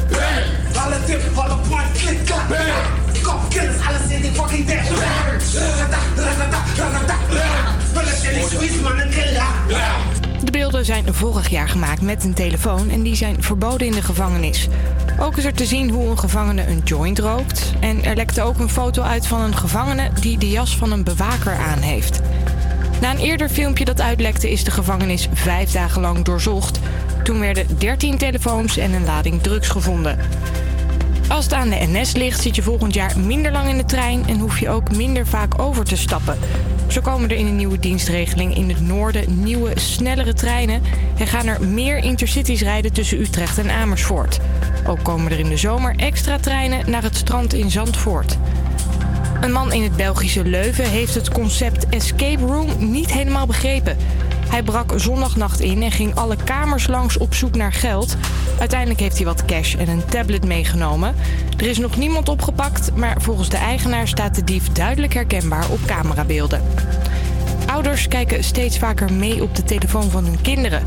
De 10.43 10.51
beelden 10.51 10.85
zijn 10.85 11.13
vorig 11.13 11.49
jaar 11.49 11.69
gemaakt 11.69 12.01
met 12.01 12.23
een 12.23 12.33
telefoon 12.33 12.89
en 12.89 13.01
die 13.01 13.15
zijn 13.15 13.43
verboden 13.43 13.87
in 13.87 13.93
de 13.93 14.01
gevangenis. 14.01 14.67
Ook 15.21 15.37
is 15.37 15.45
er 15.45 15.53
te 15.53 15.65
zien 15.65 15.89
hoe 15.89 16.09
een 16.09 16.19
gevangene 16.19 16.67
een 16.67 16.81
joint 16.83 17.19
rookt. 17.19 17.73
En 17.79 18.03
er 18.03 18.15
lekte 18.15 18.41
ook 18.41 18.59
een 18.59 18.69
foto 18.69 19.01
uit 19.01 19.27
van 19.27 19.41
een 19.41 19.55
gevangene 19.55 20.09
die 20.21 20.37
de 20.37 20.49
jas 20.49 20.77
van 20.77 20.91
een 20.91 21.03
bewaker 21.03 21.55
aan 21.55 21.79
heeft. 21.79 22.21
Na 23.01 23.11
een 23.11 23.17
eerder 23.17 23.49
filmpje 23.49 23.85
dat 23.85 24.01
uitlekte 24.01 24.51
is 24.51 24.63
de 24.63 24.71
gevangenis 24.71 25.27
vijf 25.33 25.71
dagen 25.71 26.01
lang 26.01 26.25
doorzocht. 26.25 26.79
Toen 27.23 27.39
werden 27.39 27.65
13 27.77 28.17
telefoons 28.17 28.77
en 28.77 28.93
een 28.93 29.05
lading 29.05 29.41
drugs 29.41 29.67
gevonden. 29.67 30.19
Als 31.27 31.43
het 31.43 31.53
aan 31.53 31.69
de 31.69 31.87
NS 31.87 32.13
ligt, 32.13 32.41
zit 32.41 32.55
je 32.55 32.61
volgend 32.61 32.93
jaar 32.93 33.19
minder 33.19 33.51
lang 33.51 33.69
in 33.69 33.77
de 33.77 33.85
trein 33.85 34.27
en 34.27 34.39
hoef 34.39 34.59
je 34.59 34.69
ook 34.69 34.95
minder 34.95 35.27
vaak 35.27 35.61
over 35.61 35.85
te 35.85 35.97
stappen. 35.97 36.37
Zo 36.91 37.01
komen 37.01 37.29
er 37.29 37.37
in 37.37 37.45
een 37.45 37.55
nieuwe 37.55 37.79
dienstregeling 37.79 38.55
in 38.55 38.69
het 38.69 38.81
noorden 38.81 39.43
nieuwe, 39.43 39.79
snellere 39.79 40.33
treinen 40.33 40.81
en 41.17 41.27
gaan 41.27 41.47
er 41.47 41.63
meer 41.63 41.97
intercities 41.97 42.61
rijden 42.61 42.93
tussen 42.93 43.19
Utrecht 43.19 43.57
en 43.57 43.69
Amersfoort. 43.69 44.39
Ook 44.87 45.03
komen 45.03 45.31
er 45.31 45.39
in 45.39 45.49
de 45.49 45.57
zomer 45.57 45.95
extra 45.95 46.37
treinen 46.37 46.89
naar 46.89 47.03
het 47.03 47.15
strand 47.15 47.53
in 47.53 47.71
Zandvoort. 47.71 48.37
Een 49.41 49.51
man 49.51 49.73
in 49.73 49.83
het 49.83 49.95
Belgische 49.95 50.43
Leuven 50.43 50.89
heeft 50.89 51.15
het 51.15 51.31
concept 51.31 51.89
escape 51.89 52.45
room 52.45 52.91
niet 52.91 53.13
helemaal 53.13 53.45
begrepen. 53.45 53.97
Hij 54.49 54.63
brak 54.63 54.93
zondagnacht 54.95 55.59
in 55.59 55.83
en 55.83 55.91
ging 55.91 56.15
alle 56.15 56.35
kamers 56.43 56.87
langs 56.87 57.17
op 57.17 57.33
zoek 57.33 57.55
naar 57.55 57.73
geld. 57.73 58.15
Uiteindelijk 58.61 58.99
heeft 58.99 59.17
hij 59.17 59.25
wat 59.25 59.45
cash 59.45 59.75
en 59.75 59.89
een 59.89 60.05
tablet 60.05 60.45
meegenomen. 60.45 61.15
Er 61.57 61.65
is 61.67 61.77
nog 61.77 61.97
niemand 61.97 62.29
opgepakt, 62.29 62.95
maar 62.95 63.21
volgens 63.21 63.49
de 63.49 63.57
eigenaar 63.57 64.07
staat 64.07 64.35
de 64.35 64.43
dief 64.43 64.69
duidelijk 64.69 65.13
herkenbaar 65.13 65.69
op 65.69 65.79
camerabeelden. 65.85 66.61
Ouders 67.65 68.07
kijken 68.07 68.43
steeds 68.43 68.77
vaker 68.79 69.13
mee 69.13 69.43
op 69.43 69.55
de 69.55 69.63
telefoon 69.63 70.09
van 70.09 70.25
hun 70.25 70.41
kinderen. 70.41 70.83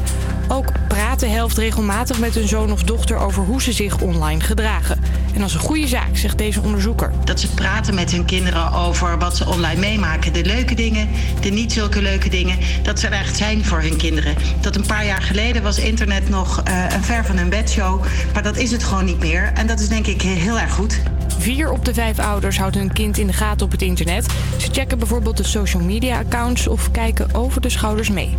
Ook 0.48 0.72
praat 0.88 1.20
de 1.20 1.26
helft 1.26 1.58
regelmatig 1.58 2.18
met 2.18 2.34
hun 2.34 2.48
zoon 2.48 2.72
of 2.72 2.82
dochter 2.82 3.16
over 3.16 3.42
hoe 3.42 3.62
ze 3.62 3.72
zich 3.72 4.00
online 4.00 4.40
gedragen. 4.40 5.00
En 5.34 5.40
dat 5.40 5.48
is 5.48 5.54
een 5.54 5.60
goede 5.60 5.86
zaak, 5.86 6.16
zegt 6.16 6.38
deze 6.38 6.60
onderzoeker. 6.60 7.12
Dat 7.24 7.40
ze 7.40 7.48
praten 7.48 7.94
met 7.94 8.10
hun 8.10 8.24
kinderen 8.24 8.72
over 8.72 9.18
wat 9.18 9.36
ze 9.36 9.48
online 9.48 9.80
meemaken. 9.80 10.32
De 10.32 10.44
leuke 10.44 10.74
dingen, 10.74 11.08
de 11.40 11.50
niet 11.50 11.72
zulke 11.72 12.02
leuke 12.02 12.28
dingen. 12.28 12.58
Dat 12.82 13.00
ze 13.00 13.06
er 13.06 13.12
echt 13.12 13.36
zijn 13.36 13.64
voor 13.64 13.80
hun 13.80 13.96
kinderen. 13.96 14.34
Dat 14.60 14.76
een 14.76 14.86
paar 14.86 15.06
jaar 15.06 15.22
geleden 15.22 15.62
was 15.62 15.78
internet 15.78 16.28
nog 16.28 16.62
eh, 16.62 16.84
een 16.90 17.04
ver 17.04 17.24
van 17.24 17.36
hun 17.36 17.48
bedshow. 17.48 18.04
Maar 18.32 18.42
dat 18.42 18.56
is 18.56 18.70
het 18.70 18.84
gewoon 18.84 19.04
niet 19.04 19.18
meer. 19.18 19.52
En 19.54 19.66
dat 19.66 19.80
is 19.80 19.88
denk 19.88 20.06
ik 20.06 20.22
heel 20.22 20.58
erg 20.58 20.72
goed. 20.72 21.00
Vier 21.38 21.70
op 21.70 21.84
de 21.84 21.94
vijf 21.94 22.18
ouders 22.18 22.58
houdt 22.58 22.74
hun 22.74 22.92
kind 22.92 23.18
in 23.18 23.26
de 23.26 23.32
gaten 23.32 23.66
op 23.66 23.72
het 23.72 23.82
internet. 23.82 24.26
Ze 24.56 24.68
checken 24.72 24.98
bijvoorbeeld 24.98 25.36
de 25.36 25.44
social 25.44 25.82
media 25.82 26.18
accounts 26.18 26.66
of 26.66 26.90
kijken 26.90 27.34
over 27.34 27.60
de 27.60 27.70
schouders 27.70 28.10
mee. 28.10 28.36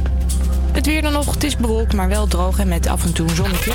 Het 0.76 0.86
weer 0.86 1.02
dan 1.02 1.12
nog, 1.12 1.34
het 1.34 1.44
is 1.44 1.58
bewolkt, 1.58 1.94
maar 1.94 2.08
wel 2.08 2.28
droog 2.28 2.60
en 2.60 2.68
met 2.68 2.88
af 2.88 3.04
en 3.04 3.14
toe 3.14 3.30
een 3.30 3.36
zonnetje. 3.36 3.72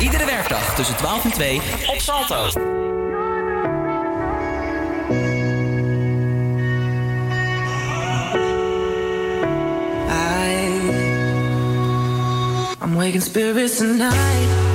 Iedere 0.00 0.24
werkdag 0.24 0.74
tussen 0.74 0.96
12 0.96 1.24
en 1.24 1.30
2 1.30 1.60
op 1.86 2.00
Salto. 2.00 2.46
I, 10.08 10.48
I'm 12.82 12.94
waking 12.94 13.22
spirits 13.22 13.76
tonight 13.76 14.74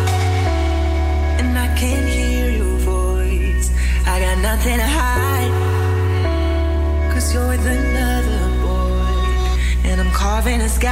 And 1.40 1.58
I 1.58 1.68
can't 1.76 2.08
hear 2.08 2.52
your 2.52 2.78
voice. 2.78 3.72
I 4.06 4.20
got 4.20 4.38
nothing 4.38 4.78
to 4.78 4.86
hide. 4.86 5.52
Cause 7.14 7.34
you're 7.34 7.58
the 7.58 7.74
night. 7.94 8.21
in 10.48 10.60
the 10.60 10.70
sky. 10.70 10.92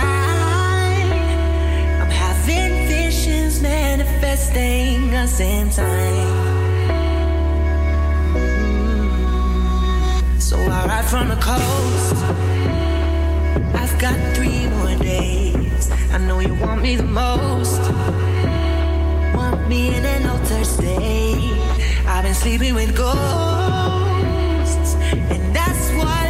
I'm 2.01 2.09
having 2.09 2.87
visions 2.87 3.61
manifesting 3.61 5.15
us 5.15 5.39
in 5.39 5.69
time. 5.71 6.59
So 10.39 10.57
I 10.57 10.85
ride 10.87 11.05
from 11.05 11.29
the 11.29 11.35
coast. 11.35 12.15
I've 13.73 13.97
got 13.99 14.15
three 14.35 14.67
more 14.67 14.95
days. 14.97 15.89
I 16.11 16.17
know 16.19 16.39
you 16.39 16.53
want 16.55 16.81
me 16.81 16.95
the 16.95 17.03
most. 17.03 17.81
Want 19.35 19.67
me 19.67 19.95
in 19.95 20.05
an 20.05 20.27
altered 20.27 20.65
state. 20.65 21.57
I've 22.05 22.23
been 22.23 22.35
sleeping 22.35 22.75
with 22.75 22.95
ghosts, 22.95 23.15
and 25.13 25.55
that's 25.55 25.91
why 25.93 26.28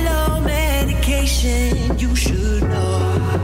you 1.97 2.15
should 2.15 2.61
know. 2.61 3.39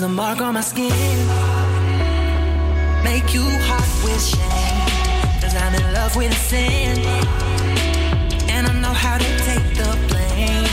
There's 0.00 0.12
a 0.12 0.14
mark 0.14 0.40
on 0.40 0.54
my 0.54 0.62
skin. 0.62 1.18
Make 3.04 3.34
you 3.34 3.44
hot 3.68 3.86
with 4.02 4.22
shame. 4.24 5.42
Cause 5.42 5.54
I'm 5.54 5.74
in 5.74 5.92
love 5.92 6.16
with 6.16 6.32
sin. 6.48 6.96
And 8.48 8.66
I 8.66 8.72
know 8.80 8.94
how 8.94 9.18
to 9.18 9.30
take 9.44 9.74
the 9.76 9.98
blame. 10.08 10.64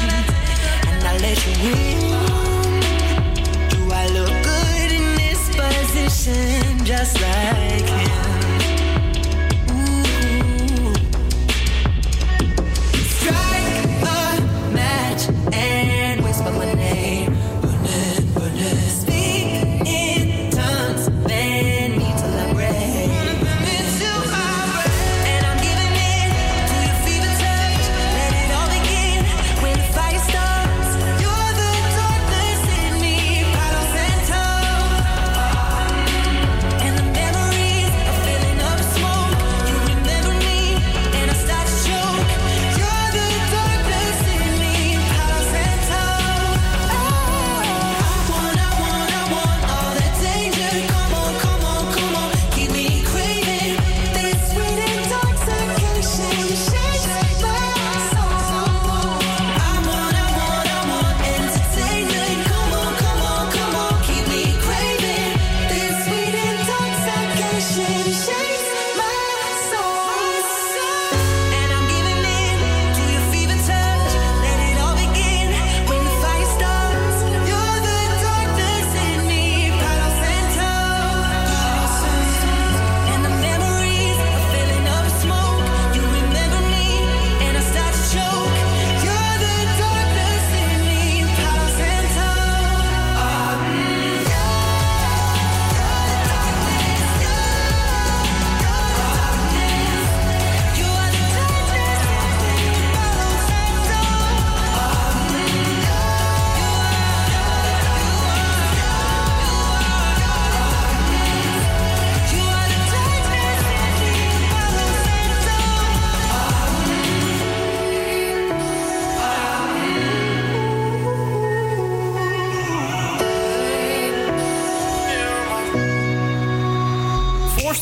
And 0.87 1.03
I 1.03 1.17
let 1.17 1.37
you 1.45 1.53
in. 1.75 1.99
Do 3.67 3.91
I 3.91 4.07
look 4.17 4.31
good 4.47 4.91
in 4.93 5.15
this 5.17 5.41
position? 5.57 6.85
Just 6.85 7.19
like. 7.21 7.76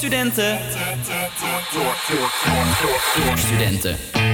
studenten. 0.05 0.57
Door, 0.57 0.59
door, 1.07 1.65
door, 1.73 1.95
door, 2.07 2.65
door, 2.81 3.25
door, 3.25 3.37
studenten. 3.37 4.24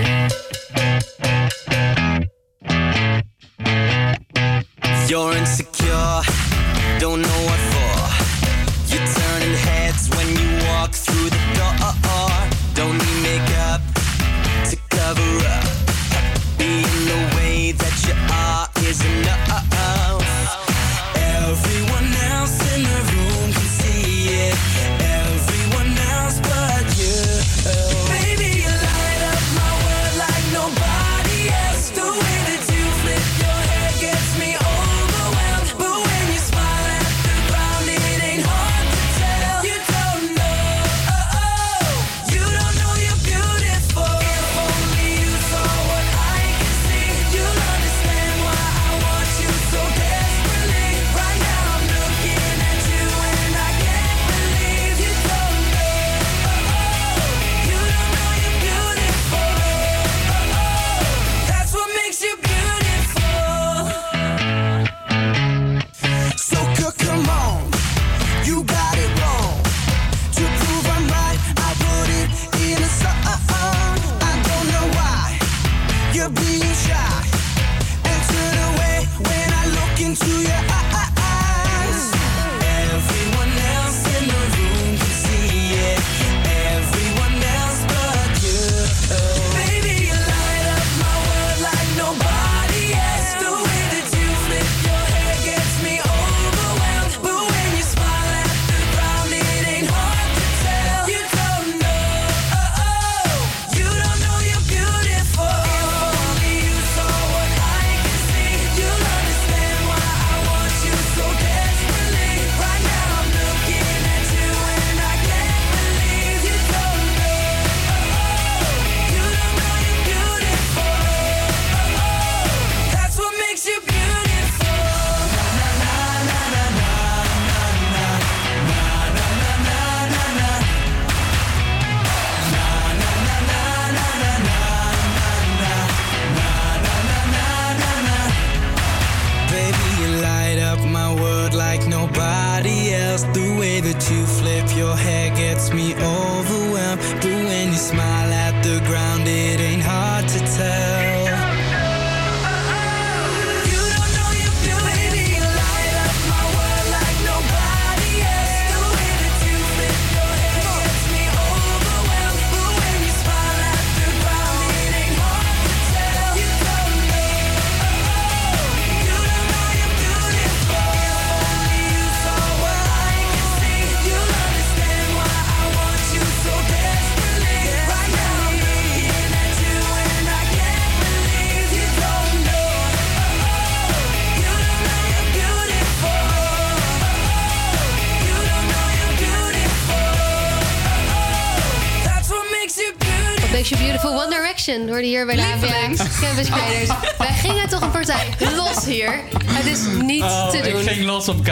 Doen. 201.32 201.40
ik 201.40 201.46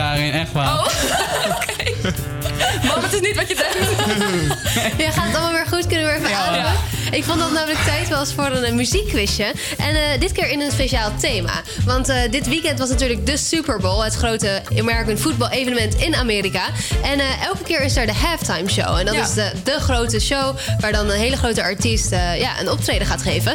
een 8.69 8.75
muziekquizje. 8.75 9.43
En 9.77 9.95
eh, 9.95 10.19
dit 10.19 10.31
keer 10.31 10.49
in 10.49 10.61
een 10.61 10.71
speciaal 10.71 11.11
thema. 11.19 11.61
Want 11.85 12.09
eh, 12.09 12.17
dit 12.31 12.47
weekend 12.47 12.79
was 12.79 12.89
natuurlijk 12.89 13.25
de 13.25 13.37
Super 13.37 13.79
Bowl. 13.79 14.03
Het 14.03 14.15
grote 14.15 14.61
American 14.79 15.17
football 15.17 15.49
evenement 15.49 15.95
in 15.95 16.15
Amerika. 16.15 16.63
En 17.03 17.19
eh, 17.19 17.25
elke 17.45 17.63
keer 17.63 17.81
is 17.81 17.95
er 17.95 18.05
de 18.05 18.13
halftime 18.13 18.69
show. 18.69 18.97
En 18.97 19.05
dat 19.05 19.15
Ja. 19.15 19.21
is 19.23 19.33
de, 19.33 19.51
de 19.63 19.79
grote 19.79 20.19
show 20.19 20.55
waar 20.79 20.91
dan 20.91 21.09
een 21.09 21.17
hele 21.19 21.37
grote 21.37 21.61
artiest 21.63 22.11
eh, 22.11 22.39
ja, 22.39 22.59
een 22.59 22.69
optreden 22.69 23.07
gaat 23.07 23.21
geven. 23.21 23.51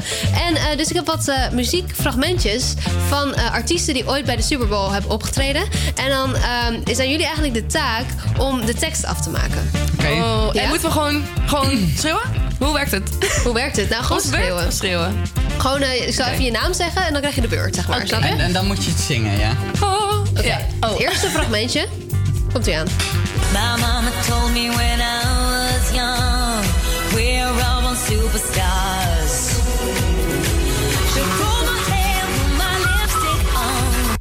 En 0.49 0.57
eh, 0.57 0.77
dus 0.77 0.89
ik 0.89 0.95
heb 0.95 1.07
wat 1.07 1.29
eh, 1.29 1.49
muziekfragmentjes 1.53 2.75
van 3.09 3.35
eh, 3.35 3.53
artiesten 3.53 3.95
die 3.95 4.09
ooit 4.09 4.25
bij 4.25 4.37
de 4.37 4.43
Super 4.43 4.69
Bowl 4.69 4.91
hebben 4.93 5.11
opgetreden. 5.11 5.63
En 5.95 6.09
dan 6.09 6.37
ehm, 6.37 6.81
is 6.85 6.99
aan 6.99 7.11
jullie 7.11 7.25
eigenlijk 7.27 7.55
de 7.55 7.67
taak 7.67 8.05
om 8.39 8.67
de 8.67 8.75
tekst 8.75 9.05
af 9.07 9.21
te 9.21 9.31
maken. 9.31 9.71
Oh, 9.99 10.49
Ja? 10.53 10.63
En 10.63 10.69
moeten 10.69 10.87
we 10.89 10.93
gewoon, 10.93 11.25
gewoon 11.47 11.93
schreeuwen? 11.99 12.44
Hoe 12.65 12.73
werkt 12.75 12.91
het? 12.91 13.11
Hoe 13.45 13.53
werkt 13.55 13.77
het? 13.77 13.89
Nou, 13.89 14.03
gewoon 14.05 14.21
schreeuwen. 14.23 14.65
het? 14.65 14.75
Schreeuwen. 14.75 15.23
Gewoon, 15.59 15.81
eh, 15.81 16.07
ik 16.09 16.15
zal 16.15 16.27
even 16.27 16.45
je 16.45 16.51
naam 16.51 16.73
zeggen 16.75 17.03
en 17.07 17.13
dan 17.13 17.21
krijg 17.21 17.35
je 17.35 17.41
de 17.41 17.49
beurt, 17.49 17.75
zeg 17.75 17.89
maar. 17.89 18.07
Snap 18.07 18.21
je? 18.23 18.27
En, 18.29 18.39
en 18.41 18.53
dan 18.53 18.67
moet 18.67 18.85
je 18.85 18.91
het 18.91 19.01
zingen, 19.01 19.39
ja. 19.39 19.51
Oh. 19.81 20.19
Oké, 20.39 20.59
het 20.81 20.99
eerste 20.99 21.27
fragmentje. 21.29 21.87
Komt 22.53 22.69
u 22.69 22.73
aan. 22.73 22.87
My 23.53 23.81
mama 23.81 24.11
told 24.29 24.53
me 24.53 24.69
when 24.75 24.99
I 24.99 25.23
was 25.51 25.95
young, 25.95 26.65
we're 27.13 27.65
all 27.65 27.83
born 27.83 27.97
superstars. 27.97 29.35
She 31.13 31.21
pulled 31.39 31.65
my 31.71 31.93
hair, 31.93 32.25
put 32.35 32.57
my 32.57 32.79
lipstick 32.79 33.57
on. 33.57 34.17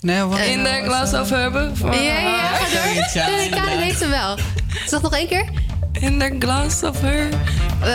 Nee, 0.00 0.22
wat? 0.22 0.38
In 0.38 0.62
de 0.64 0.80
glass 0.84 1.12
of 1.12 1.30
hebben. 1.30 1.72
Ja, 1.82 1.92
ja, 1.92 2.18
ja, 2.18 2.54
ga 2.54 2.58
door. 2.58 2.92
Zoiets, 2.94 3.12
ja, 3.12 3.26
Nee, 3.28 3.34
Karin 3.36 3.44
inderdaad. 3.44 3.78
heeft 3.82 4.00
hem 4.00 4.10
wel. 4.10 4.38
Zeg 4.86 5.02
nog 5.02 5.12
één 5.14 5.28
keer. 5.28 5.44
In 5.92 6.18
the 6.18 6.36
glass 6.38 6.82
of 6.82 7.00
her. 7.00 7.28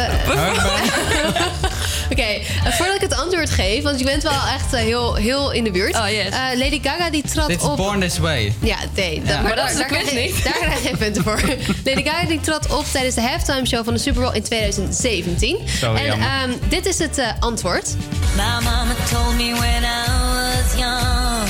Oké, 2.11 2.21
eh, 2.21 2.43
voordat 2.71 2.95
ik 2.95 3.01
het 3.01 3.15
antwoord 3.15 3.49
geef, 3.49 3.83
want 3.83 3.99
je 3.99 4.05
bent 4.05 4.23
wel 4.23 4.41
echt 4.55 4.73
eh, 4.73 4.79
heel, 4.79 5.15
heel 5.15 5.51
in 5.51 5.63
de 5.63 5.71
buurt. 5.71 5.95
Oh, 5.95 6.09
yes. 6.09 6.29
Eh, 6.29 6.57
Lady 6.57 6.79
Gaga 6.83 7.09
die 7.09 7.23
trad 7.23 7.47
Dit 7.47 7.61
is 7.61 7.67
op... 7.67 7.77
Born 7.77 7.99
This 7.99 8.17
Way. 8.17 8.53
Ja, 8.59 8.77
nee. 8.95 9.21
Ja. 9.25 9.41
maar 9.41 9.55
dat 9.55 9.69
is 9.69 9.75
daar, 9.77 9.85
quiz 9.87 9.99
krijg 10.01 10.13
je- 10.13 10.19
niet. 10.33 10.43
daar 10.43 10.53
krijg 10.53 10.81
je 10.81 10.87
geen 10.87 10.97
punten 10.97 11.23
voor. 11.23 11.39
Lady 11.85 12.03
Gaga 12.03 12.25
die 12.27 12.39
trad 12.39 12.73
op 12.73 12.85
tijdens 12.91 13.15
de 13.15 13.21
halftime 13.21 13.65
show 13.67 13.83
van 13.83 13.93
de 13.93 13.99
Super 13.99 14.21
Bowl 14.21 14.35
in 14.35 14.43
2017. 14.43 15.57
Zo 15.79 15.93
en 15.93 16.05
ehm, 16.11 16.49
dit 16.69 16.85
is 16.85 16.99
het 16.99 17.17
eh, 17.17 17.27
antwoord. 17.39 17.95
My 18.35 18.43
mama 18.63 18.93
told 19.11 19.35
me 19.35 19.53
when 19.59 19.83
I 19.83 20.05
was 20.33 20.79
young, 20.79 21.47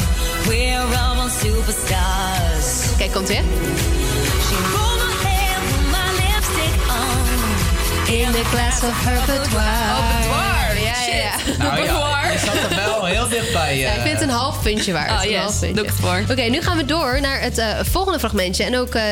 we're 0.47 0.97
all 0.97 1.29
superstars. 1.41 2.97
Kijk, 2.97 3.11
komt 3.11 3.27
weer. 3.27 3.43
In 8.09 8.31
the 8.31 8.43
glass 8.51 8.83
of 8.83 9.05
her 9.05 9.25
boudoir. 9.25 9.61
Oh, 9.61 10.11
boudoir. 10.11 10.81
Ja, 10.83 11.05
ja, 11.07 11.15
ja. 11.15 11.31
Nou 11.57 11.83
ja, 11.83 11.93
Boudoir. 11.93 12.31
je 12.31 12.37
zat 12.45 12.55
er 12.55 12.75
wel 12.75 13.05
heel 13.05 13.27
dichtbij. 13.27 13.77
Ja, 13.77 13.89
eh. 13.89 13.95
ik 13.95 14.01
vind 14.01 14.13
het 14.19 14.21
een 14.29 14.35
half 14.35 14.61
puntje 14.61 14.93
waard. 14.93 15.11
Oh, 15.11 15.23
Een 15.23 15.29
yes. 15.29 15.39
half 15.39 15.59
puntje. 15.59 15.75
Doe 15.75 15.83
ik 15.83 15.89
het 15.89 15.99
voor. 15.99 16.23
Oké, 16.29 16.41
nu 16.41 16.61
gaan 16.61 16.77
we 16.77 16.85
door 16.85 17.21
naar 17.21 17.41
het 17.41 17.57
eh, 17.57 17.67
volgende 17.81 18.19
fragmentje. 18.19 18.63
En 18.63 18.77
ook 18.77 18.95
eh, 18.95 19.03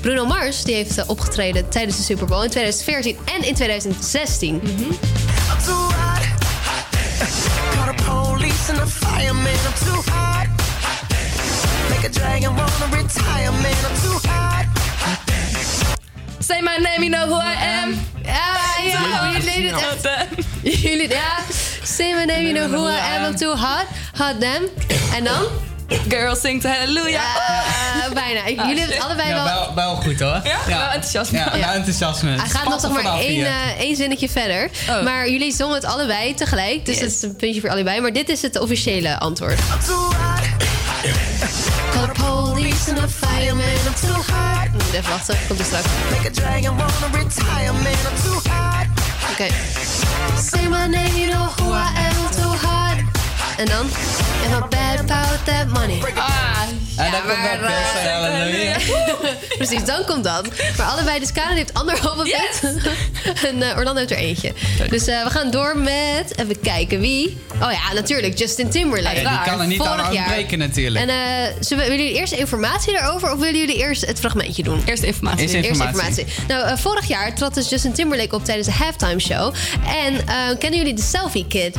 Bruno 0.00 0.26
Mars 0.26 0.62
die 0.62 0.74
heeft 0.74 0.98
eh, 0.98 1.04
opgetreden 1.08 1.68
tijdens 1.68 1.96
de 1.96 2.02
Super 2.02 2.26
Bowl 2.26 2.42
in 2.42 2.50
2014 2.50 3.16
en 3.36 3.46
in 3.46 3.54
2016. 3.54 4.54
I'm 4.54 4.60
too 5.64 5.74
hot. 5.74 6.20
Call 7.74 7.94
the 7.94 8.02
police 8.04 8.72
and 8.72 8.78
the 8.78 8.86
fireman. 8.86 9.52
I'm 9.52 9.84
too 9.84 10.12
hot. 10.12 10.46
Make 11.88 12.06
a 12.06 12.10
dragon 12.10 12.56
wanna 12.56 12.96
retire, 13.02 13.52
man. 13.52 13.70
I'm 13.70 14.00
too 14.02 14.28
hot. 14.28 14.79
Say 16.50 16.60
my 16.62 16.76
name, 16.82 17.02
you 17.04 17.10
know 17.10 17.26
who 17.28 17.38
I 17.40 17.54
am. 17.80 18.00
Ja, 18.24 18.56
ja, 18.84 19.30
jullie 19.32 19.52
deden 19.52 19.74
het 19.74 20.04
echt. 20.04 20.26
Jullie, 20.82 21.08
ja. 21.08 21.36
Say 21.82 22.12
my 22.14 22.24
name, 22.24 22.42
you 22.42 22.52
know 22.54 22.70
who 22.72 22.88
I 22.88 23.16
am. 23.16 23.24
I'm 23.24 23.36
too 23.36 23.56
hot. 23.56 23.84
Hot 24.16 24.40
damn. 24.40 24.64
En 25.14 25.24
dan? 25.24 25.42
Girl 26.08 26.36
sings 26.36 26.64
hallelujah. 26.64 27.12
Ja, 27.12 28.12
bijna. 28.14 28.44
Ik- 28.44 28.58
Ah, 28.58 28.66
Jullie 28.66 28.80
hebben 28.80 28.96
het 28.96 29.04
allebei 29.06 29.28
Ja, 29.28 29.34
wel... 29.34 29.44
wel, 29.44 29.74
wel 29.74 29.94
goed 29.96 30.20
hoor. 30.20 30.40
Ja? 30.44 30.58
Wel 30.66 30.80
enthousiasme. 30.80 31.38
Ja, 31.38 31.50
Ja. 31.52 31.56
nou 31.66 31.74
enthousiasme. 31.76 32.30
Hij 32.30 32.48
gaat 32.48 32.82
nog 32.82 33.02
maar 33.02 33.18
één, 33.18 33.46
eh, 33.46 33.78
één 33.80 33.96
zinnetje 33.96 34.28
verder. 34.28 34.70
Oh. 34.88 35.02
Maar 35.02 35.30
jullie 35.30 35.52
zongen 35.52 35.74
het 35.74 35.84
allebei 35.84 36.34
tegelijk. 36.34 36.86
Dus 36.86 36.94
Yes. 36.98 37.04
dat 37.04 37.10
is 37.12 37.22
een 37.22 37.36
puntje 37.36 37.60
voor 37.60 37.70
allebei. 37.70 38.00
Maar 38.00 38.12
dit 38.12 38.28
is 38.28 38.42
het 38.42 38.58
officiële 38.58 39.18
antwoord. 39.18 39.58
I'm 42.60 42.72
too 42.72 42.76
hot. 42.76 42.76
Call 42.76 42.76
the 42.76 42.76
police 42.76 42.88
and 42.88 42.98
the 42.98 43.08
fireman. 43.08 43.78
I'm 43.86 43.94
too 43.94 44.22
hot. 44.32 44.68
Even 44.74 45.10
wachten. 45.10 45.36
Komt 45.48 45.60
er. 45.60 45.84
Make 46.10 46.28
a 46.28 46.32
dragon 46.32 46.76
wanna 46.76 47.08
retire, 47.12 47.72
man. 47.72 48.06
I'm 48.06 48.16
too 48.22 48.40
hot. 48.50 48.86
Oké. 49.30 49.48
Say 50.36 50.68
my 50.68 50.86
name, 50.86 51.16
you 51.16 51.26
know 51.32 51.46
who 51.56 51.72
I 51.72 51.90
am. 51.96 52.26
I'm 52.26 52.30
too 52.30 52.54
hot. 52.62 52.69
En 53.60 53.66
dan? 53.66 53.88
En 54.44 54.50
dan 54.50 54.60
bad 54.68 54.98
about 54.98 55.44
that 55.44 55.66
money. 55.68 55.98
Ah. 56.14 56.62
En 56.96 57.10
dan 57.10 57.20
komt 57.20 57.42
dat 57.50 57.60
best, 57.60 58.08
halleluja. 58.10 58.76
Precies, 59.58 59.84
dan 59.84 60.04
komt 60.04 60.24
dat. 60.24 60.46
Maar 60.76 60.86
allebei, 60.86 61.18
dus 61.18 61.32
Karen 61.32 61.56
heeft 61.56 61.74
anderhalve 61.74 62.36
punt. 62.60 62.74
en 63.48 63.62
eh, 63.62 63.76
Orlando 63.76 63.98
heeft 63.98 64.10
er 64.10 64.16
eentje. 64.16 64.52
Dus 64.88 65.06
eh, 65.06 65.22
we 65.24 65.30
gaan 65.30 65.50
door 65.50 65.76
met, 65.78 66.32
even 66.38 66.60
kijken, 66.60 67.00
wie? 67.00 67.38
Oh 67.62 67.72
ja, 67.72 67.92
natuurlijk, 67.94 68.38
Justin 68.38 68.70
Timberlake. 68.70 69.20
Ja, 69.20 69.30
die 69.42 69.50
kan 69.50 69.60
er 69.60 69.66
niet 69.66 69.78
Vorig 69.78 69.92
aan 70.00 70.16
ontbreken 70.16 70.58
natuurlijk. 70.58 71.04
En 71.04 71.08
eh, 71.08 71.52
zullen 71.60 71.84
we- 71.84 71.90
willen 71.90 72.04
jullie 72.04 72.20
eerst 72.20 72.32
informatie 72.32 72.92
daarover 72.92 73.32
of 73.32 73.38
willen 73.38 73.58
jullie 73.58 73.76
eerst 73.76 74.06
het 74.06 74.18
fragmentje 74.18 74.62
doen? 74.62 74.82
Eerst 74.86 75.02
informatie. 75.02 75.48
Eerst 75.48 75.68
informatie. 75.68 76.26
Nou, 76.48 76.66
eh, 76.66 76.76
vorig 76.76 77.08
jaar 77.08 77.34
trad 77.34 77.54
dus 77.54 77.68
Justin 77.68 77.92
Timberlake 77.92 78.34
op 78.34 78.44
tijdens 78.44 78.66
de 78.66 78.74
halftime 78.74 79.20
show. 79.20 79.54
En 79.86 80.26
eh, 80.26 80.34
kennen 80.58 80.78
jullie 80.78 80.94
de 80.94 81.02
Selfie 81.02 81.46
Kid? 81.46 81.76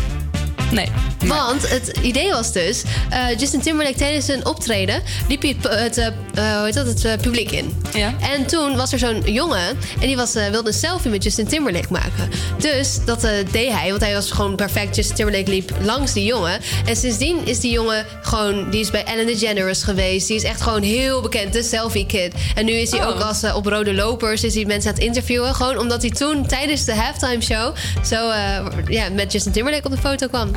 Nee. 0.71 0.87
Want 1.25 1.69
het 1.69 1.97
idee 2.01 2.31
was 2.31 2.51
dus, 2.53 2.83
eh, 3.09 3.39
Justin 3.39 3.61
Timberlake 3.61 3.97
tijdens 3.97 4.27
een 4.27 4.45
optreden 4.45 5.01
liep 5.27 5.41
hij 5.41 5.55
het, 5.61 5.73
het, 5.79 5.97
eh, 5.97 6.07
eh, 6.07 6.13
hoe 6.55 6.65
heet 6.65 6.73
dat, 6.73 7.01
het 7.03 7.21
publiek 7.21 7.51
in. 7.51 7.81
Ja. 7.93 8.13
En 8.19 8.45
toen 8.45 8.75
was 8.75 8.91
er 8.93 8.99
zo'n 8.99 9.21
jongen 9.25 9.67
en 9.99 10.07
die 10.07 10.15
was, 10.15 10.33
wilde 10.33 10.67
een 10.67 10.73
selfie 10.73 11.11
met 11.11 11.23
Justin 11.23 11.47
Timberlake 11.47 11.87
maken. 11.89 12.29
Dus 12.57 12.99
dat 13.05 13.21
deed 13.51 13.71
hij, 13.71 13.89
want 13.89 14.01
hij 14.01 14.13
was 14.13 14.31
gewoon 14.31 14.55
perfect. 14.55 14.95
Justin 14.95 15.15
Timberlake 15.15 15.49
liep 15.49 15.71
langs 15.81 16.13
die 16.13 16.25
jongen. 16.25 16.59
En 16.85 16.95
sindsdien 16.95 17.45
is 17.45 17.59
die 17.59 17.71
jongen 17.71 18.05
gewoon, 18.21 18.69
die 18.69 18.79
is 18.79 18.91
bij 18.91 19.03
Ellen 19.03 19.25
DeGeneres 19.25 19.83
geweest. 19.83 20.27
Die 20.27 20.35
is 20.35 20.43
echt 20.43 20.61
gewoon 20.61 20.81
heel 20.81 21.21
bekend, 21.21 21.53
de 21.53 21.63
selfie 21.63 22.05
kid. 22.05 22.33
En 22.55 22.65
nu 22.65 22.71
is 22.71 22.91
hij 22.91 22.99
Oh. 23.01 23.07
ook 23.07 23.19
als 23.19 23.43
op 23.53 23.65
Rode 23.65 23.93
Lopers, 23.93 24.43
is 24.43 24.55
hij 24.55 24.65
mensen 24.65 24.89
aan 24.89 24.95
het 24.95 25.05
interviewen. 25.05 25.55
Gewoon 25.55 25.77
omdat 25.77 26.01
hij 26.01 26.11
toen 26.11 26.47
tijdens 26.47 26.85
de 26.85 26.95
halftime 26.95 27.41
show 27.41 27.75
zo 28.05 28.31
ja, 28.87 29.09
met 29.09 29.31
Justin 29.31 29.51
Timberlake 29.51 29.85
op 29.85 29.91
de 29.91 29.97
foto 29.97 30.27
kwam. 30.27 30.51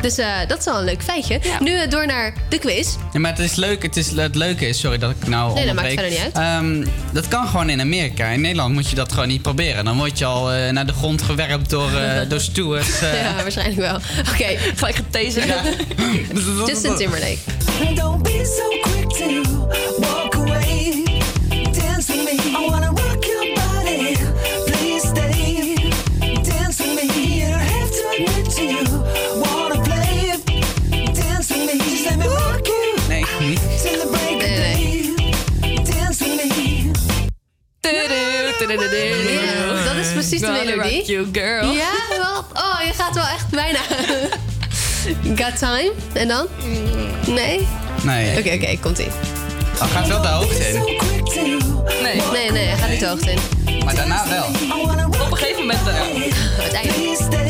Dus 0.00 0.18
eh, 0.18 0.26
dat 0.46 0.58
is 0.58 0.64
wel 0.64 0.78
een 0.78 0.84
leuk 0.84 1.02
feitje. 1.02 1.40
Nu 1.60 1.76
eh, 1.76 1.90
door 1.90 2.06
naar 2.06 2.34
de 2.48 2.58
quiz. 2.58 2.96
Ja, 3.12 3.18
maar 3.18 3.30
het 3.30 3.40
is 3.40 3.54
leuk. 3.54 3.82
Het, 3.82 3.96
is, 3.96 4.10
het 4.10 4.34
leuke 4.34 4.68
is, 4.68 4.80
sorry 4.80 4.98
dat 4.98 5.10
ik 5.10 5.28
nou 5.28 5.54
Nee, 5.54 5.66
dat 5.66 5.74
maakt 5.74 5.88
verder 5.88 6.10
niet 6.10 6.30
Ehm, 6.32 6.84
dat 7.12 7.28
kan 7.28 7.46
gewoon 7.46 7.70
in 7.70 7.80
Amerika. 7.80 8.26
In 8.26 8.40
Nederland 8.40 8.74
moet 8.74 8.88
je 8.90 8.96
dat 8.96 9.12
gewoon 9.12 9.28
niet 9.28 9.42
proberen. 9.42 9.84
Dan 9.84 9.96
word 9.96 10.18
je 10.18 10.24
al 10.24 10.52
eh, 10.52 10.70
naar 10.70 10.86
de 10.86 10.92
grond 10.92 11.22
gewerpt 11.22 11.70
door, 11.70 11.90
eh 11.92 12.20
door 12.30 12.40
stewards. 12.40 13.00
Ja, 13.20 13.42
waarschijnlijk 13.42 13.80
wel. 13.80 13.94
Oké, 14.32 14.56
gelijk 14.76 14.96
getezen. 14.96 15.42
Justin 16.66 16.94
Timberlake. 16.94 17.38
Don't 17.94 18.22
be 18.22 18.56
so 18.58 18.90
quick 18.90 19.08
to 19.08 20.19
Ja, 38.70 39.84
dat 39.84 39.94
is 40.04 40.12
precies 40.12 40.40
de 40.40 40.62
melodie. 40.64 41.04
you, 41.04 41.28
girl. 41.32 41.72
Ja, 41.72 41.92
wel. 42.08 42.38
Oh, 42.52 42.80
je 42.86 42.92
gaat 42.92 43.14
wel 43.14 43.24
echt 43.26 43.48
bijna. 43.50 43.78
Got 45.42 45.58
time? 45.58 45.92
En 46.12 46.28
dan? 46.28 46.46
Nee? 47.26 47.68
Nee. 48.02 48.38
Oké, 48.38 48.52
oké, 48.52 48.76
komt-ie. 48.80 49.08
Dan 49.78 49.88
gaat 49.88 50.08
wel 50.08 50.22
de 50.22 50.28
hoogte 50.28 50.68
in. 50.68 50.98
Nee. 52.02 52.22
Nee, 52.32 52.50
nee, 52.50 52.66
hij 52.66 52.76
gaat 52.76 52.88
niet 52.88 53.00
de 53.00 53.06
hoogte 53.06 53.30
in. 53.30 53.38
Maar 53.84 53.94
daarna 53.94 54.28
wel. 54.28 54.44
Op 55.06 55.30
een 55.30 55.36
gegeven 55.36 55.60
moment 55.60 55.84
wel. 55.84 55.94
Uiteindelijk. 56.60 57.49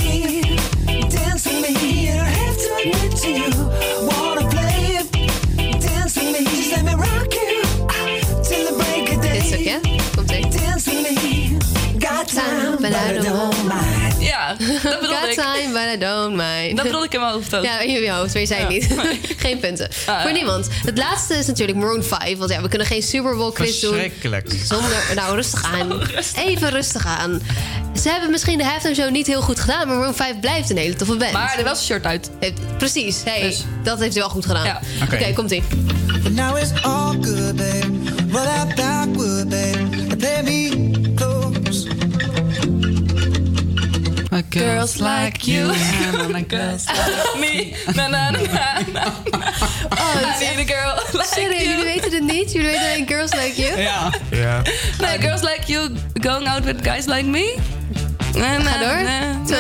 But 12.81 12.91
I 12.91 13.19
don't 13.29 13.63
mind. 13.63 14.15
Ja, 14.19 14.49
dat 14.83 15.01
bedoel 15.01 15.17
Got 15.17 15.29
ik. 15.29 15.35
time, 15.35 15.73
but 15.73 15.95
I 15.95 15.99
don't 15.99 16.37
mind. 16.37 16.77
Dat 16.77 16.87
bedoel 16.87 17.05
ik 17.05 17.15
in 17.15 17.21
mijn 17.21 17.33
hoofd 17.33 17.57
ook. 17.57 17.65
Ja, 17.65 17.81
in 17.81 17.91
je 18.03 18.11
hoofd, 18.13 18.33
maar 18.33 18.43
je 18.43 18.47
zei 18.49 18.61
het 18.61 18.69
niet. 18.69 18.89
Geen 19.45 19.59
punten. 19.59 19.89
Ah, 20.07 20.21
Voor 20.21 20.31
ja. 20.31 20.37
niemand. 20.37 20.69
Het 20.85 20.99
laatste 20.99 21.35
is 21.35 21.47
natuurlijk 21.47 21.79
Maroon 21.79 22.03
5. 22.05 22.39
Want 22.39 22.51
ja, 22.51 22.63
we 22.63 22.69
kunnen 22.69 22.87
geen 22.87 23.03
Super 23.03 23.37
Bowl 23.37 23.53
quiz 23.53 23.81
doen. 23.81 23.91
Verschrikkelijk. 23.93 24.53
Zonder, 24.65 25.03
nou, 25.15 25.35
rustig 25.35 25.65
aan. 25.65 26.01
Even 26.37 26.71
rustig 26.71 27.07
aan. 27.07 27.43
Ze 28.03 28.09
hebben 28.09 28.31
misschien 28.31 28.59
de 28.59 28.65
halftime 28.65 28.95
show 28.95 29.11
niet 29.11 29.27
heel 29.27 29.43
goed 29.43 29.61
gedaan, 29.61 29.87
maar 29.87 29.97
Maroon 29.97 30.15
5 30.15 30.41
blijft 30.41 30.71
een 30.71 30.77
hele 30.77 30.97
toffe 30.97 31.17
band. 31.17 31.33
Maar 31.33 31.55
er 31.59 31.65
was 31.65 31.79
een 31.79 31.85
shirt 31.85 32.05
uit. 32.05 32.31
Heeft- 32.41 32.77
precies, 32.79 33.23
hey, 33.25 33.41
Dus. 33.41 33.65
dat 33.83 33.99
heeft 33.99 34.13
hij 34.13 34.23
wel 34.23 34.31
goed 34.33 34.47
gedaan. 34.47 34.65
Ja. 34.65 34.81
Oké, 35.03 35.15
Oké. 35.15 35.33
komt-ie. 35.33 35.63
But 36.23 36.33
now 36.35 36.59
it's 36.59 36.71
all 36.83 37.17
good, 37.21 37.57
babe. 37.57 37.87
Roll 38.31 38.45
that 38.45 38.75
backward, 38.75 39.49
babe. 39.49 39.79
And 40.11 40.19
play 40.19 40.43
me 40.43 40.70
Girls 44.49 44.97
like 44.99 45.47
you. 45.47 45.67
Girls 46.49 46.87
like 46.87 47.37
me. 47.41 47.75
Na 47.95 48.09
na 48.09 48.31
na 48.31 48.39
na. 48.93 49.13
Oh, 49.93 50.23
I 50.25 50.39
need 50.41 50.59
a 50.59 50.65
girl 50.65 50.95
like 51.13 51.35
jullie 51.35 51.69
you. 51.69 51.85
weten 51.85 52.13
het 52.13 52.23
niet? 52.23 52.53
Jullie 52.53 52.67
weten 52.71 52.83
alleen 52.85 53.07
Girls 53.09 53.33
Like 53.33 53.63
You? 53.63 53.81
Ja. 53.81 54.13
Ja. 54.31 54.63
Nee, 54.99 55.19
girls 55.21 55.43
like 55.43 55.61
you 55.67 55.91
going 56.21 56.49
out 56.49 56.65
with 56.65 56.77
guys 56.83 57.07
like 57.07 57.25
me. 57.25 57.55
Na, 58.35 58.59
na, 58.59 58.71
Ga 58.71 58.79
door. 58.79 58.99
Zo. 59.47 59.55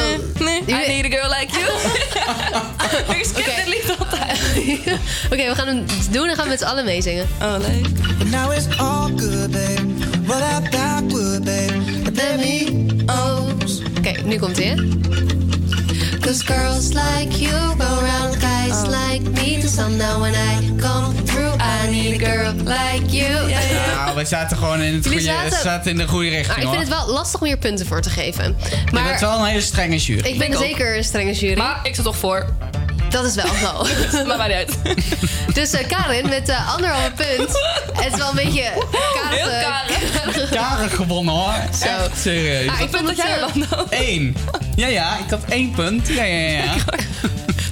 na, 0.44 0.44
na. 0.44 0.50
I 0.50 0.62
Jullie- 0.66 0.86
need 1.02 1.04
a 1.04 1.08
girl 1.16 1.28
like 1.38 1.48
you. 1.58 3.18
ik 3.18 3.24
skip 3.24 3.46
Oké. 3.46 3.54
dit 3.56 3.66
lied 3.66 3.98
altijd. 3.98 4.38
Oké, 5.32 5.48
we 5.48 5.54
gaan 5.54 5.66
hem 5.66 5.84
doen 6.10 6.28
en 6.28 6.34
gaan 6.34 6.44
we 6.44 6.50
met 6.50 6.58
z'n 6.58 6.64
allen 6.66 6.84
meezingen. 6.84 7.26
Oh, 7.42 7.54
leuk. 7.58 7.88
But 8.18 8.30
now 8.30 8.52
it's 8.52 8.66
all 8.78 9.10
good, 9.16 9.50
babe. 9.50 9.80
Roll 10.26 10.38
that 10.40 10.70
backward, 10.70 11.44
babe. 11.44 11.72
And 12.04 12.12
play 12.12 12.36
me 12.36 12.86
Oké, 14.10 14.22
nu 14.24 14.38
komt 14.38 14.56
hè? 14.58 14.74
Cause 16.20 16.44
girls 16.44 16.88
like 16.88 17.38
you 17.38 17.52
go 17.78 17.84
around 17.84 18.36
guys 18.40 18.80
like 18.86 19.30
me 19.30 19.58
till 19.60 19.68
sundown 19.68 20.20
when 20.20 20.32
I 20.34 20.66
come 20.80 21.14
through. 21.24 21.54
I 21.84 21.90
need 21.90 22.22
a 22.22 22.26
girl 22.34 22.52
like 22.54 23.16
you. 23.16 23.48
Nou, 23.96 24.16
we 24.16 24.24
zaten 24.24 24.56
gewoon 24.56 24.80
in, 24.82 24.94
het 24.94 25.06
goede, 25.06 25.20
zaten- 25.20 25.58
zaten 25.62 25.90
in 25.90 25.96
de 25.96 26.06
goede 26.08 26.28
Maar 26.28 26.36
richting 26.36 26.56
ik 26.56 26.62
vind 26.62 26.74
hoor. 26.86 26.96
het 26.96 27.06
wel 27.06 27.14
lastig 27.14 27.40
om 27.40 27.46
hier 27.46 27.56
punten 27.58 27.86
voor 27.86 28.00
te 28.00 28.10
geven. 28.10 28.56
Je 28.70 28.76
Maar 28.92 29.04
bent 29.04 29.20
wel 29.20 29.38
een 29.38 29.44
hele 29.44 29.60
strenge 29.60 29.96
jury. 29.96 30.26
ik 30.28 30.38
ben 30.38 30.46
Ik 30.48 30.54
ook. 30.56 30.62
zeker 30.62 30.96
een 30.96 31.04
strenge 31.04 31.32
jury. 31.32 31.56
Maar 31.58 31.80
ik 31.82 31.94
zit 31.94 32.04
toch 32.04 32.16
voor. 32.16 32.46
Dat 33.10 33.24
is 33.24 33.34
wel 33.34 33.46
zo. 33.46 33.86
Maar 34.26 34.36
maakt 34.38 34.48
niet 34.48 34.56
uit. 34.56 34.78
Dus 35.54 35.72
eh, 35.72 35.86
Karin 35.86 36.28
met 36.28 36.48
eh, 36.48 36.74
anderhalve 36.74 37.10
punt. 37.10 37.48
Het 37.92 38.12
is 38.12 38.18
wel 38.18 38.28
een 38.28 38.34
beetje 38.34 38.62
karig. 39.14 39.38
Heel 39.38 39.48
eh, 39.48 39.62
karig. 39.62 40.48
Karig 40.60 40.96
gewonnen 40.96 41.34
hoor. 41.34 41.54
Zo. 41.78 41.86
Echt 41.86 42.20
serieus. 42.20 42.68
Ah, 42.68 42.80
ik 42.80 42.88
vond 42.90 43.08
het, 43.08 43.20
had 43.20 43.26
jij 43.26 43.38
eh, 43.38 43.70
dan? 43.70 43.86
Eén. 43.90 44.36
Ja, 44.76 44.86
ja, 44.86 45.18
ik 45.18 45.30
had 45.30 45.40
één 45.48 45.70
punt. 45.70 46.08
Ja, 46.08 46.24
ja, 46.24 46.48
ja. 46.48 46.74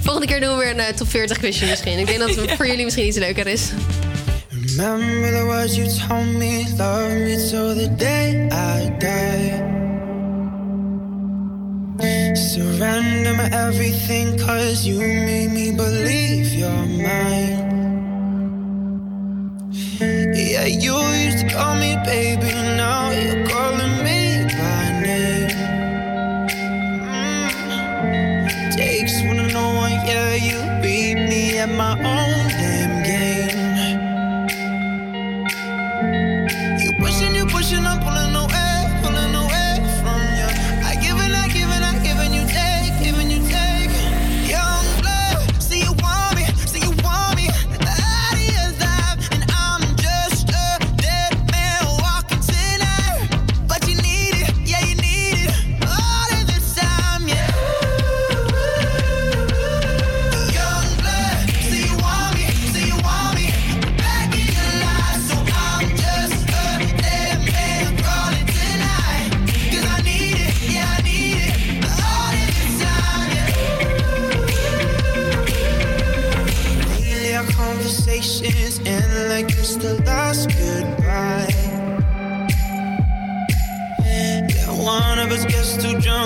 Volgende 0.03 0.27
keer 0.27 0.41
doen 0.41 0.57
we 0.57 0.63
weer 0.63 0.87
een 0.87 0.95
top 0.95 1.09
40 1.09 1.37
quizje 1.37 1.65
misschien. 1.65 1.99
Ik 1.99 2.05
denk 2.05 2.19
dat 2.19 2.35
het 2.35 2.51
voor 2.51 2.67
jullie 2.67 2.83
misschien 2.83 3.07
iets 3.07 3.17
leuker 3.17 3.47
is. 3.47 3.69
Remember 4.49 5.31
the 5.31 5.43
words 5.43 5.75
you 5.75 5.87
told 6.07 6.25
me, 6.25 6.63
love 6.77 7.07
me 7.07 7.47
till 7.49 7.75
the 7.75 7.95
day 7.95 8.47
I 8.51 8.97
die. 8.97 9.88
Surrender 12.01 13.33
my 13.33 13.49
everything, 13.51 14.37
cause 14.37 14.85
you 14.85 14.99
made 14.99 15.51
me 15.51 15.71
believe 15.71 16.53
you're 16.53 16.69
mine. 16.69 17.59
Yeah, 19.99 20.65
you 20.65 20.95
used 21.25 21.39
to 21.39 21.49
call 21.53 21.75
me 21.75 21.97
baby, 22.05 22.53
now 22.77 23.11
you're 23.11 23.45
calling 23.47 24.03
me 24.05 24.45
by 24.57 25.01
name. 25.03 25.49
Mm. 27.99 28.75
Takes 28.77 29.21
one 29.23 29.35
to 29.35 29.47
know 29.53 29.75
one, 29.75 29.91
yeah, 30.07 30.35
you 30.35 30.81
beat 30.81 31.15
me 31.15 31.57
at 31.57 31.69
my 31.69 31.97
own 31.99 32.48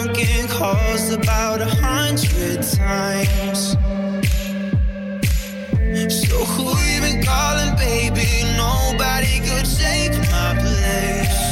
million 0.06 0.48
calls 0.48 1.12
about 1.12 1.62
a 1.62 1.66
hundred 1.66 2.62
times. 2.62 3.78
So 6.10 6.38
who 6.46 6.66
you 6.92 7.02
been 7.02 7.24
calling, 7.24 7.76
baby? 7.76 8.28
Nobody 8.58 9.40
could 9.40 9.66
take 9.66 10.18
my 10.32 10.56
place. 10.64 11.44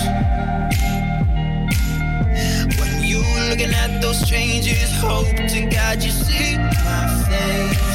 When 2.80 3.04
you 3.04 3.24
looking 3.50 3.74
at 3.74 4.02
those 4.02 4.20
strangers, 4.20 4.92
hope 5.02 5.28
to 5.28 5.70
God 5.70 6.04
you 6.04 6.12
see 6.12 6.58
my 6.58 7.08
face. 7.30 7.91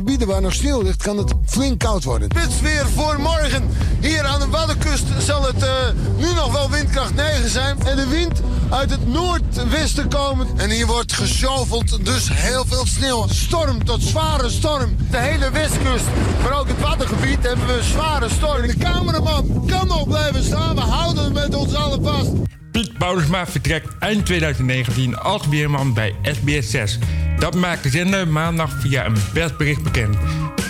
Gebieden 0.00 0.28
waar 0.28 0.40
nog 0.40 0.52
sneeuw 0.52 0.82
ligt 0.82 1.02
kan 1.02 1.16
het 1.16 1.34
flink 1.46 1.78
koud 1.78 2.04
worden. 2.04 2.28
Dit 2.28 2.60
weer 2.60 2.86
voor 2.94 3.20
morgen. 3.20 3.70
Hier 4.00 4.24
aan 4.24 4.40
de 4.40 4.48
Waddenkust 4.48 5.04
zal 5.18 5.42
het 5.42 5.62
eh, 5.62 5.70
nu 6.16 6.34
nog 6.34 6.52
wel 6.52 6.70
windkracht 6.70 7.14
9 7.14 7.50
zijn. 7.50 7.82
En 7.82 7.96
de 7.96 8.06
wind 8.06 8.40
uit 8.70 8.90
het 8.90 9.06
noordwesten 9.06 10.08
komen. 10.08 10.46
En 10.56 10.70
hier 10.70 10.86
wordt 10.86 11.12
geshoveld, 11.12 12.04
dus 12.04 12.28
heel 12.32 12.64
veel 12.66 12.86
sneeuw. 12.86 13.26
Storm 13.28 13.84
tot 13.84 14.02
zware 14.02 14.50
storm. 14.50 14.96
De 15.10 15.18
hele 15.18 15.50
westkust, 15.50 16.04
maar 16.42 16.58
ook 16.58 16.68
het 16.68 16.80
Waddengebied 16.80 17.42
hebben 17.42 17.66
we 17.66 17.82
zware 17.82 18.28
storm. 18.28 18.66
De 18.66 18.76
cameraman 18.76 19.64
kan 19.66 19.86
nog 19.86 20.08
blijven 20.08 20.44
staan. 20.44 20.74
We 20.74 20.80
houden 20.80 21.24
het 21.24 21.32
met 21.32 21.54
ons 21.54 21.74
allen 21.74 22.02
vast. 22.02 22.30
Piet 22.72 22.98
Paulusma 22.98 23.46
vertrekt 23.46 23.88
eind 23.98 24.26
2019 24.26 25.18
als 25.18 25.48
weerman 25.48 25.94
bij 25.94 26.14
SBS 26.22 26.70
6. 26.70 26.98
Dat 27.40 27.54
maakt 27.54 27.82
de 27.82 27.90
zender 27.90 28.28
maandag 28.28 28.70
via 28.80 29.06
een 29.06 29.16
persbericht 29.32 29.82
bekend. 29.82 30.16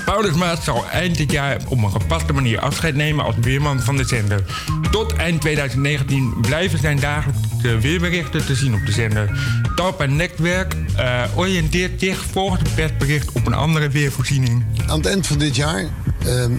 Paulusma 0.05 0.57
zal 0.57 0.89
eind 0.89 1.17
dit 1.17 1.33
jaar 1.33 1.61
op 1.69 1.83
een 1.83 1.91
gepaste 1.91 2.33
manier 2.33 2.61
afscheid 2.61 2.95
nemen 2.95 3.25
als 3.25 3.35
weerman 3.41 3.81
van 3.81 3.97
de 3.97 4.05
zender. 4.05 4.45
Tot 4.91 5.13
eind 5.13 5.41
2019 5.41 6.35
blijven 6.41 6.79
zijn 6.79 7.01
dagelijkse 7.01 7.79
weerberichten 7.79 8.47
te 8.47 8.55
zien 8.55 8.75
op 8.75 8.87
de 8.87 8.93
zender. 8.93 9.31
Talpa 9.75 10.05
Netwerk 10.05 10.77
eh, 10.97 11.23
oriënteert 11.35 12.01
zich 12.01 12.25
volgens 12.31 12.61
het 12.61 12.75
persbericht 12.75 13.33
op 13.33 13.47
een 13.47 13.55
andere 13.55 13.89
weervoorziening. 13.89 14.65
Aan 14.87 14.97
het 14.97 15.07
eind 15.07 15.27
van 15.27 15.39
dit 15.39 15.57
jaar 15.57 15.85
ehm, 16.27 16.53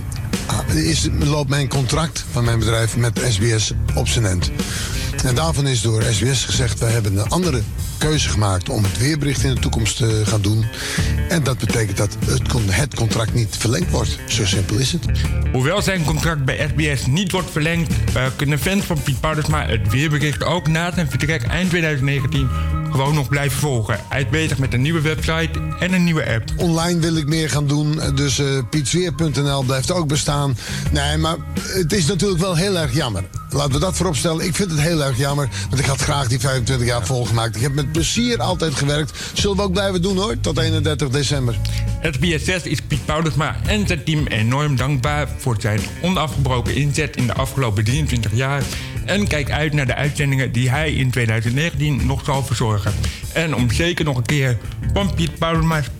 is, 0.73 1.09
loopt 1.19 1.49
mijn 1.49 1.67
contract 1.67 2.25
van 2.31 2.43
mijn 2.43 2.59
bedrijf 2.59 2.97
met 2.97 3.21
SBS 3.29 3.71
op 3.95 4.07
zijn 4.07 4.25
eind. 4.25 4.51
En 5.23 5.35
daarvan 5.35 5.67
is 5.67 5.81
door 5.81 6.03
SBS 6.03 6.45
gezegd, 6.45 6.79
wij 6.79 6.91
hebben 6.91 7.17
een 7.17 7.29
andere 7.29 7.61
keuze 8.01 8.29
gemaakt 8.29 8.69
om 8.69 8.83
het 8.83 8.97
weerbericht 8.97 9.43
in 9.43 9.53
de 9.53 9.59
toekomst 9.59 9.97
te 9.97 10.21
gaan 10.25 10.41
doen. 10.41 10.65
En 11.29 11.43
dat 11.43 11.57
betekent 11.57 11.97
dat 11.97 12.17
het, 12.25 12.47
con- 12.47 12.69
het 12.69 12.95
contract 12.95 13.33
niet 13.33 13.55
verlengd 13.57 13.91
wordt. 13.91 14.19
Zo 14.27 14.45
simpel 14.45 14.77
is 14.77 14.91
het. 14.91 15.05
Hoewel 15.51 15.81
zijn 15.81 16.03
contract 16.03 16.45
bij 16.45 16.69
SBS 16.69 17.05
niet 17.05 17.31
wordt 17.31 17.51
verlengd, 17.51 17.93
eh, 18.13 18.25
kunnen 18.35 18.59
fans 18.59 18.83
van 18.83 19.01
Piet 19.03 19.19
Paulusma 19.19 19.65
het 19.65 19.89
weerbericht 19.91 20.43
ook 20.43 20.67
na 20.67 20.93
zijn 20.93 21.09
vertrek 21.09 21.43
eind 21.43 21.69
2019 21.69 22.49
gewoon 22.91 23.13
nog 23.13 23.29
blijven 23.29 23.59
volgen. 23.59 23.99
Hij 24.09 24.21
is 24.21 24.29
bezig 24.29 24.57
met 24.57 24.73
een 24.73 24.81
nieuwe 24.81 25.01
website 25.01 25.59
en 25.79 25.93
een 25.93 26.03
nieuwe 26.03 26.33
app. 26.33 26.43
Online 26.57 26.99
wil 26.99 27.15
ik 27.15 27.27
meer 27.27 27.49
gaan 27.49 27.67
doen, 27.67 27.99
dus 28.15 28.41
pietsweer.nl 28.69 29.63
blijft 29.63 29.91
ook 29.91 30.07
bestaan. 30.07 30.57
Nee, 30.91 31.17
maar 31.17 31.35
het 31.55 31.93
is 31.93 32.05
natuurlijk 32.05 32.41
wel 32.41 32.55
heel 32.55 32.77
erg 32.77 32.93
jammer. 32.93 33.23
Laten 33.49 33.73
we 33.73 33.79
dat 33.79 33.95
voorop 33.95 34.15
stellen. 34.15 34.45
Ik 34.45 34.55
vind 34.55 34.71
het 34.71 34.79
heel 34.79 35.03
erg 35.03 35.17
jammer, 35.17 35.49
want 35.69 35.81
ik 35.81 35.87
had 35.87 36.01
graag 36.01 36.27
die 36.27 36.39
25 36.39 36.87
jaar 36.87 37.05
volgemaakt. 37.05 37.55
Ik 37.55 37.61
heb 37.61 37.73
met 37.73 37.91
plezier 37.91 38.41
altijd 38.41 38.75
gewerkt. 38.75 39.19
Zullen 39.33 39.55
we 39.55 39.63
ook 39.63 39.71
blijven 39.71 40.01
doen 40.01 40.17
hoor, 40.17 40.39
tot 40.39 40.57
31 40.57 41.09
december. 41.09 41.55
SBS 42.01 42.45
6 42.45 42.63
is 42.63 42.81
Piet 42.81 43.05
Paulusma 43.05 43.55
en 43.65 43.87
zijn 43.87 44.03
team 44.03 44.27
enorm 44.27 44.75
dankbaar 44.75 45.27
voor 45.37 45.55
zijn 45.59 45.79
onafgebroken 46.01 46.75
inzet 46.75 47.15
in 47.15 47.27
de 47.27 47.33
afgelopen 47.33 47.83
23 47.83 48.31
jaar. 48.35 48.63
En 49.05 49.27
kijk 49.27 49.51
uit 49.51 49.73
naar 49.73 49.85
de 49.85 49.95
uitzendingen 49.95 50.51
die 50.51 50.69
hij 50.69 50.91
in 50.91 51.11
2019 51.11 52.05
nog 52.05 52.23
zal 52.25 52.43
verzorgen. 52.43 52.93
En 53.33 53.55
om 53.55 53.71
zeker 53.71 54.05
nog 54.05 54.17
een 54.17 54.25
keer 54.25 54.57
van 54.93 55.13
Piet 55.13 55.31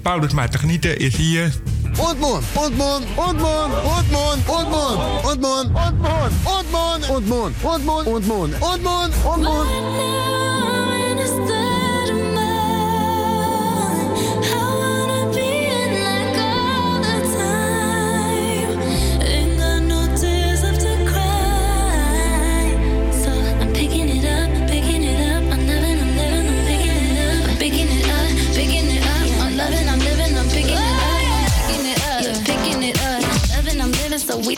Paulusma, 0.02 0.48
te 0.48 0.58
genieten 0.58 1.00
is 1.00 1.16
hier... 1.16 1.52
Ontmoen, 1.98 2.42
ontmoen, 2.54 3.04
ontmoen, 3.16 3.72
ontmoen, 3.84 4.40
ontmoen, 4.48 5.00
ontmoen, 5.24 5.76
ontmoen, 5.76 6.26
ontmoen, 6.44 7.10
ontmoen, 7.10 7.64
ontmoen, 7.68 8.06
ontmoen, 8.06 8.54
ontmoen, 8.60 9.12
ontmoen. 9.26 10.11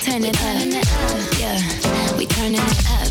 Turn 0.04 0.24
it 0.26 0.36
up, 0.36 1.40
yeah, 1.40 2.18
we 2.18 2.26
turn 2.26 2.54
it 2.54 2.60
up. 2.60 3.08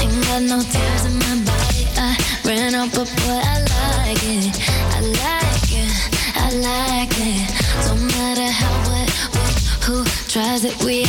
Ain't 0.00 0.12
got 0.26 0.42
no 0.42 0.60
tears 0.60 1.04
in 1.06 1.14
my 1.24 1.36
body. 1.48 1.84
I 1.96 2.16
ran 2.44 2.74
up, 2.74 2.90
but 2.92 3.08
boy, 3.24 3.40
I 3.40 3.60
like 3.72 4.20
it. 4.22 4.52
I 4.92 5.00
like 5.24 5.72
it. 5.72 5.90
I 6.36 6.48
like 6.68 7.16
it. 7.16 7.48
Don't 7.86 8.04
matter 8.12 8.50
how, 8.50 8.74
what, 8.90 9.08
what, 9.34 9.54
who 9.84 10.04
tries 10.28 10.64
it. 10.64 10.76
We 10.84 11.06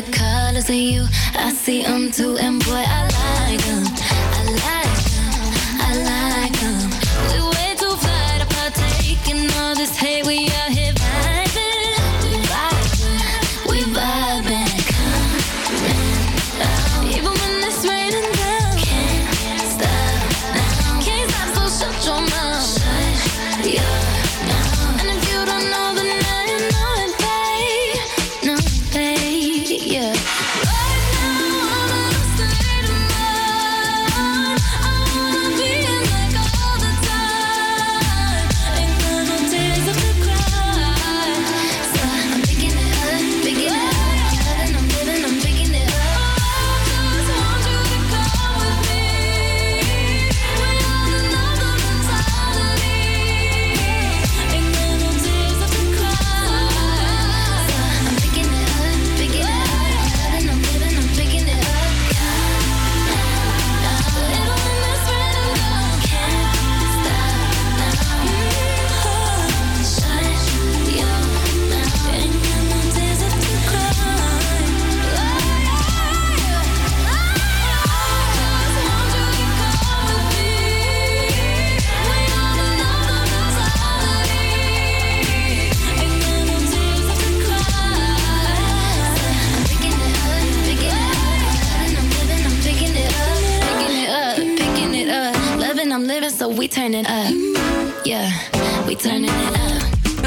the 0.00 0.12
colors 0.12 0.68
of 0.68 0.76
you. 0.76 1.06
I 1.34 1.52
see 1.52 1.82
them 1.82 2.10
too, 2.10 2.36
and 2.38 2.64
boy, 2.64 2.84
I 2.86 3.50
like 3.52 3.64
them. 3.64 3.99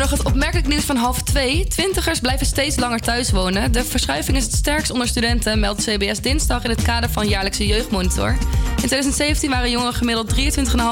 Nog 0.10 0.12
het 0.12 0.28
opmerkelijk 0.28 0.68
nieuws 0.68 0.84
van 0.84 0.96
half 0.96 1.22
twee. 1.22 1.68
Twintigers 1.68 2.20
blijven 2.20 2.46
steeds 2.46 2.80
langer 2.80 3.00
thuis 3.00 3.32
wonen. 3.32 3.72
De 3.72 3.84
verschuiving 3.84 4.38
is 4.38 4.44
het 4.44 4.54
sterkst 4.54 4.92
onder 4.92 5.08
studenten, 5.08 5.60
meldt 5.60 5.84
CBS 5.84 6.20
dinsdag 6.20 6.64
in 6.64 6.70
het 6.70 6.82
kader 6.82 7.10
van 7.10 7.28
jaarlijkse 7.28 7.68
jeugdmonitor. 7.68 8.30
In 8.70 8.90
2017 8.90 9.50
waren 9.50 9.70
jongeren 9.70 9.94
gemiddeld 9.94 10.36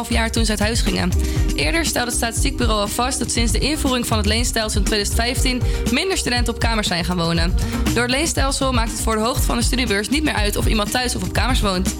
23,5 0.05 0.09
jaar 0.09 0.31
toen 0.31 0.45
ze 0.45 0.51
uit 0.51 0.59
huis 0.59 0.81
gingen. 0.81 1.11
Eerder 1.55 1.85
stelde 1.85 2.07
het 2.07 2.17
statistiekbureau 2.17 2.81
al 2.81 2.87
vast 2.87 3.19
dat 3.19 3.31
sinds 3.31 3.51
de 3.51 3.59
invoering 3.59 4.07
van 4.07 4.17
het 4.17 4.25
leenstelsel 4.25 4.79
in 4.79 4.85
2015 4.85 5.61
minder 5.91 6.17
studenten 6.17 6.53
op 6.53 6.59
kamers 6.59 6.87
zijn 6.87 7.05
gaan 7.05 7.17
wonen. 7.17 7.53
Door 7.93 8.03
het 8.03 8.11
leenstelsel 8.11 8.73
maakt 8.73 8.91
het 8.91 9.01
voor 9.01 9.15
de 9.15 9.21
hoogte 9.21 9.45
van 9.45 9.57
de 9.57 9.63
studiebeurs 9.63 10.09
niet 10.09 10.23
meer 10.23 10.33
uit 10.33 10.55
of 10.55 10.65
iemand 10.65 10.91
thuis 10.91 11.15
of 11.15 11.23
op 11.23 11.33
kamers 11.33 11.61
woont. 11.61 11.95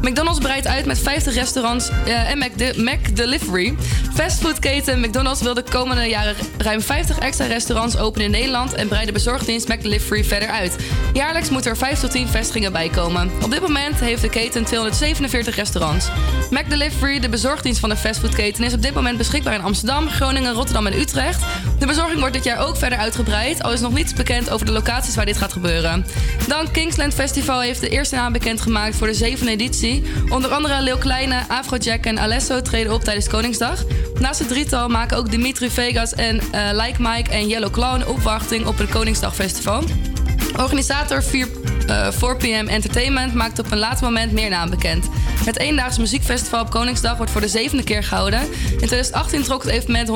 McDonald's 0.00 0.38
breidt 0.38 0.66
uit 0.66 0.86
met 0.86 0.98
50 0.98 1.34
restaurants 1.34 1.88
eh, 1.88 2.30
en 2.30 2.38
Mac, 2.38 2.76
Mac 2.76 3.16
Delivery. 3.16 3.74
Fastfoodketen 4.14 5.00
McDonald's 5.00 5.42
wil 5.42 5.54
de 5.54 5.62
komende 5.62 6.08
jaren 6.08 6.34
ruim 6.58 6.80
50 6.80 7.18
extra 7.18 7.46
restaurants 7.46 7.98
openen 7.98 8.26
in 8.26 8.32
Nederland 8.32 8.74
en 8.74 8.88
breidt 8.88 9.06
de 9.06 9.12
bezorgdienst 9.12 9.68
Mac 9.68 9.82
Delivery 9.82 10.24
verder 10.24 10.48
uit. 10.48 10.76
Jaarlijks 11.12 11.50
moeten 11.50 11.70
er 11.70 11.76
5 11.76 11.98
tot 11.98 12.10
10 12.10 12.28
vestigingen 12.28 12.72
bij 12.72 12.88
komen. 12.88 13.30
Op 13.42 13.50
dit 13.50 13.60
moment 13.60 14.00
heeft 14.00 14.22
de 14.22 14.28
keten 14.28 14.64
247 14.64 15.56
restaurants. 15.56 16.08
Mac 16.50 16.68
Delivery, 16.68 17.20
de 17.20 17.28
bezorgdienst 17.28 17.80
van 17.80 17.88
de 17.88 17.96
fastfoodketen, 17.96 18.64
is 18.64 18.74
op 18.74 18.82
dit 18.82 18.94
moment 18.94 19.18
beschikbaar 19.18 19.54
in 19.54 19.62
Amsterdam, 19.62 20.08
Groningen, 20.08 20.52
Rotterdam 20.52 20.86
en 20.86 20.98
Utrecht. 20.98 21.44
De 21.78 21.86
bezorging 21.86 22.18
wordt 22.18 22.34
dit 22.34 22.44
jaar 22.44 22.66
ook 22.66 22.76
verder 22.76 22.98
uitgebreid, 22.98 23.62
al 23.62 23.72
is 23.72 23.80
nog 23.80 23.92
niets 23.92 24.12
bekend 24.12 24.50
over 24.50 24.66
de 24.66 24.72
locaties 24.72 25.14
waar 25.14 25.26
dit 25.26 25.36
gaat 25.36 25.52
gebeuren. 25.52 26.06
Dan 26.48 26.70
Kingsland 26.70 27.14
Festival 27.14 27.60
heeft 27.60 27.80
de 27.80 27.88
eerste 27.88 28.14
naam 28.14 28.32
bekendgemaakt 28.32 28.96
voor 28.96 29.06
de 29.06 29.14
zevende 29.14 29.52
editie. 29.52 29.85
Onder 30.28 30.50
andere 30.50 30.82
Lil 30.82 30.98
Kleine, 30.98 31.42
Afrojack 31.48 32.04
en 32.04 32.18
Alesso 32.18 32.62
treden 32.62 32.92
op 32.92 33.04
tijdens 33.04 33.28
Koningsdag. 33.28 33.84
Naast 34.18 34.38
het 34.38 34.48
drietal 34.48 34.88
maken 34.88 35.16
ook 35.16 35.30
Dimitri 35.30 35.70
Vegas 35.70 36.14
en 36.14 36.40
eh, 36.52 36.60
Like 36.72 37.02
Mike 37.02 37.30
en 37.30 37.48
Yellow 37.48 37.70
Clown 37.70 38.06
opwachting 38.06 38.66
op 38.66 38.78
het 38.78 38.90
Koningsdagfestival. 38.90 39.82
Organisator 40.58 41.22
4, 41.22 41.48
eh, 41.86 42.08
4PM 42.10 42.68
Entertainment 42.68 43.34
maakt 43.34 43.58
op 43.58 43.70
een 43.70 43.78
later 43.78 44.04
moment 44.04 44.32
meer 44.32 44.50
naam 44.50 44.70
bekend. 44.70 45.08
Het 45.44 45.58
eendaagse 45.58 46.00
muziekfestival 46.00 46.60
op 46.60 46.70
Koningsdag 46.70 47.16
wordt 47.16 47.32
voor 47.32 47.40
de 47.40 47.48
zevende 47.48 47.84
keer 47.84 48.02
gehouden. 48.02 48.40
In 48.70 48.76
2018 48.76 49.42
trok 49.42 49.62
het 49.62 49.72
evenement 49.72 50.08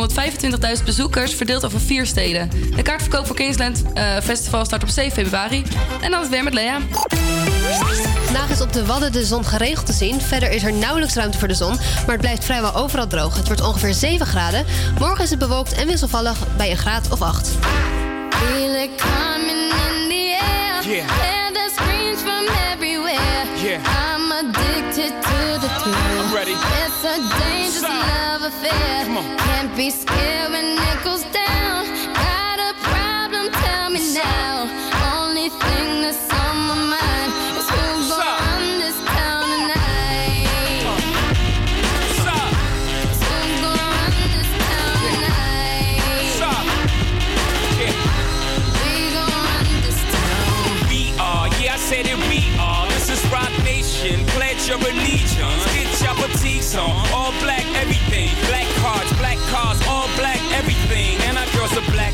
125.000 0.79 0.85
bezoekers, 0.85 1.35
verdeeld 1.35 1.65
over 1.65 1.81
vier 1.81 2.07
steden. 2.07 2.51
De 2.77 2.83
kaartverkoop 2.83 3.27
voor 3.27 3.37
Kingsland 3.37 3.83
eh, 3.95 4.17
Festival 4.23 4.65
start 4.65 4.83
op 4.83 4.89
7 4.89 5.13
februari. 5.13 5.63
En 6.01 6.11
dan 6.11 6.21
het 6.21 6.31
weer 6.31 6.45
met 6.45 6.55
Lea. 6.55 6.79
Vandaag 8.25 8.51
is 8.51 8.61
op 8.61 8.73
de 8.73 8.87
Wadden 8.87 9.13
de 9.13 9.25
zon 9.25 9.45
geregeld 9.45 9.87
te 9.87 9.93
zien. 9.93 10.21
Verder 10.21 10.51
is 10.51 10.63
er 10.63 10.73
nauwelijks 10.73 11.15
ruimte 11.15 11.39
voor 11.39 11.49
de 11.49 11.55
zon, 11.55 11.77
maar 11.77 12.07
het 12.07 12.21
blijft 12.21 12.45
vrijwel 12.45 12.75
overal 12.75 13.07
droog. 13.07 13.37
Het 13.37 13.47
wordt 13.47 13.63
ongeveer 13.63 13.95
7 13.95 14.27
graden. 14.27 14.65
Morgen 14.99 15.25
is 15.25 15.31
het 15.31 15.39
bewolkt 15.39 15.73
en 15.73 15.87
wisselvallig 15.87 16.39
bij 16.57 16.71
een 16.71 16.77
graad 16.77 17.11
of 17.11 17.23
8. 17.23 17.49
Feel 17.49 18.75
it 18.75 18.91
coming 18.97 19.73
in 19.73 20.09
the 20.09 20.39
air. 20.41 20.97
Yeah. 20.97 21.09
Hear 21.11 21.53
the 21.53 21.71
screams 21.75 22.21
from 22.21 22.45
everywhere. 22.73 23.45
Yeah. 23.63 23.81
I'm 23.81 24.33
addicted 24.33 25.13
to 25.23 25.59
the 25.61 25.69
thrill. 25.81 26.25
I'm 26.25 26.35
ready. 26.35 26.57
It's 26.83 27.05
a 27.05 27.17
dangerous 27.39 27.83
love 27.83 28.43
affair. 28.43 29.05
Can't 29.37 29.77
be 29.77 29.91
scared 29.91 30.51
when 30.51 30.65
it 30.65 31.05
goes 31.05 31.23
down. 31.33 32.00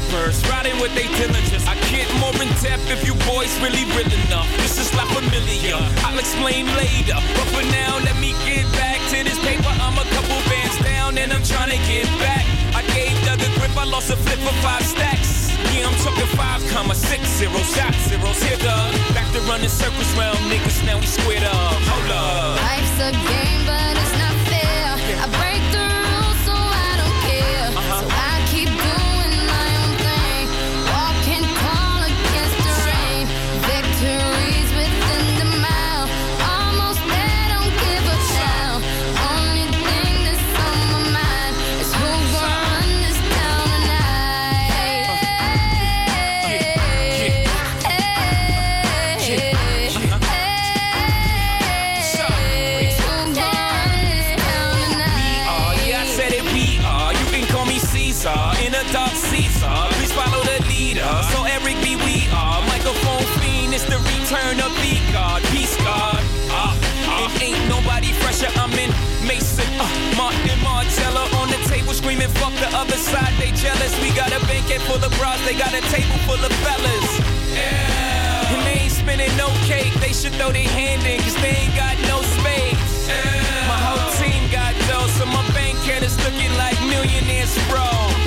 Blackbirds, 0.06 0.48
riding 0.48 0.78
with 0.80 0.94
they 0.94 1.06
diligence. 1.18 1.66
I 1.66 1.74
get 1.90 2.06
more 2.20 2.34
in 2.42 2.48
depth 2.62 2.90
if 2.90 3.06
you 3.06 3.14
boys 3.26 3.52
really 3.60 3.84
real 3.94 4.10
enough. 4.26 4.48
This 4.56 4.78
is 4.78 4.92
La 4.94 5.04
Familia. 5.06 5.78
I'll 6.04 6.18
explain 6.18 6.66
later. 6.76 7.18
But 7.34 7.46
for 7.54 7.64
now, 7.70 7.98
let 8.04 8.16
me 8.20 8.32
get 8.44 8.64
back 8.72 9.00
to 9.10 9.24
this 9.24 9.38
paper. 9.40 9.72
I'm 9.80 9.98
a 9.98 10.06
couple 10.14 10.38
bands 10.50 10.78
down 10.82 11.18
and 11.18 11.32
I'm 11.32 11.42
trying 11.42 11.70
to 11.70 11.80
get 11.86 12.06
back. 12.18 12.44
I 12.74 12.82
gave 12.94 13.16
a 13.26 13.36
grip, 13.58 13.76
I 13.76 13.84
lost 13.84 14.10
a 14.10 14.16
flip 14.16 14.38
for 14.40 14.54
five 14.62 14.84
stacks. 14.84 15.50
Yeah, 15.74 15.88
I'm 15.88 15.96
talking 16.04 16.26
five 16.36 16.62
comma 16.70 16.94
six 16.94 17.22
zero 17.38 17.58
shot 17.74 17.94
zeros 18.06 18.42
here, 18.42 18.58
dog. 18.58 18.92
Back 19.14 19.30
to 19.32 19.40
running 19.48 19.68
circles 19.68 20.12
round 20.16 20.38
niggas, 20.50 20.84
now 20.84 20.98
we 20.98 21.06
squared 21.06 21.44
up. 21.44 21.80
Hold 21.90 22.10
up. 22.10 22.56
Life's 22.62 22.98
a 23.00 23.12
game, 23.12 23.62
but 23.66 23.94
it's 23.96 24.14
not 24.20 24.36
fair. 24.48 25.24
I 25.24 25.26
break 25.40 25.55
screaming, 72.06 72.28
fuck 72.38 72.52
the 72.62 72.70
other 72.78 72.94
side, 72.94 73.34
they 73.36 73.50
jealous. 73.50 73.90
We 74.00 74.14
got 74.14 74.30
a 74.30 74.38
banquet 74.46 74.80
full 74.82 75.02
of 75.02 75.10
bras, 75.18 75.44
they 75.44 75.58
got 75.58 75.74
a 75.74 75.80
table 75.90 76.14
full 76.22 76.38
of 76.38 76.52
fellas. 76.62 77.08
Yeah. 77.50 78.54
And 78.54 78.62
they 78.64 78.86
ain't 78.86 78.92
spinning 78.92 79.36
no 79.36 79.48
cake, 79.66 79.92
they 79.94 80.12
should 80.12 80.32
throw 80.34 80.52
their 80.52 80.68
hand 80.68 81.02
in, 81.04 81.18
cause 81.18 81.34
they 81.42 81.66
ain't 81.66 81.74
got 81.74 81.98
no 82.06 82.22
space. 82.38 83.10
My 83.66 83.78
whole 83.82 84.06
team 84.22 84.48
got 84.52 84.72
dough, 84.86 85.08
so 85.18 85.26
my 85.26 85.42
bank 85.50 85.78
account 85.82 86.04
is 86.04 86.16
looking 86.22 86.54
like 86.54 86.78
millionaires, 86.86 87.58
bro. 87.66 88.25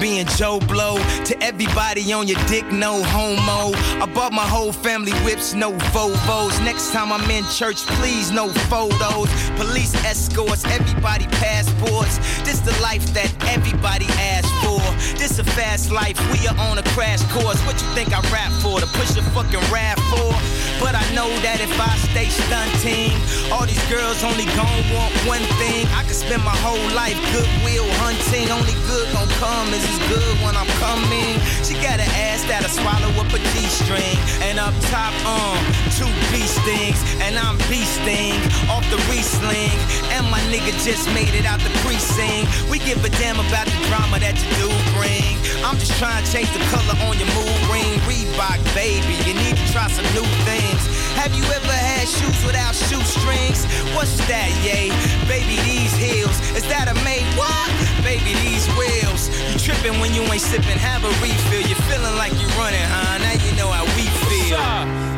Being 0.00 0.26
Joe 0.26 0.58
Blow 0.60 0.96
to 1.24 1.42
everybody 1.42 2.12
on 2.12 2.26
your 2.26 2.40
dick, 2.46 2.64
no 2.72 3.02
homo. 3.02 3.76
I 4.02 4.10
bought 4.14 4.32
my 4.32 4.46
whole 4.46 4.72
family 4.72 5.12
whips, 5.24 5.54
no 5.54 5.72
Vovos. 5.92 6.58
Next 6.64 6.92
time 6.92 7.12
I'm 7.12 7.30
in 7.30 7.44
church, 7.44 7.84
please, 7.98 8.30
no 8.30 8.48
photos. 8.70 9.28
Police 9.56 9.94
escorts, 10.04 10.64
everybody 10.64 11.26
passports. 11.26 12.18
This 12.44 12.60
the 12.60 12.76
life 12.82 13.06
that 13.12 13.30
everybody 13.46 14.06
asks 14.06 14.50
for. 14.64 14.79
This 15.16 15.38
a 15.38 15.44
fast 15.44 15.90
life, 15.90 16.18
we 16.32 16.46
are 16.48 16.56
on 16.58 16.78
a 16.78 16.82
crash 16.96 17.22
course. 17.32 17.60
What 17.66 17.80
you 17.80 17.88
think 17.94 18.12
I 18.12 18.20
rap 18.32 18.52
for? 18.60 18.80
To 18.80 18.86
push 18.98 19.16
a 19.16 19.22
fucking 19.32 19.64
rap 19.72 19.98
for? 20.12 20.32
But 20.80 20.96
I 20.96 21.04
know 21.12 21.28
that 21.44 21.60
if 21.60 21.72
I 21.76 21.92
stay 22.08 22.32
stunting, 22.32 23.12
all 23.52 23.68
these 23.68 23.84
girls 23.92 24.24
only 24.24 24.48
gon' 24.56 24.80
want 24.96 25.12
one 25.28 25.44
thing. 25.60 25.84
I 25.92 26.04
could 26.08 26.16
spend 26.16 26.40
my 26.40 26.56
whole 26.64 26.80
life 26.96 27.20
goodwill 27.36 27.84
hunting. 28.00 28.48
Only 28.48 28.72
good 28.88 29.08
gon' 29.12 29.28
come 29.36 29.68
is 29.76 29.84
as 29.84 30.00
good 30.08 30.34
when 30.40 30.56
I'm 30.56 30.68
coming. 30.80 31.36
She 31.64 31.76
got 31.84 32.00
an 32.00 32.08
ass 32.16 32.48
that'll 32.48 32.72
swallow 32.72 33.12
up 33.20 33.28
a 33.28 33.40
G-string. 33.52 34.16
And 34.40 34.56
up 34.56 34.72
top, 34.88 35.12
um, 35.28 35.60
two 36.00 36.08
beast 36.32 36.56
things. 36.64 36.96
And 37.20 37.36
I'm 37.36 37.60
beasting 37.68 38.40
off 38.72 38.84
the 38.88 38.96
re-sling. 39.12 39.76
And 40.16 40.24
my 40.32 40.40
nigga 40.48 40.72
just 40.80 41.04
made 41.12 41.36
it 41.36 41.44
out 41.44 41.60
the 41.60 41.72
precinct. 41.84 42.48
We 42.72 42.80
give 42.80 43.04
a 43.04 43.12
damn 43.20 43.36
about 43.36 43.68
the 43.68 43.80
drama 43.92 44.16
that 44.24 44.36
you 44.40 44.48
do 44.56 44.89
bring. 44.96 45.36
I'm 45.64 45.76
just 45.78 45.94
trying 45.98 46.24
to 46.24 46.26
change 46.30 46.50
the 46.52 46.62
color 46.72 46.96
on 47.06 47.18
your 47.18 47.30
mood 47.36 47.60
ring. 47.70 47.98
Reebok, 48.08 48.58
baby, 48.74 49.14
you 49.26 49.34
need 49.34 49.56
to 49.56 49.66
try 49.72 49.88
some 49.88 50.06
new 50.16 50.26
things. 50.48 50.82
Have 51.20 51.34
you 51.34 51.44
ever 51.44 51.72
had 51.72 52.08
shoes 52.08 52.40
without 52.44 52.74
shoestrings? 52.74 53.66
What's 53.94 54.16
that, 54.26 54.48
yay? 54.64 54.88
Baby, 55.28 55.60
these 55.68 55.92
heels. 55.94 56.36
Is 56.56 56.64
that 56.72 56.88
a 56.88 56.96
made 57.04 57.26
what? 57.36 57.68
Baby, 58.02 58.34
these 58.40 58.66
wheels. 58.78 59.28
You 59.52 59.58
tripping 59.58 60.00
when 60.00 60.14
you 60.14 60.22
ain't 60.32 60.40
sipping, 60.40 60.78
have 60.78 61.04
a 61.04 61.12
refill. 61.20 61.62
You're 61.66 61.84
feeling 61.90 62.16
like 62.16 62.32
you're 62.40 62.54
running, 62.56 62.86
huh? 62.88 63.18
Now 63.18 63.36
you 63.36 63.52
know 63.56 63.68
how 63.68 63.84
we 63.96 64.08
feel. 64.30 65.09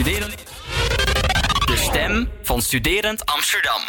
Studerend. 0.00 0.34
De 1.66 1.76
stem 1.76 2.28
van 2.42 2.62
studerend 2.62 3.26
Amsterdam. 3.26 3.80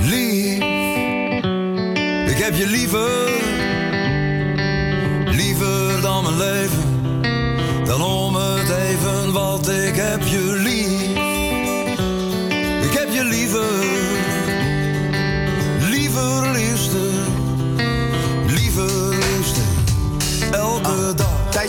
Lief, 0.00 0.58
ik 2.30 2.38
heb 2.38 2.54
je 2.54 2.66
liever, 2.66 3.30
liever 5.36 6.00
dan 6.00 6.22
mijn 6.22 6.36
leven. 6.36 6.75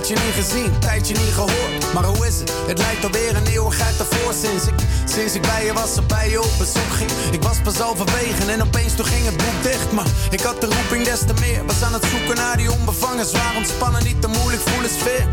Tijdje 0.08 0.26
niet 0.26 0.46
gezien, 0.46 0.80
tijdje 0.80 1.14
niet 1.14 1.34
gehoord. 1.34 1.94
Maar 1.94 2.04
hoe 2.04 2.28
is 2.28 2.40
het? 2.40 2.52
Het 2.68 2.78
lijkt 2.78 3.04
alweer 3.04 3.36
een 3.36 3.48
eeuwigheid 3.48 4.00
ervoor 4.00 4.34
sinds 4.34 4.68
ik, 4.68 4.74
sinds 5.06 5.34
ik 5.36 5.42
bij 5.42 5.66
je 5.66 5.74
was, 5.74 5.96
er 5.96 6.06
bij 6.06 6.30
je 6.30 6.42
op 6.42 6.54
bezoek 6.58 6.92
ging. 7.00 7.12
Ik 7.32 7.44
was 7.44 7.58
pas 7.64 7.82
al 7.82 7.96
verwegen 7.96 8.50
en 8.50 8.62
opeens 8.62 8.96
toen 8.96 9.06
ging 9.06 9.26
het 9.26 9.38
boek 9.38 9.64
dicht. 9.64 9.92
Maar 9.92 10.06
ik 10.32 10.40
had 10.40 10.62
de 10.62 10.68
roeping 10.68 11.04
des 11.06 11.20
te 11.20 11.34
meer. 11.40 11.66
Was 11.66 11.84
aan 11.84 11.94
het 11.94 12.06
zoeken 12.12 12.36
naar 12.36 12.58
die 12.58 12.72
onbevangen, 12.72 13.26
zwaar 13.26 13.56
ontspannen, 13.56 14.04
niet 14.04 14.22
te 14.22 14.28
moeilijk, 14.28 14.62
voelen 14.70 14.90
sfeer. 14.90 15.28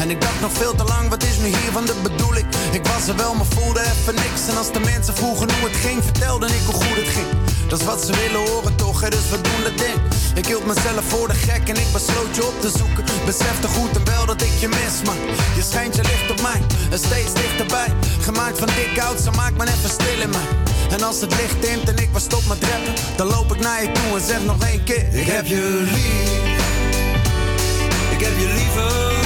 En 0.00 0.10
ik 0.10 0.20
dacht 0.20 0.40
nog 0.40 0.52
veel 0.52 0.74
te 0.74 0.84
lang, 0.84 1.08
wat 1.08 1.22
is 1.22 1.36
nu 1.38 1.46
hiervan 1.46 1.84
de 1.86 1.94
bedoeling? 2.02 2.46
Ik 2.72 2.86
was 2.86 3.08
er 3.08 3.16
wel, 3.16 3.34
maar 3.34 3.50
voelde 3.56 3.80
even 3.80 4.14
niks. 4.14 4.48
En 4.48 4.56
als 4.56 4.72
de 4.72 4.80
mensen 4.80 5.14
vroegen 5.14 5.48
hoe 5.52 5.68
het 5.68 5.76
ging, 5.76 6.04
vertelde 6.04 6.46
ik 6.46 6.64
hoe 6.66 6.74
goed 6.74 6.96
het 6.96 7.08
ging. 7.16 7.49
Dat 7.70 7.80
is 7.80 7.86
wat 7.86 8.04
ze 8.04 8.12
willen 8.12 8.48
horen 8.48 8.76
toch, 8.76 9.00
hè, 9.00 9.10
dus 9.10 9.28
we 9.30 9.40
doen 9.40 9.62
dat 9.62 9.78
ding. 9.78 9.98
Ik 10.34 10.46
hield 10.46 10.66
mezelf 10.66 11.04
voor 11.08 11.28
de 11.28 11.34
gek 11.34 11.68
en 11.68 11.76
ik 11.76 11.92
besloot 11.92 12.36
je 12.36 12.46
op 12.46 12.60
te 12.60 12.70
zoeken. 12.78 13.04
Besefte 13.24 13.68
goed 13.68 13.96
en 13.96 14.04
wel 14.04 14.26
dat 14.26 14.42
ik 14.42 14.52
je 14.60 14.68
mis, 14.68 15.02
maar 15.04 15.20
je 15.56 15.62
schijnt 15.62 15.96
je 15.96 16.02
licht 16.02 16.30
op 16.30 16.40
mij 16.42 16.60
en 16.90 16.98
steeds 16.98 17.32
dichterbij. 17.32 17.86
Gemaakt 18.20 18.58
van 18.58 18.68
dik 18.68 19.02
ze 19.24 19.30
maakt 19.30 19.56
me 19.56 19.64
even 19.64 19.90
stil 19.90 20.20
in 20.20 20.30
mij. 20.30 20.48
En 20.90 21.02
als 21.02 21.20
het 21.20 21.30
licht 21.30 21.62
dimt 21.62 21.88
en 21.88 21.96
ik 21.96 22.08
was 22.12 22.22
stop 22.22 22.42
met 22.48 22.64
rappen, 22.64 22.94
dan 23.16 23.26
loop 23.26 23.54
ik 23.54 23.60
naar 23.60 23.82
je 23.82 23.92
toe 23.92 24.18
en 24.18 24.26
zeg 24.26 24.44
nog 24.44 24.64
één 24.64 24.84
keer: 24.84 25.14
Ik 25.14 25.26
heb 25.26 25.46
je 25.46 25.86
lief, 25.92 26.54
ik 28.10 28.20
heb 28.24 28.38
je 28.38 28.52
liever 28.54 29.19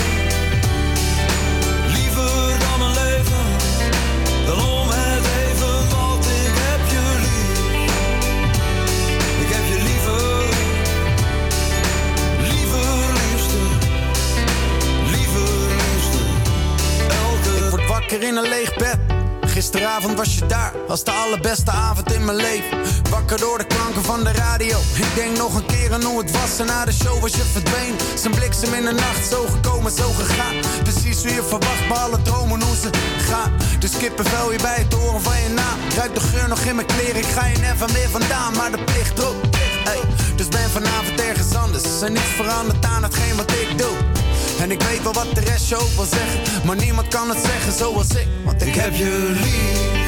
Gisteravond 19.64 20.16
was 20.16 20.34
je 20.34 20.46
daar, 20.46 20.72
als 20.88 21.04
de 21.04 21.10
allerbeste 21.10 21.70
avond 21.70 22.12
in 22.12 22.24
mijn 22.24 22.36
leven. 22.36 22.78
Wakker 23.10 23.38
door 23.38 23.58
de 23.58 23.64
klanken 23.64 24.02
van 24.02 24.24
de 24.24 24.32
radio. 24.32 24.78
Ik 24.94 25.14
denk 25.14 25.36
nog 25.36 25.54
een 25.54 25.66
keer 25.66 25.92
aan 25.92 26.02
hoe 26.02 26.18
het 26.22 26.30
was 26.30 26.58
en 26.58 26.66
na 26.66 26.84
de 26.84 26.92
show 26.92 27.20
was 27.20 27.34
je 27.34 27.42
verdwenen. 27.42 27.96
Zijn 28.14 28.34
bliksem 28.34 28.74
in 28.74 28.84
de 28.84 28.92
nacht, 28.92 29.26
zo 29.30 29.46
gekomen, 29.46 29.92
zo 29.92 30.10
gegaan. 30.10 30.54
Precies 30.82 31.22
hoe 31.22 31.34
je 31.34 31.42
verwacht, 31.42 31.88
bij 31.88 31.96
alle 31.96 32.22
dromen 32.22 32.62
hoe 32.62 32.76
ze 32.76 32.90
gaan. 33.18 33.52
Dus 33.78 33.96
kippenvel 33.96 34.52
je 34.52 34.58
bij 34.58 34.76
het 34.76 34.92
horen 34.92 35.22
van 35.22 35.40
je 35.42 35.48
naam. 35.48 35.78
Ruik 35.96 36.14
de 36.14 36.20
geur 36.20 36.48
nog 36.48 36.60
in 36.60 36.74
mijn 36.74 36.86
kleren, 36.86 37.16
ik 37.16 37.32
ga 37.36 37.46
je 37.46 37.58
never 37.58 37.92
meer 37.92 38.10
vandaan. 38.10 38.56
Maar 38.56 38.70
de 38.70 38.84
plicht 38.84 39.24
ook. 39.24 39.36
Hey, 39.84 40.00
dus 40.36 40.48
ben 40.48 40.70
vanavond 40.70 41.20
ergens 41.20 41.54
anders. 41.54 42.02
En 42.02 42.12
niets 42.12 42.34
veranderd 42.36 42.84
aan 42.84 43.02
hetgeen 43.02 43.36
wat 43.36 43.50
ik 43.50 43.78
doe. 43.78 44.23
En 44.60 44.70
ik 44.70 44.82
weet 44.82 45.02
wel 45.02 45.12
wat 45.12 45.34
de 45.34 45.40
rest 45.40 45.68
je 45.68 45.76
ook 45.76 45.90
wil 45.96 46.04
zeggen. 46.04 46.66
Maar 46.66 46.76
niemand 46.76 47.08
kan 47.08 47.28
het 47.28 47.38
zeggen 47.44 47.72
zoals 47.72 48.08
ik. 48.08 48.26
Want 48.44 48.62
ik, 48.62 48.68
Ik 48.68 48.74
heb 48.74 48.94
je 48.94 49.30
lief, 49.32 50.02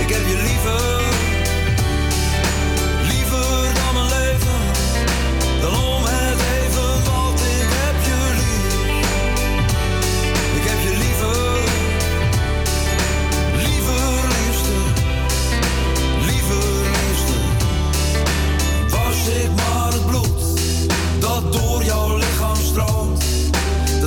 ik 0.00 0.14
heb 0.14 0.26
je 0.26 0.42
liever, 0.42 1.03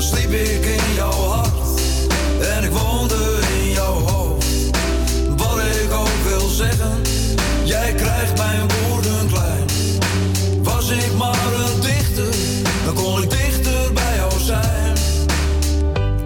sliep 0.07 0.31
ik 0.31 0.65
in 0.65 0.93
jouw 0.95 1.11
hart 1.11 1.81
en 2.39 2.63
ik 2.63 2.71
woonde 2.71 3.39
in 3.59 3.71
jouw 3.71 3.93
hoofd. 3.93 4.45
Wat 5.37 5.57
ik 5.57 5.91
ook 5.91 6.23
wil 6.27 6.47
zeggen, 6.49 7.01
jij 7.63 7.93
krijgt 7.93 8.37
mijn 8.37 8.61
woorden 8.67 9.27
klein. 9.27 9.65
Was 10.63 10.89
ik 10.89 11.13
maar 11.17 11.53
een 11.53 11.81
dichter, 11.81 12.35
dan 12.85 12.93
kon 12.93 13.23
ik 13.23 13.29
dichter 13.29 13.93
bij 13.93 14.15
jou 14.15 14.31
zijn. 14.39 14.97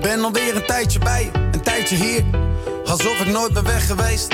Ben 0.01 0.23
alweer 0.23 0.55
een 0.55 0.65
tijdje 0.65 0.99
bij 0.99 1.31
een 1.51 1.61
tijdje 1.61 1.95
hier. 1.95 2.23
Alsof 2.85 3.19
ik 3.19 3.31
nooit 3.31 3.53
ben 3.53 3.63
weg 3.63 3.87
geweest. 3.87 4.27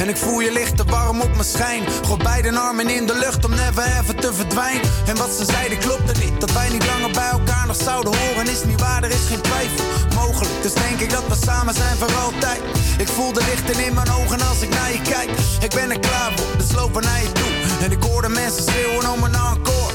En 0.00 0.08
ik 0.08 0.16
voel 0.16 0.40
je 0.40 0.52
licht 0.52 0.76
te 0.76 0.84
warm 0.84 1.20
op 1.20 1.30
mijn 1.30 1.44
schijn. 1.44 1.82
Gooi 2.04 2.22
beide 2.22 2.58
armen 2.58 2.88
in 2.88 3.06
de 3.06 3.14
lucht 3.14 3.44
om 3.44 3.50
never 3.50 3.84
ever 4.00 4.14
te 4.14 4.34
verdwijnen. 4.34 4.90
En 5.06 5.16
wat 5.16 5.30
ze 5.30 5.44
zeiden 5.44 5.78
klopte 5.78 6.12
niet. 6.24 6.40
Dat 6.40 6.52
wij 6.52 6.68
niet 6.68 6.86
langer 6.86 7.10
bij 7.10 7.30
elkaar 7.30 7.66
nog 7.66 7.76
zouden 7.76 8.16
horen 8.16 8.48
is 8.48 8.64
niet 8.64 8.80
waar, 8.80 9.02
er 9.02 9.10
is 9.10 9.26
geen 9.28 9.40
twijfel 9.40 9.84
mogelijk. 10.14 10.62
Dus 10.62 10.74
denk 10.74 11.00
ik 11.00 11.10
dat 11.10 11.26
we 11.28 11.36
samen 11.46 11.74
zijn 11.74 11.96
voor 11.96 12.14
altijd. 12.14 12.60
Ik 12.98 13.08
voel 13.08 13.32
de 13.32 13.44
lichten 13.44 13.84
in 13.86 13.94
mijn 13.94 14.10
ogen 14.10 14.40
als 14.48 14.60
ik 14.60 14.68
naar 14.68 14.92
je 14.92 15.02
kijk. 15.02 15.30
Ik 15.60 15.70
ben 15.74 15.90
er 15.90 16.00
klaar 16.00 16.32
voor, 16.36 16.56
dus 16.56 16.72
lopen 16.72 17.02
naar 17.02 17.22
je 17.22 17.32
toe. 17.32 17.52
En 17.84 17.92
ik 17.92 18.02
hoor 18.02 18.22
de 18.22 18.28
mensen 18.28 18.62
schreeuwen 18.62 19.12
om 19.12 19.22
een 19.22 19.34
encore. 19.34 19.94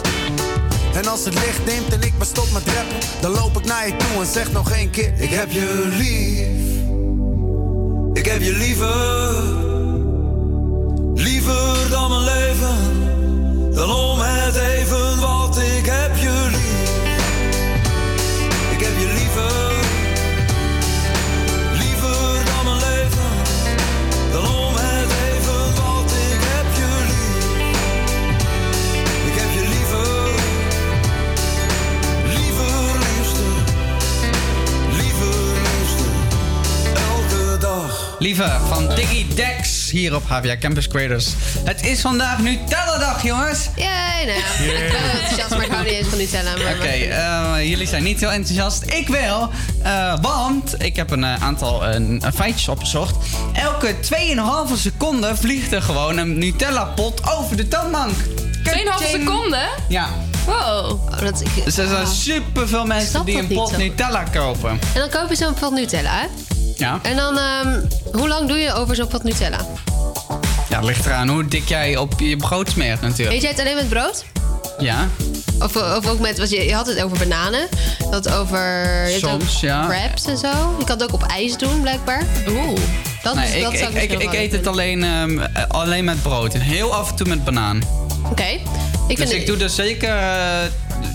En 0.93 1.07
als 1.07 1.25
het 1.25 1.33
licht 1.33 1.65
neemt 1.65 1.93
en 1.93 2.01
ik 2.01 2.17
ben 2.17 2.27
stop 2.27 2.51
met 2.53 2.63
rappen, 2.65 3.21
dan 3.21 3.31
loop 3.31 3.57
ik 3.57 3.65
naar 3.65 3.87
je 3.87 3.95
toe 3.95 4.21
en 4.21 4.31
zeg 4.31 4.51
nog 4.51 4.71
één 4.71 4.89
keer: 4.89 5.13
Ik 5.17 5.29
heb 5.29 5.51
je 5.51 5.87
lief, 5.97 6.47
ik 8.13 8.25
heb 8.25 8.41
je 8.41 8.57
liever, 8.57 9.64
Liever 11.17 11.89
dan 11.89 12.09
mijn 12.09 12.23
leven, 12.23 12.77
dan 13.73 13.91
om 13.91 14.19
het 14.19 14.55
even 14.55 15.19
wat 15.19 15.57
ik 15.57 15.85
heb 15.85 16.15
jullie. 16.17 16.73
Ik 18.71 18.79
heb 18.79 18.97
je 18.99 19.13
liever. 19.13 19.71
Liever 21.71 22.45
dan 22.45 22.63
mijn 22.63 22.77
leven, 22.77 23.31
dan 24.31 24.47
om 24.47 24.73
het 24.75 25.11
even 25.31 25.83
wat 25.83 26.11
ik 26.11 26.41
heb 26.53 26.67
jullie. 26.81 27.69
Ik 29.25 29.35
heb 29.39 29.51
je 29.53 29.67
liever. 29.73 30.29
Liever 32.37 32.97
liefste, 33.05 33.47
liever 34.91 35.35
liefste, 35.53 36.07
elke 36.93 37.57
dag. 37.57 38.15
Lieve 38.19 38.59
van 38.67 38.87
Diggy 38.95 39.25
Dex 39.35 39.74
hier 39.95 40.15
op 40.15 40.23
HVA 40.27 40.57
Campus 40.57 40.87
Creators. 40.87 41.33
Het 41.63 41.85
is 41.85 42.01
vandaag 42.01 42.39
Nutella-dag, 42.39 43.23
jongens. 43.23 43.69
Yay, 43.75 44.25
nou 44.25 44.39
ja. 44.39 44.73
Ik 44.73 44.91
ben 44.91 45.11
enthousiast, 45.11 45.49
maar 45.49 45.65
ik 45.65 45.71
hou 45.71 45.83
niet 45.83 45.93
eens 45.93 46.07
van 46.07 46.17
Nutella. 46.17 46.51
Oké, 46.51 46.87
eh, 46.87 47.69
jullie 47.69 47.87
zijn 47.87 48.03
niet 48.03 48.19
heel 48.19 48.31
enthousiast. 48.31 48.83
Ik 48.83 49.07
wel, 49.07 49.49
eh, 49.83 50.13
want 50.21 50.83
ik 50.83 50.95
heb 50.95 51.11
een 51.11 51.23
eh, 51.23 51.43
aantal 51.43 51.83
feitjes 52.33 52.67
opgezocht. 52.67 53.15
Elke 53.53 53.95
2,5 53.99 54.77
seconde 54.77 55.35
vliegt 55.35 55.71
er 55.71 55.81
gewoon 55.81 56.17
een 56.17 56.37
Nutella-pot 56.37 57.21
over 57.37 57.55
de 57.55 57.67
toonbank. 57.67 58.15
2,5 58.63 59.09
seconden? 59.09 59.69
Ja. 59.87 60.09
Wow. 60.45 60.91
Oh, 60.91 61.19
dat, 61.19 61.41
ik, 61.41 61.65
Dus 61.65 61.77
er 61.77 61.87
zijn 61.87 62.05
ah. 62.05 62.11
superveel 62.11 62.85
mensen 62.85 63.25
die 63.25 63.37
een 63.37 63.47
pot. 63.47 63.77
Nutella 63.77 64.23
kopen. 64.23 64.69
En 64.69 64.79
dan 64.99 65.09
koop 65.09 65.29
je 65.29 65.35
zo'n 65.35 65.53
pot 65.53 65.71
Nutella, 65.71 66.11
hè? 66.11 66.44
Ja. 66.77 66.99
En 67.01 67.15
dan, 67.15 67.37
ehm, 67.39 67.79
hoe 68.11 68.27
lang 68.27 68.47
doe 68.47 68.57
je 68.57 68.73
over 68.73 68.95
zo'n 68.95 69.07
pot 69.07 69.23
Nutella? 69.23 69.57
Ja, 70.69 70.75
het 70.75 70.85
ligt 70.85 71.05
eraan 71.05 71.27
hoe 71.29 71.45
dik 71.47 71.67
jij 71.69 71.97
op 71.97 72.19
je 72.19 72.37
brood 72.37 72.69
smeert 72.69 73.01
natuurlijk. 73.01 73.35
Eet 73.35 73.41
jij 73.41 73.51
het 73.51 73.59
alleen 73.59 73.75
met 73.75 73.89
brood? 73.89 74.25
Ja. 74.79 75.07
Of, 75.59 75.75
of 75.75 76.07
ook 76.07 76.19
met, 76.19 76.49
je, 76.49 76.65
je 76.65 76.73
had 76.73 76.87
het 76.87 77.01
over 77.03 77.17
bananen. 77.17 77.67
Het 78.09 78.29
over 78.31 78.87
Soms, 79.19 79.59
ja. 79.59 79.87
wraps 79.87 80.25
en 80.25 80.37
zo. 80.37 80.75
Je 80.79 80.83
kan 80.85 80.99
het 80.99 81.03
ook 81.03 81.13
op 81.13 81.23
ijs 81.23 81.57
doen, 81.57 81.81
blijkbaar. 81.81 82.23
Oeh. 82.47 82.79
Dat, 83.23 83.35
Nee, 83.35 83.47
is, 83.47 83.55
ik, 83.55 83.61
dat 83.63 83.77
zou 83.77 83.93
ik, 83.93 84.11
ik, 84.11 84.21
ik, 84.21 84.33
eet 84.33 84.51
het 84.51 84.67
alleen, 84.67 85.03
ehm, 85.03 85.39
eh, 85.39 85.63
alleen 85.67 86.03
met 86.03 86.21
brood. 86.21 86.53
En 86.53 86.61
heel 86.61 86.93
af 86.95 87.09
en 87.09 87.15
toe 87.15 87.27
met 87.27 87.43
banaan. 87.43 87.81
Oké. 88.29 88.43
Ik 89.07 89.17
dus 89.17 89.29
vind 89.29 89.31
ik 89.31 89.45
doe 89.47 89.57
er 89.57 89.69
zeker... 89.69 90.19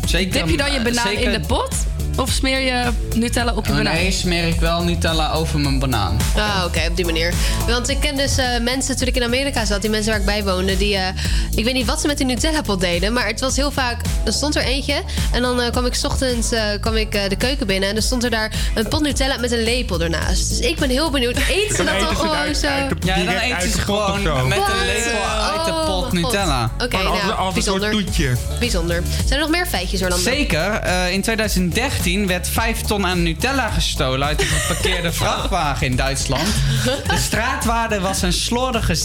zeker 0.07 0.33
Dip 0.33 0.49
je 0.49 0.57
dan 0.57 0.73
je 0.73 0.79
eh, 0.79 0.85
banaan 0.85 1.07
zeker- 1.07 1.33
in 1.33 1.41
de 1.41 1.47
pot? 1.47 1.75
Of 2.17 2.31
smeer 2.31 2.61
je 2.61 2.91
Nutella 3.15 3.53
op 3.55 3.65
je 3.67 3.71
Oh, 3.71 3.77
banaan? 3.77 3.95
nee, 3.95 4.11
smeer 4.11 4.47
ik 4.49 4.61
wel 4.61 4.83
Nutella 4.83 5.33
over 5.33 5.59
mijn 5.61 5.79
banaan. 5.79 6.17
Ah, 6.37 6.63
oké, 6.67 6.81
op 6.89 6.97
die 6.97 7.05
manier. 7.05 7.33
Want 7.67 7.89
ik 7.89 8.01
ken 8.01 8.17
dus 8.17 8.37
eh, 8.37 8.47
mensen, 8.63 8.97
toen 8.97 9.07
ik 9.09 9.17
in 9.17 9.23
Amerika 9.23 9.65
zat, 9.65 9.81
die 9.81 9.91
mensen 9.91 10.11
waar 10.11 10.21
ik 10.21 10.27
bij 10.27 10.45
woonde, 10.45 10.77
die. 10.77 10.97
eh, 10.97 11.07
ik 11.55 11.65
weet 11.65 11.75
niet 11.75 11.87
wat 11.87 12.01
ze 12.01 12.07
met 12.07 12.17
die 12.17 12.27
Nutella-pot 12.27 12.81
deden, 12.81 13.13
maar 13.13 13.27
het 13.27 13.41
was 13.41 13.57
heel 13.57 13.71
vaak. 13.71 14.01
Er 14.25 14.33
stond 14.33 14.57
er 14.57 14.63
eentje 14.63 15.03
en 15.33 15.43
dan 15.43 15.61
eh, 15.61 15.71
kwam 15.71 15.87
ik 15.87 15.95
's 15.95 16.05
ochtends 16.05 16.53
eh, 16.53 16.63
kwam 16.81 16.97
ik, 16.97 17.15
eh, 17.15 17.29
de 17.29 17.37
keuken 17.37 17.67
binnen 17.67 17.89
en 17.89 17.97
er 17.97 18.03
stond 18.03 18.25
er 18.25 18.31
daar 18.31 18.53
een 18.75 18.89
pot 18.89 19.01
Nutella 19.01 19.37
met 19.37 19.53
een 19.53 19.63
lepel 19.63 20.01
ernaast. 20.01 20.49
Dus 20.49 20.59
ik 20.59 20.79
ben 20.79 20.91
heel 20.91 21.11
benieuwd. 21.11 21.37
Eet 21.49 21.71
ze 21.71 21.77
Dan 21.77 21.87
dat 21.87 22.01
dan 22.01 22.17
gewoon 22.17 22.37
uit- 22.37 22.57
zo? 22.57 22.67
uit 22.67 22.89
de- 22.91 23.07
Ja, 23.07 23.17
dan 23.17 23.29
uit 23.35 23.63
ze 23.73 23.79
gewoon 23.79 24.23
met 24.23 24.59
een 24.59 24.87
lepel 24.87 25.23
uit 25.53 25.65
de 25.65 25.71
Oh, 25.73 25.85
pot 25.87 26.13
Nutella. 26.13 26.71
Oké, 26.85 26.97
als- 26.97 27.23
nou, 27.23 27.33
als 27.35 27.57
een 27.57 27.63
soort 27.63 27.81
bijzonder. 27.81 27.91
toetje. 27.91 28.33
Bijzonder. 28.59 29.03
Zijn 29.27 29.33
er 29.33 29.39
nog 29.47 29.51
meer 29.57 29.67
feitjes, 29.67 30.03
Orlando? 30.03 30.23
Zeker. 30.31 30.71
eh, 30.73 31.13
in 31.13 31.23
2013 31.23 32.00
werd 32.27 32.49
5 32.49 32.81
ton 32.81 33.07
aan 33.07 33.23
Nutella 33.23 33.71
gestolen 33.71 34.27
uit 34.27 34.41
een 34.41 34.47
geparkeerde 34.47 35.13
vrachtwagen 35.23 35.87
in 35.87 35.97
Duitsland. 35.97 36.49
De 36.85 37.17
straatwaarde 37.17 38.01
was 38.01 38.23
een 38.23 38.33
slordige 38.33 38.97
16.000 38.97 39.03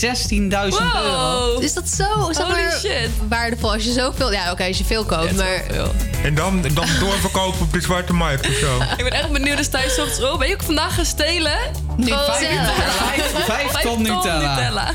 euro. 0.49 1.59
Is 1.59 1.73
dat 1.73 1.89
zo 1.89 2.31
zeg 2.31 2.47
maar, 2.47 2.77
shit. 2.79 3.09
waardevol? 3.29 3.73
Als 3.73 3.83
je 3.83 3.91
zoveel... 3.91 4.31
Ja, 4.31 4.51
oké, 4.51 4.63
als 4.63 4.77
je 4.77 4.85
veel 4.85 5.05
koopt, 5.05 5.35
maar... 5.35 5.63
En 6.23 6.35
dan, 6.35 6.61
dan 6.73 6.87
doorverkopen 6.99 7.61
op 7.61 7.73
de 7.73 7.81
zwarte 7.81 8.13
markt 8.13 8.47
of 8.47 8.53
zo. 8.53 8.81
Ik 8.97 9.03
ben 9.03 9.11
echt 9.11 9.31
benieuwd, 9.31 9.57
dus 9.57 9.67
thuis 9.67 9.99
ochtends, 9.99 10.23
oh, 10.23 10.37
ben 10.37 10.47
je 10.47 10.53
ook 10.53 10.63
vandaag 10.63 10.95
gestelen? 10.95 11.57
Nutella. 11.97 12.25
Oh, 12.25 12.33
Vijf 13.45 13.71
ton 13.71 14.01
Nutella. 14.01 14.93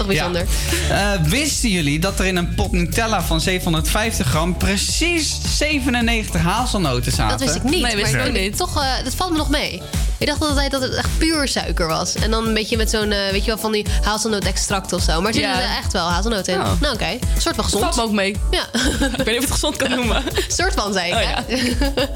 Toch 0.00 0.08
bijzonder. 0.08 0.46
Ja. 0.88 1.14
Eh, 1.14 1.22
wisten 1.22 1.68
jullie 1.68 1.98
dat 1.98 2.18
er 2.18 2.26
in 2.26 2.36
een 2.36 2.54
pot 2.54 2.72
Nutella 2.72 3.22
van 3.22 3.40
750 3.40 4.26
gram 4.26 4.56
precies 4.56 5.36
97 5.56 6.40
hazelnoten 6.40 7.12
zaten? 7.12 7.38
Dat 7.38 7.46
wist 7.46 7.54
ik 7.56 7.62
niet. 7.70 7.82
Nee, 7.82 7.96
wist 7.96 8.12
maar 8.12 8.26
ik 8.26 8.32
niet. 8.40 8.56
Toch, 8.56 8.82
eh, 8.82 9.04
dat 9.04 9.14
valt 9.14 9.30
me 9.30 9.36
nog 9.36 9.48
mee. 9.50 9.82
Ik 10.18 10.26
dacht 10.26 10.40
altijd 10.42 10.70
dat 10.70 10.82
het 10.82 10.94
echt 10.94 11.18
puur 11.18 11.48
suiker 11.48 11.86
was. 11.86 12.14
En 12.14 12.30
dan 12.30 12.46
een 12.46 12.54
beetje 12.54 12.76
met 12.76 12.90
zo'n, 12.90 13.12
eh, 13.12 13.30
weet 13.30 13.40
je 13.44 13.46
wel, 13.50 13.58
van 13.58 13.72
die 13.72 13.86
hazelnoot-extract 14.02 14.92
of 14.92 15.02
zo. 15.02 15.18
Maar 15.20 15.28
er 15.28 15.34
zitten 15.34 15.52
Ja. 15.52 15.60
er 15.62 15.76
echt 15.78 15.92
wel 15.92 16.08
hazelnoot 16.08 16.48
in. 16.48 16.60
Oh. 16.60 16.80
Nou, 16.80 16.94
oké. 16.94 17.06
Een 17.10 17.40
soort 17.40 17.54
van 17.54 17.64
gezond. 17.64 17.82
Valt 17.84 17.96
me 17.96 18.02
ook 18.02 18.12
mee. 18.12 18.36
Ja. 18.50 18.64
Ik 18.72 19.24
weet 19.24 19.26
niet 19.26 19.26
of 19.26 19.26
ik 19.34 19.40
het 19.40 19.50
gezond 19.50 19.76
kan 19.76 19.90
noemen. 19.98 20.22
soort 20.48 20.74
van, 20.74 20.92
zei 20.92 21.08
ik. 21.08 21.14
Oh, 21.14 21.28
hè? 21.46 22.04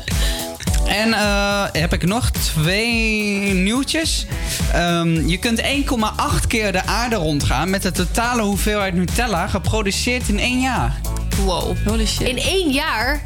En 0.87 1.13
eh, 1.13 1.65
heb 1.73 1.93
ik 1.93 2.07
nog 2.07 2.31
twee 2.31 3.53
nieuwtjes. 3.53 4.27
Ehm, 4.73 5.29
je 5.29 5.37
kunt 5.39 5.61
1,8 5.61 6.47
keer 6.47 6.73
de 6.73 6.85
aarde 6.87 7.17
rondgaan 7.17 7.71
met 7.71 7.83
de 7.83 7.91
totale 7.91 8.43
hoeveelheid 8.43 8.95
Nutella 8.95 9.47
geproduceerd 9.47 10.29
in 10.29 10.39
één 10.39 10.61
jaar. 10.61 11.01
Wow. 11.45 11.77
Holy 11.87 12.07
shit. 12.07 12.29
In 12.29 12.39
één 12.39 12.71
jaar? 12.71 13.23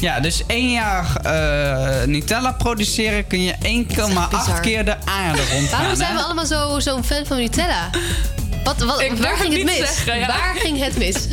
Ja, 0.00 0.20
dus 0.20 0.42
één 0.46 0.70
jaar 0.70 1.16
eh, 1.22 2.06
Nutella 2.06 2.52
produceren 2.52 3.26
kun 3.26 3.42
je 3.42 3.52
1,8 3.52 3.58
bizar. 4.30 4.60
keer 4.60 4.84
de 4.84 4.96
aarde 5.04 5.42
rondgaan. 5.52 5.78
Waarom 5.80 5.96
zijn 5.96 6.08
hè? 6.10 6.16
we 6.16 6.22
allemaal 6.22 6.46
zo- 6.46 6.80
zo'n 6.80 7.04
fan 7.04 7.26
van 7.26 7.36
Nutella? 7.36 7.90
Wat, 8.64 8.78
wat, 8.84 9.00
Ik 9.00 9.12
waar 9.12 9.36
ging 9.36 9.52
het 9.52 9.62
het 9.62 9.70
niet 9.70 9.80
mis? 9.80 9.94
zeggen, 9.94 10.18
ja. 10.18 10.26
Waar 10.26 10.54
ging 10.56 10.78
het 10.84 10.98
mis? 10.98 11.14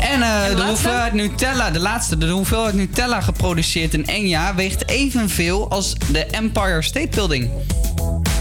En, 0.00 0.22
eh, 0.22 0.44
de 0.44 0.50
laatste? 0.50 0.62
hoeveelheid 0.64 1.12
Nutella, 1.12 1.70
de 1.70 1.78
laatste, 1.78 2.18
de 2.18 2.28
hoeveelheid 2.28 2.74
Nutella 2.74 3.20
geproduceerd 3.20 3.94
in 3.94 4.06
één 4.06 4.28
jaar 4.28 4.54
weegt 4.54 4.88
evenveel 4.88 5.70
als 5.70 5.94
de 6.12 6.26
Empire 6.26 6.82
State 6.82 7.08
Building. 7.08 7.50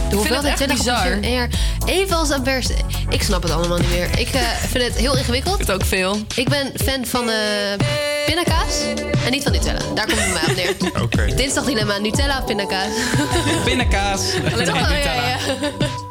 De 0.10 0.16
hoeveelheid 0.16 0.60
het 0.60 0.70
Nutella 0.70 1.20
bizar. 1.20 1.48
Even 1.86 2.16
als 2.16 2.30
vers. 2.44 2.68
Ik 3.10 3.22
snap 3.24 3.44
het 3.44 3.52
allemaal 3.52 3.78
niet 3.78 3.90
meer. 3.90 4.20
Ik 4.20 4.30
eh, 4.30 4.42
vind 4.42 4.84
het 4.84 4.96
heel 4.96 5.18
ingewikkeld. 5.18 5.60
Het 5.60 5.72
ook 5.72 5.86
veel. 5.86 6.18
Ik 6.36 6.50
ben 6.50 6.72
fan 6.76 7.06
van 7.06 7.30
eh 7.30 7.36
pindakaas 8.26 8.82
en 9.26 9.32
niet 9.32 9.44
van 9.44 9.52
Nutella. 9.52 9.80
Daar 9.96 10.06
komt 10.06 10.20
het 10.20 10.34
bij 10.34 10.56
mij 10.56 10.74
op 10.74 10.82
neer. 10.82 11.02
Oké. 11.04 11.36
Dinsdag 11.36 11.66
dilemma, 11.66 11.98
Nutella 11.98 12.38
of 12.40 12.46
pindakaas. 12.46 12.92
Pindakaas. 13.64 14.22
Toch 14.42 14.66
wel, 14.66 14.76
ja, 14.76 14.88
Nutella. 14.88 15.28
ja. 15.28 16.09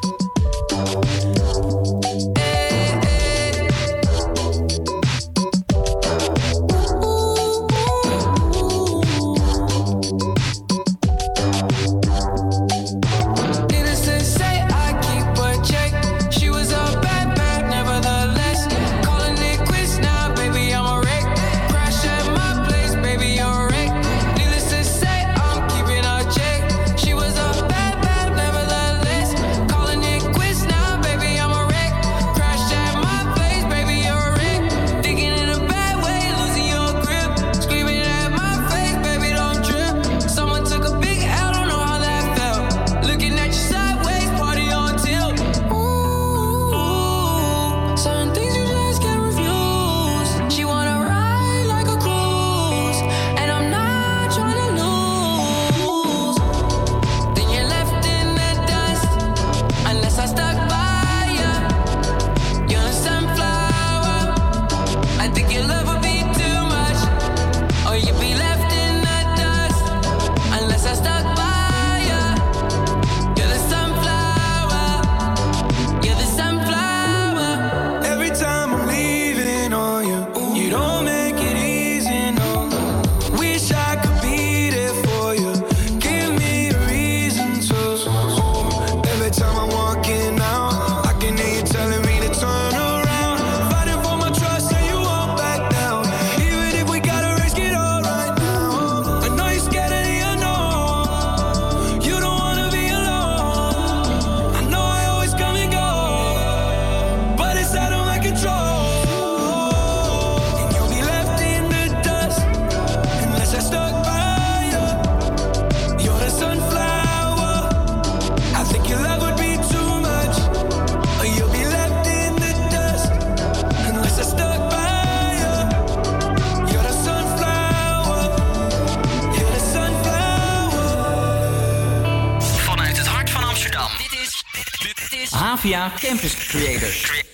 Havia 135.58 135.90
Campus. 135.98 136.36
Creators. 136.36 137.27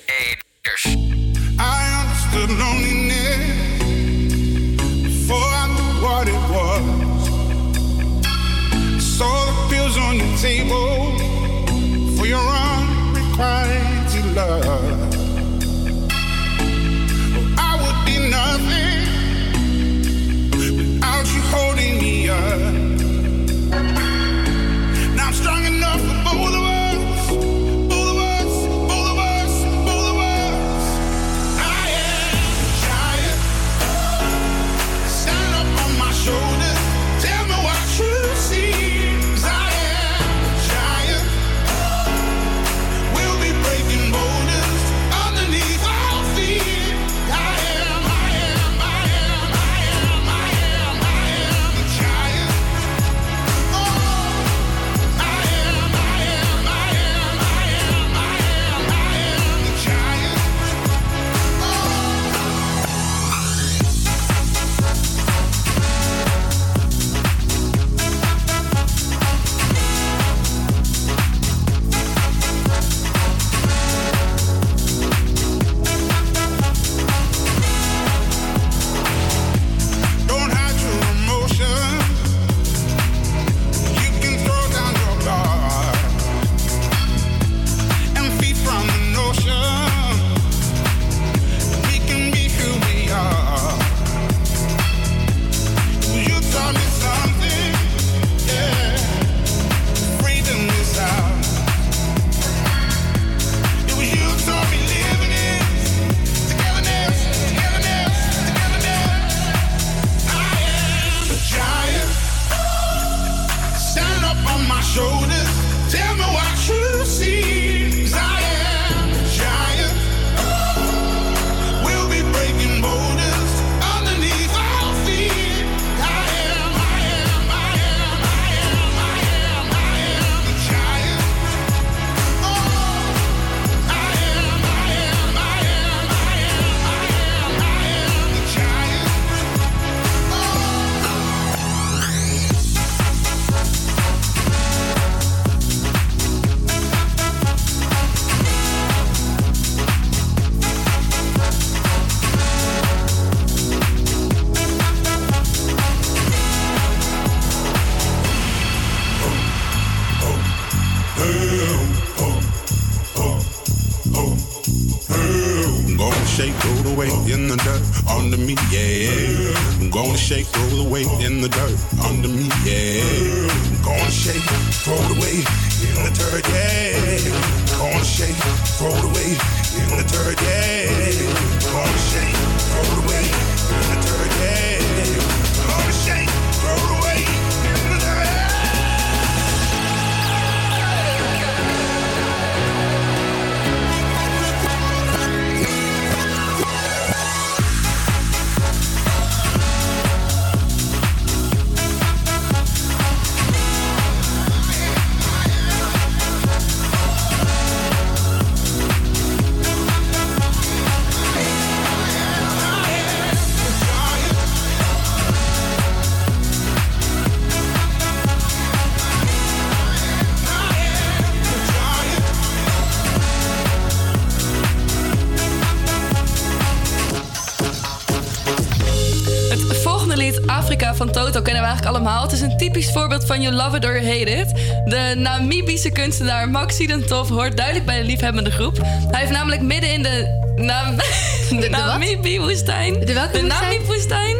Eigenlijk 231.84 232.04
allemaal. 232.04 232.22
Het 232.22 232.32
is 232.32 232.40
een 232.40 232.56
typisch 232.56 232.92
voorbeeld 232.92 233.26
van 233.26 233.42
You 233.42 233.54
Love 233.54 233.76
It 233.76 233.84
or 233.84 234.02
You 234.02 234.06
Hate 234.06 234.30
It. 234.30 234.54
De 234.84 235.14
Namibische 235.16 235.90
kunstenaar 235.90 236.48
Max 236.48 236.76
Sidentov 236.76 237.28
hoort 237.28 237.56
duidelijk 237.56 237.86
bij 237.86 237.98
de 237.98 238.04
liefhebbende 238.04 238.50
groep. 238.50 238.76
Hij 239.10 239.20
heeft 239.20 239.32
namelijk 239.32 239.62
midden 239.62 239.92
in 239.92 240.02
de, 240.02 240.42
Nam 240.56 240.96
Namibi-woestijn... 241.70 243.00
De 243.00 243.12
welke 243.12 243.40
woestijn? 243.40 243.46
Namibi-woestijn? 243.46 244.36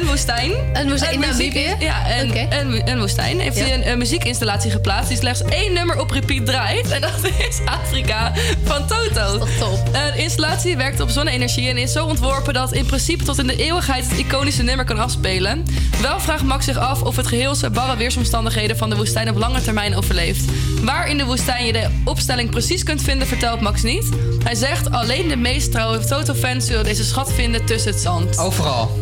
Een 0.00 0.06
woestijn. 0.06 0.52
Een 0.72 0.88
woestijn 0.88 1.12
in 1.12 1.20
muziek- 1.20 1.54
Namibië? 1.54 1.84
Ja, 1.84 2.18
een, 2.20 2.46
een, 2.58 2.88
een 2.90 2.98
woestijn. 2.98 3.40
Heeft 3.40 3.56
Ja. 3.56 3.64
hij 3.64 3.74
een, 3.74 3.88
een 3.90 3.98
muziekinstallatie 3.98 4.70
geplaatst... 4.70 5.08
die 5.08 5.16
slechts 5.18 5.42
één 5.42 5.72
nummer 5.72 5.98
op 6.00 6.10
repeat 6.10 6.46
draait. 6.46 6.90
En 6.90 7.00
dat 7.00 7.12
is 7.48 7.58
Afrika 7.64 8.32
van 8.64 8.86
Toto. 8.86 9.46
Eh, 9.92 10.12
de 10.14 10.22
installatie 10.22 10.76
werkt 10.76 11.00
op 11.00 11.10
zonne-energie... 11.10 11.68
en 11.68 11.76
is 11.76 11.92
zo 11.92 12.04
ontworpen 12.06 12.54
dat 12.54 12.72
in 12.72 12.86
principe 12.86 13.24
tot 13.24 13.38
in 13.38 13.46
de 13.46 13.56
eeuwigheid... 13.56 14.08
het 14.08 14.18
iconische 14.18 14.62
nummer 14.62 14.84
kan 14.84 14.98
afspelen. 14.98 15.64
Wel 16.00 16.20
vraagt 16.20 16.42
Max 16.42 16.64
zich 16.64 16.76
af 16.78 17.02
of 17.02 17.16
het 17.16 17.26
geheel 17.26 17.54
zijn 17.54 17.72
barre 17.72 17.96
weersomstandigheden... 17.96 18.76
van 18.76 18.90
de 18.90 18.96
woestijn 18.96 19.28
op 19.28 19.36
lange 19.36 19.62
termijn 19.62 19.96
overleeft. 19.96 20.44
Waar 20.82 21.08
in 21.08 21.18
de 21.18 21.24
woestijn 21.24 21.66
je 21.66 21.72
de 21.72 21.86
opstelling 22.04 22.50
precies 22.50 22.82
kunt 22.82 23.02
vinden... 23.02 23.26
vertelt 23.26 23.60
Max 23.60 23.82
niet. 23.82 24.08
Hij 24.44 24.54
zegt 24.54 24.90
alleen 24.90 25.28
de 25.28 25.36
meest 25.36 25.72
trouwe 25.72 26.04
Toto-fans... 26.04 26.66
zullen 26.66 26.84
deze 26.84 27.04
schat 27.04 27.32
vinden 27.32 27.64
tussen 27.64 27.90
het 27.92 28.00
zand. 28.00 28.38
Overal. 28.38 28.99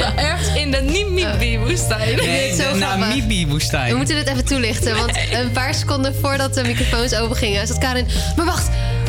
Ja, 0.00 0.12
ergens 0.16 0.56
in 0.56 0.70
de 0.70 0.80
Namibi-woestijn. 0.80 2.16
Nee, 2.16 2.56
de 2.56 2.74
Namibi-woestijn. 2.78 3.90
We 3.90 3.96
moeten 3.96 4.14
dit 4.16 4.26
even 4.28 4.44
toelichten, 4.44 4.96
want 4.96 5.10
een 5.32 5.50
paar 5.52 5.74
seconden 5.74 6.14
voordat 6.20 6.54
de 6.54 6.62
microfoons 6.62 7.14
open 7.14 7.36
gingen, 7.36 7.66
zat 7.66 7.78
Karin. 7.78 8.06
Maar 8.36 8.46
wacht, 8.46 8.68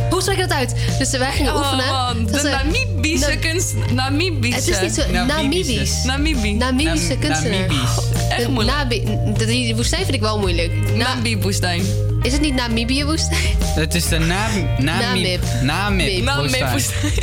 hoe 0.09 0.21
spreek 0.21 0.35
je 0.35 0.41
dat 0.47 0.57
uit? 0.57 0.75
Dus 0.97 1.09
wij 1.11 1.31
gingen 1.31 1.55
Oh, 1.55 1.59
oefenen. 1.59 1.85
man, 1.93 2.25
de 2.25 2.39
ze- 2.39 2.49
Namibische 2.49 3.29
Na- 3.29 3.35
kunst... 3.35 3.73
Namibische. 3.93 4.55
Het 4.55 4.67
is 4.67 4.79
niet 4.81 4.93
zo. 5.05 5.11
Namibisch. 5.25 6.03
Namibi. 6.03 6.53
Namibische 6.53 7.17
kunstenaar. 7.17 7.65
Echt 8.29 8.41
De 8.45 8.49
moeilijk. 8.49 8.77
Nabi, 8.77 9.03
de- 9.37 9.45
die 9.45 9.75
woestijn 9.75 10.01
vind 10.03 10.15
ik 10.15 10.21
wel 10.21 10.39
moeilijk. 10.39 10.71
Namibi-woestijn. 10.95 11.83
Is 12.21 12.31
het 12.31 12.41
niet 12.41 12.53
Namibië-woestijn? 12.55 13.55
Het 13.63 13.95
is 13.95 14.07
de 14.07 14.17
Nam- 14.19 14.69
Namib. 14.77 15.43
Namib. 15.61 16.23
Namib-woestijn. 16.23 16.81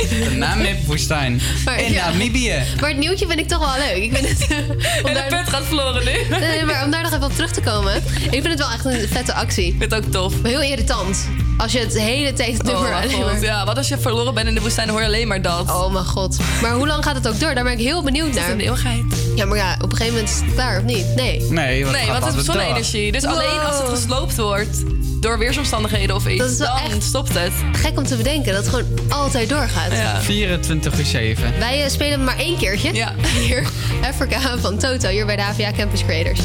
De 0.09 0.35
Namib-woestijn. 0.37 1.41
Maar 1.65 1.79
In 1.81 1.91
ja. 1.91 2.09
Namibië. 2.09 2.63
Maar 2.79 2.89
het 2.89 2.97
nieuwtje 2.97 3.27
vind 3.27 3.39
ik 3.39 3.47
toch 3.47 3.59
wel 3.59 3.85
leuk. 3.87 4.03
Ik 4.03 4.15
vind 4.17 4.29
het, 4.29 4.47
om 5.07 5.13
daar... 5.13 5.27
punt 5.27 5.49
gaat 5.49 5.63
verloren 5.65 6.05
nu. 6.05 6.37
Nee, 6.39 6.65
maar 6.65 6.83
om 6.83 6.91
daar 6.91 7.01
nog 7.03 7.11
even 7.13 7.23
op 7.25 7.33
terug 7.33 7.51
te 7.51 7.61
komen. 7.61 7.95
Ik 8.23 8.29
vind 8.29 8.47
het 8.47 8.57
wel 8.59 8.71
echt 8.71 8.85
een 8.85 9.07
vette 9.07 9.33
actie. 9.33 9.65
Ik 9.67 9.75
vind 9.77 9.91
het 9.91 10.05
ook 10.05 10.11
tof. 10.11 10.41
Maar 10.41 10.51
heel 10.51 10.61
irritant. 10.61 11.27
Als 11.57 11.71
je 11.71 11.79
het 11.79 11.97
hele 11.99 12.33
tijd 12.33 12.57
het 12.57 12.67
Oh, 12.67 12.73
nummer 12.73 12.89
mijn 12.91 13.03
alleen 13.03 13.15
god. 13.15 13.25
maar... 13.31 13.41
Ja, 13.41 13.65
wat 13.65 13.77
als 13.77 13.87
je 13.87 13.97
verloren 13.97 14.33
bent 14.33 14.47
in 14.47 14.53
de 14.55 14.61
woestijn, 14.61 14.87
dan 14.87 14.95
hoor 14.95 15.05
je 15.05 15.11
alleen 15.11 15.27
maar 15.27 15.41
dat. 15.41 15.69
Oh 15.69 15.93
mijn 15.93 16.05
god. 16.05 16.37
Maar 16.61 16.71
hoe 16.73 16.87
lang 16.87 17.03
gaat 17.03 17.15
het 17.15 17.27
ook 17.27 17.39
door? 17.39 17.55
Daar 17.55 17.63
ben 17.63 17.73
ik 17.73 17.79
heel 17.79 18.03
benieuwd 18.03 18.33
naar. 18.33 18.49
een 18.49 18.59
eeuwigheid. 18.59 19.03
Ja, 19.35 19.45
maar 19.45 19.57
ja, 19.57 19.73
op 19.81 19.91
een 19.91 19.97
gegeven 19.97 20.13
moment 20.13 20.29
is 20.33 20.39
het 20.41 20.53
klaar, 20.53 20.77
of 20.77 20.83
niet? 20.83 21.05
Nee. 21.15 21.41
Nee, 21.41 21.85
nee, 21.85 22.07
want 22.07 22.25
het 22.25 22.35
is 22.35 22.45
zonne-energie. 22.45 23.11
Dus 23.11 23.23
alleen 23.25 23.59
als 23.59 23.77
het 23.77 23.89
gesloopt 23.89 24.35
wordt 24.35 24.83
door 25.19 25.37
weersomstandigheden 25.37 26.15
of 26.15 26.27
iets, 26.27 26.39
Dat 26.39 26.49
is 26.49 26.57
wel 26.57 26.75
dan 26.75 26.91
echt 26.91 27.03
stopt 27.03 27.33
het. 27.33 27.51
Gek 27.71 27.97
om 27.97 28.03
te 28.03 28.15
bedenken 28.15 28.53
dat 28.53 28.65
het 28.65 28.73
gewoon 28.73 28.99
altijd 29.09 29.49
doorgaat. 29.49 29.91
24 30.23 30.99
uur 30.99 31.05
7. 31.05 31.59
Wij 31.59 31.83
eh, 31.83 31.89
spelen 31.89 32.11
hem 32.11 32.23
maar 32.23 32.37
één 32.37 32.57
keertje. 32.57 32.93
Ja. 32.93 33.13
Hier, 33.45 33.67
Africa 34.03 34.57
van 34.57 34.77
Toto, 34.77 35.09
hier 35.09 35.25
bij 35.25 35.35
de 35.35 35.41
HVA 35.41 35.71
Campus 35.71 36.05
Creators. 36.05 36.39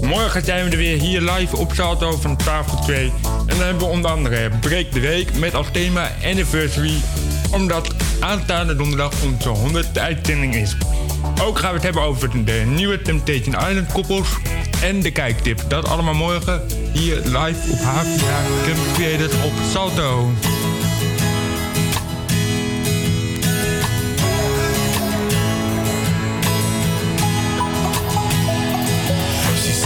Morgen 0.00 0.44
zijn 0.44 0.64
we 0.64 0.70
er 0.70 0.76
weer 0.76 1.00
hier 1.00 1.20
live 1.20 1.56
op 1.56 1.72
Salto 1.72 2.16
van 2.16 2.36
12 2.36 2.66
tot 2.66 2.82
2. 2.82 3.12
En 3.26 3.46
dan 3.46 3.58
hebben 3.58 3.78
we 3.78 3.84
onder 3.84 4.10
andere 4.10 4.50
Break 4.60 4.92
de 4.92 5.00
Week 5.00 5.38
met 5.38 5.54
als 5.54 5.66
thema 5.72 6.10
Anniversary. 6.24 7.00
Omdat 7.50 7.94
aanstaande 8.20 8.76
donderdag 8.76 9.12
onze 9.22 9.48
100 9.48 9.98
uitzending 9.98 10.54
is. 10.54 10.76
Ook 11.42 11.58
gaan 11.58 11.68
we 11.68 11.74
het 11.74 11.82
hebben 11.82 12.02
over 12.02 12.44
de 12.44 12.62
nieuwe 12.66 13.02
Temptation 13.02 13.54
Island 13.54 13.92
koppels 13.92 14.28
en 14.82 15.00
de 15.00 15.10
kijktip. 15.10 15.64
Dat 15.68 15.88
allemaal 15.88 16.14
morgen 16.14 16.62
hier 16.92 17.16
live 17.16 17.70
op 17.70 17.78
HVA 17.78 18.42
Creators 18.94 19.32
op 19.44 19.52
Salto. 19.72 20.32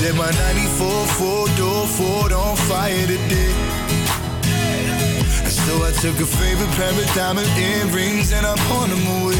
Said 0.08 0.16
my 0.16 0.30
94 0.30 1.06
four 1.20 1.48
door 1.58 1.86
Ford 1.86 2.32
on 2.32 2.56
fire 2.56 3.06
today. 3.06 3.52
And 5.44 5.52
so 5.52 5.84
I 5.84 5.92
took 6.00 6.16
her 6.16 6.24
favorite 6.24 6.72
pair 6.80 6.88
of 6.88 7.08
diamond 7.14 7.46
earrings 7.58 8.32
and 8.32 8.46
I 8.46 8.56
pawned 8.72 8.90
them 8.90 9.04
away. 9.20 9.36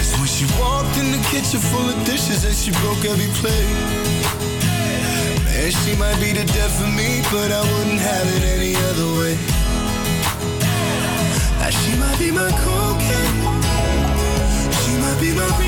It's 0.00 0.16
when 0.16 0.30
she 0.36 0.48
walked 0.58 0.96
in 0.96 1.12
the 1.12 1.20
kitchen 1.28 1.60
full 1.60 1.84
of 1.84 1.96
dishes 2.06 2.46
and 2.48 2.56
she 2.56 2.72
broke 2.80 3.04
every 3.04 3.28
plate. 3.40 3.76
Man, 5.44 5.70
she 5.84 5.92
might 5.96 6.16
be 6.16 6.32
the 6.32 6.46
death 6.48 6.80
of 6.80 6.88
me, 6.96 7.20
but 7.28 7.52
I 7.52 7.60
wouldn't 7.60 8.00
have 8.00 8.26
it 8.36 8.42
any 8.56 8.72
other 8.88 9.08
way. 9.20 9.36
Now 11.60 11.68
she 11.68 11.92
might 12.00 12.18
be 12.18 12.30
my 12.32 12.48
cocaine, 12.64 13.36
she 14.80 14.96
might 14.96 15.18
be 15.20 15.36
my 15.36 15.63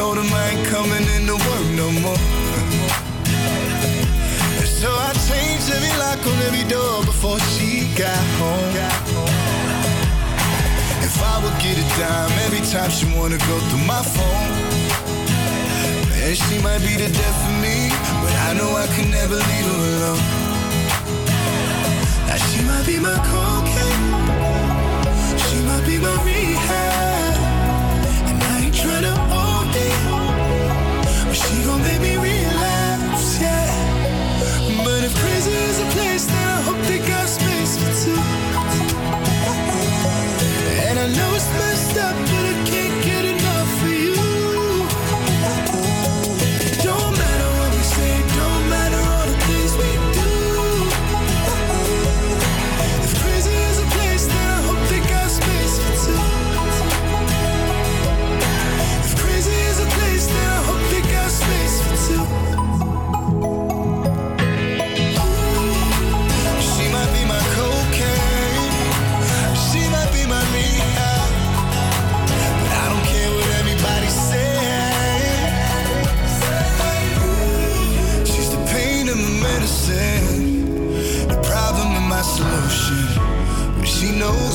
told 0.00 0.16
him 0.16 0.32
I 0.32 0.44
ain't 0.52 0.66
coming 0.68 1.06
into 1.16 1.36
work 1.48 1.66
no 1.76 1.88
more. 2.00 2.22
And 4.60 4.70
so 4.80 4.88
I 4.88 5.12
changed 5.28 5.68
every 5.76 5.92
lock 6.00 6.20
on 6.30 6.38
every 6.48 6.64
door 6.74 7.04
before 7.04 7.38
she 7.52 7.84
got 8.00 8.24
home. 8.40 8.72
If 11.04 11.16
I 11.32 11.34
would 11.42 11.56
get 11.60 11.76
a 11.84 11.86
dime 12.00 12.32
every 12.46 12.64
time 12.72 12.90
she 12.96 13.04
wanna 13.12 13.40
go 13.50 13.56
through 13.68 13.84
my 13.94 14.02
phone. 14.16 14.50
Man, 16.08 16.32
she 16.44 16.56
might 16.66 16.82
be 16.88 16.94
the 17.04 17.10
death 17.20 17.40
of 17.50 17.54
me, 17.64 17.76
but 18.22 18.32
I 18.48 18.50
know 18.58 18.70
I 18.84 18.86
can 18.94 19.06
never 19.18 19.36
leave 19.48 19.66
her 19.70 19.80
alone. 19.92 20.24
Now 22.26 22.38
she 22.48 22.60
might 22.70 22.86
be 22.86 22.96
my 23.08 23.18
cocaine, 23.28 23.69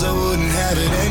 I 0.05 0.11
wouldn't 0.11 0.51
have 0.51 0.77
it 0.77 0.91
any 0.91 0.91
other 0.91 0.99
way. 0.99 1.04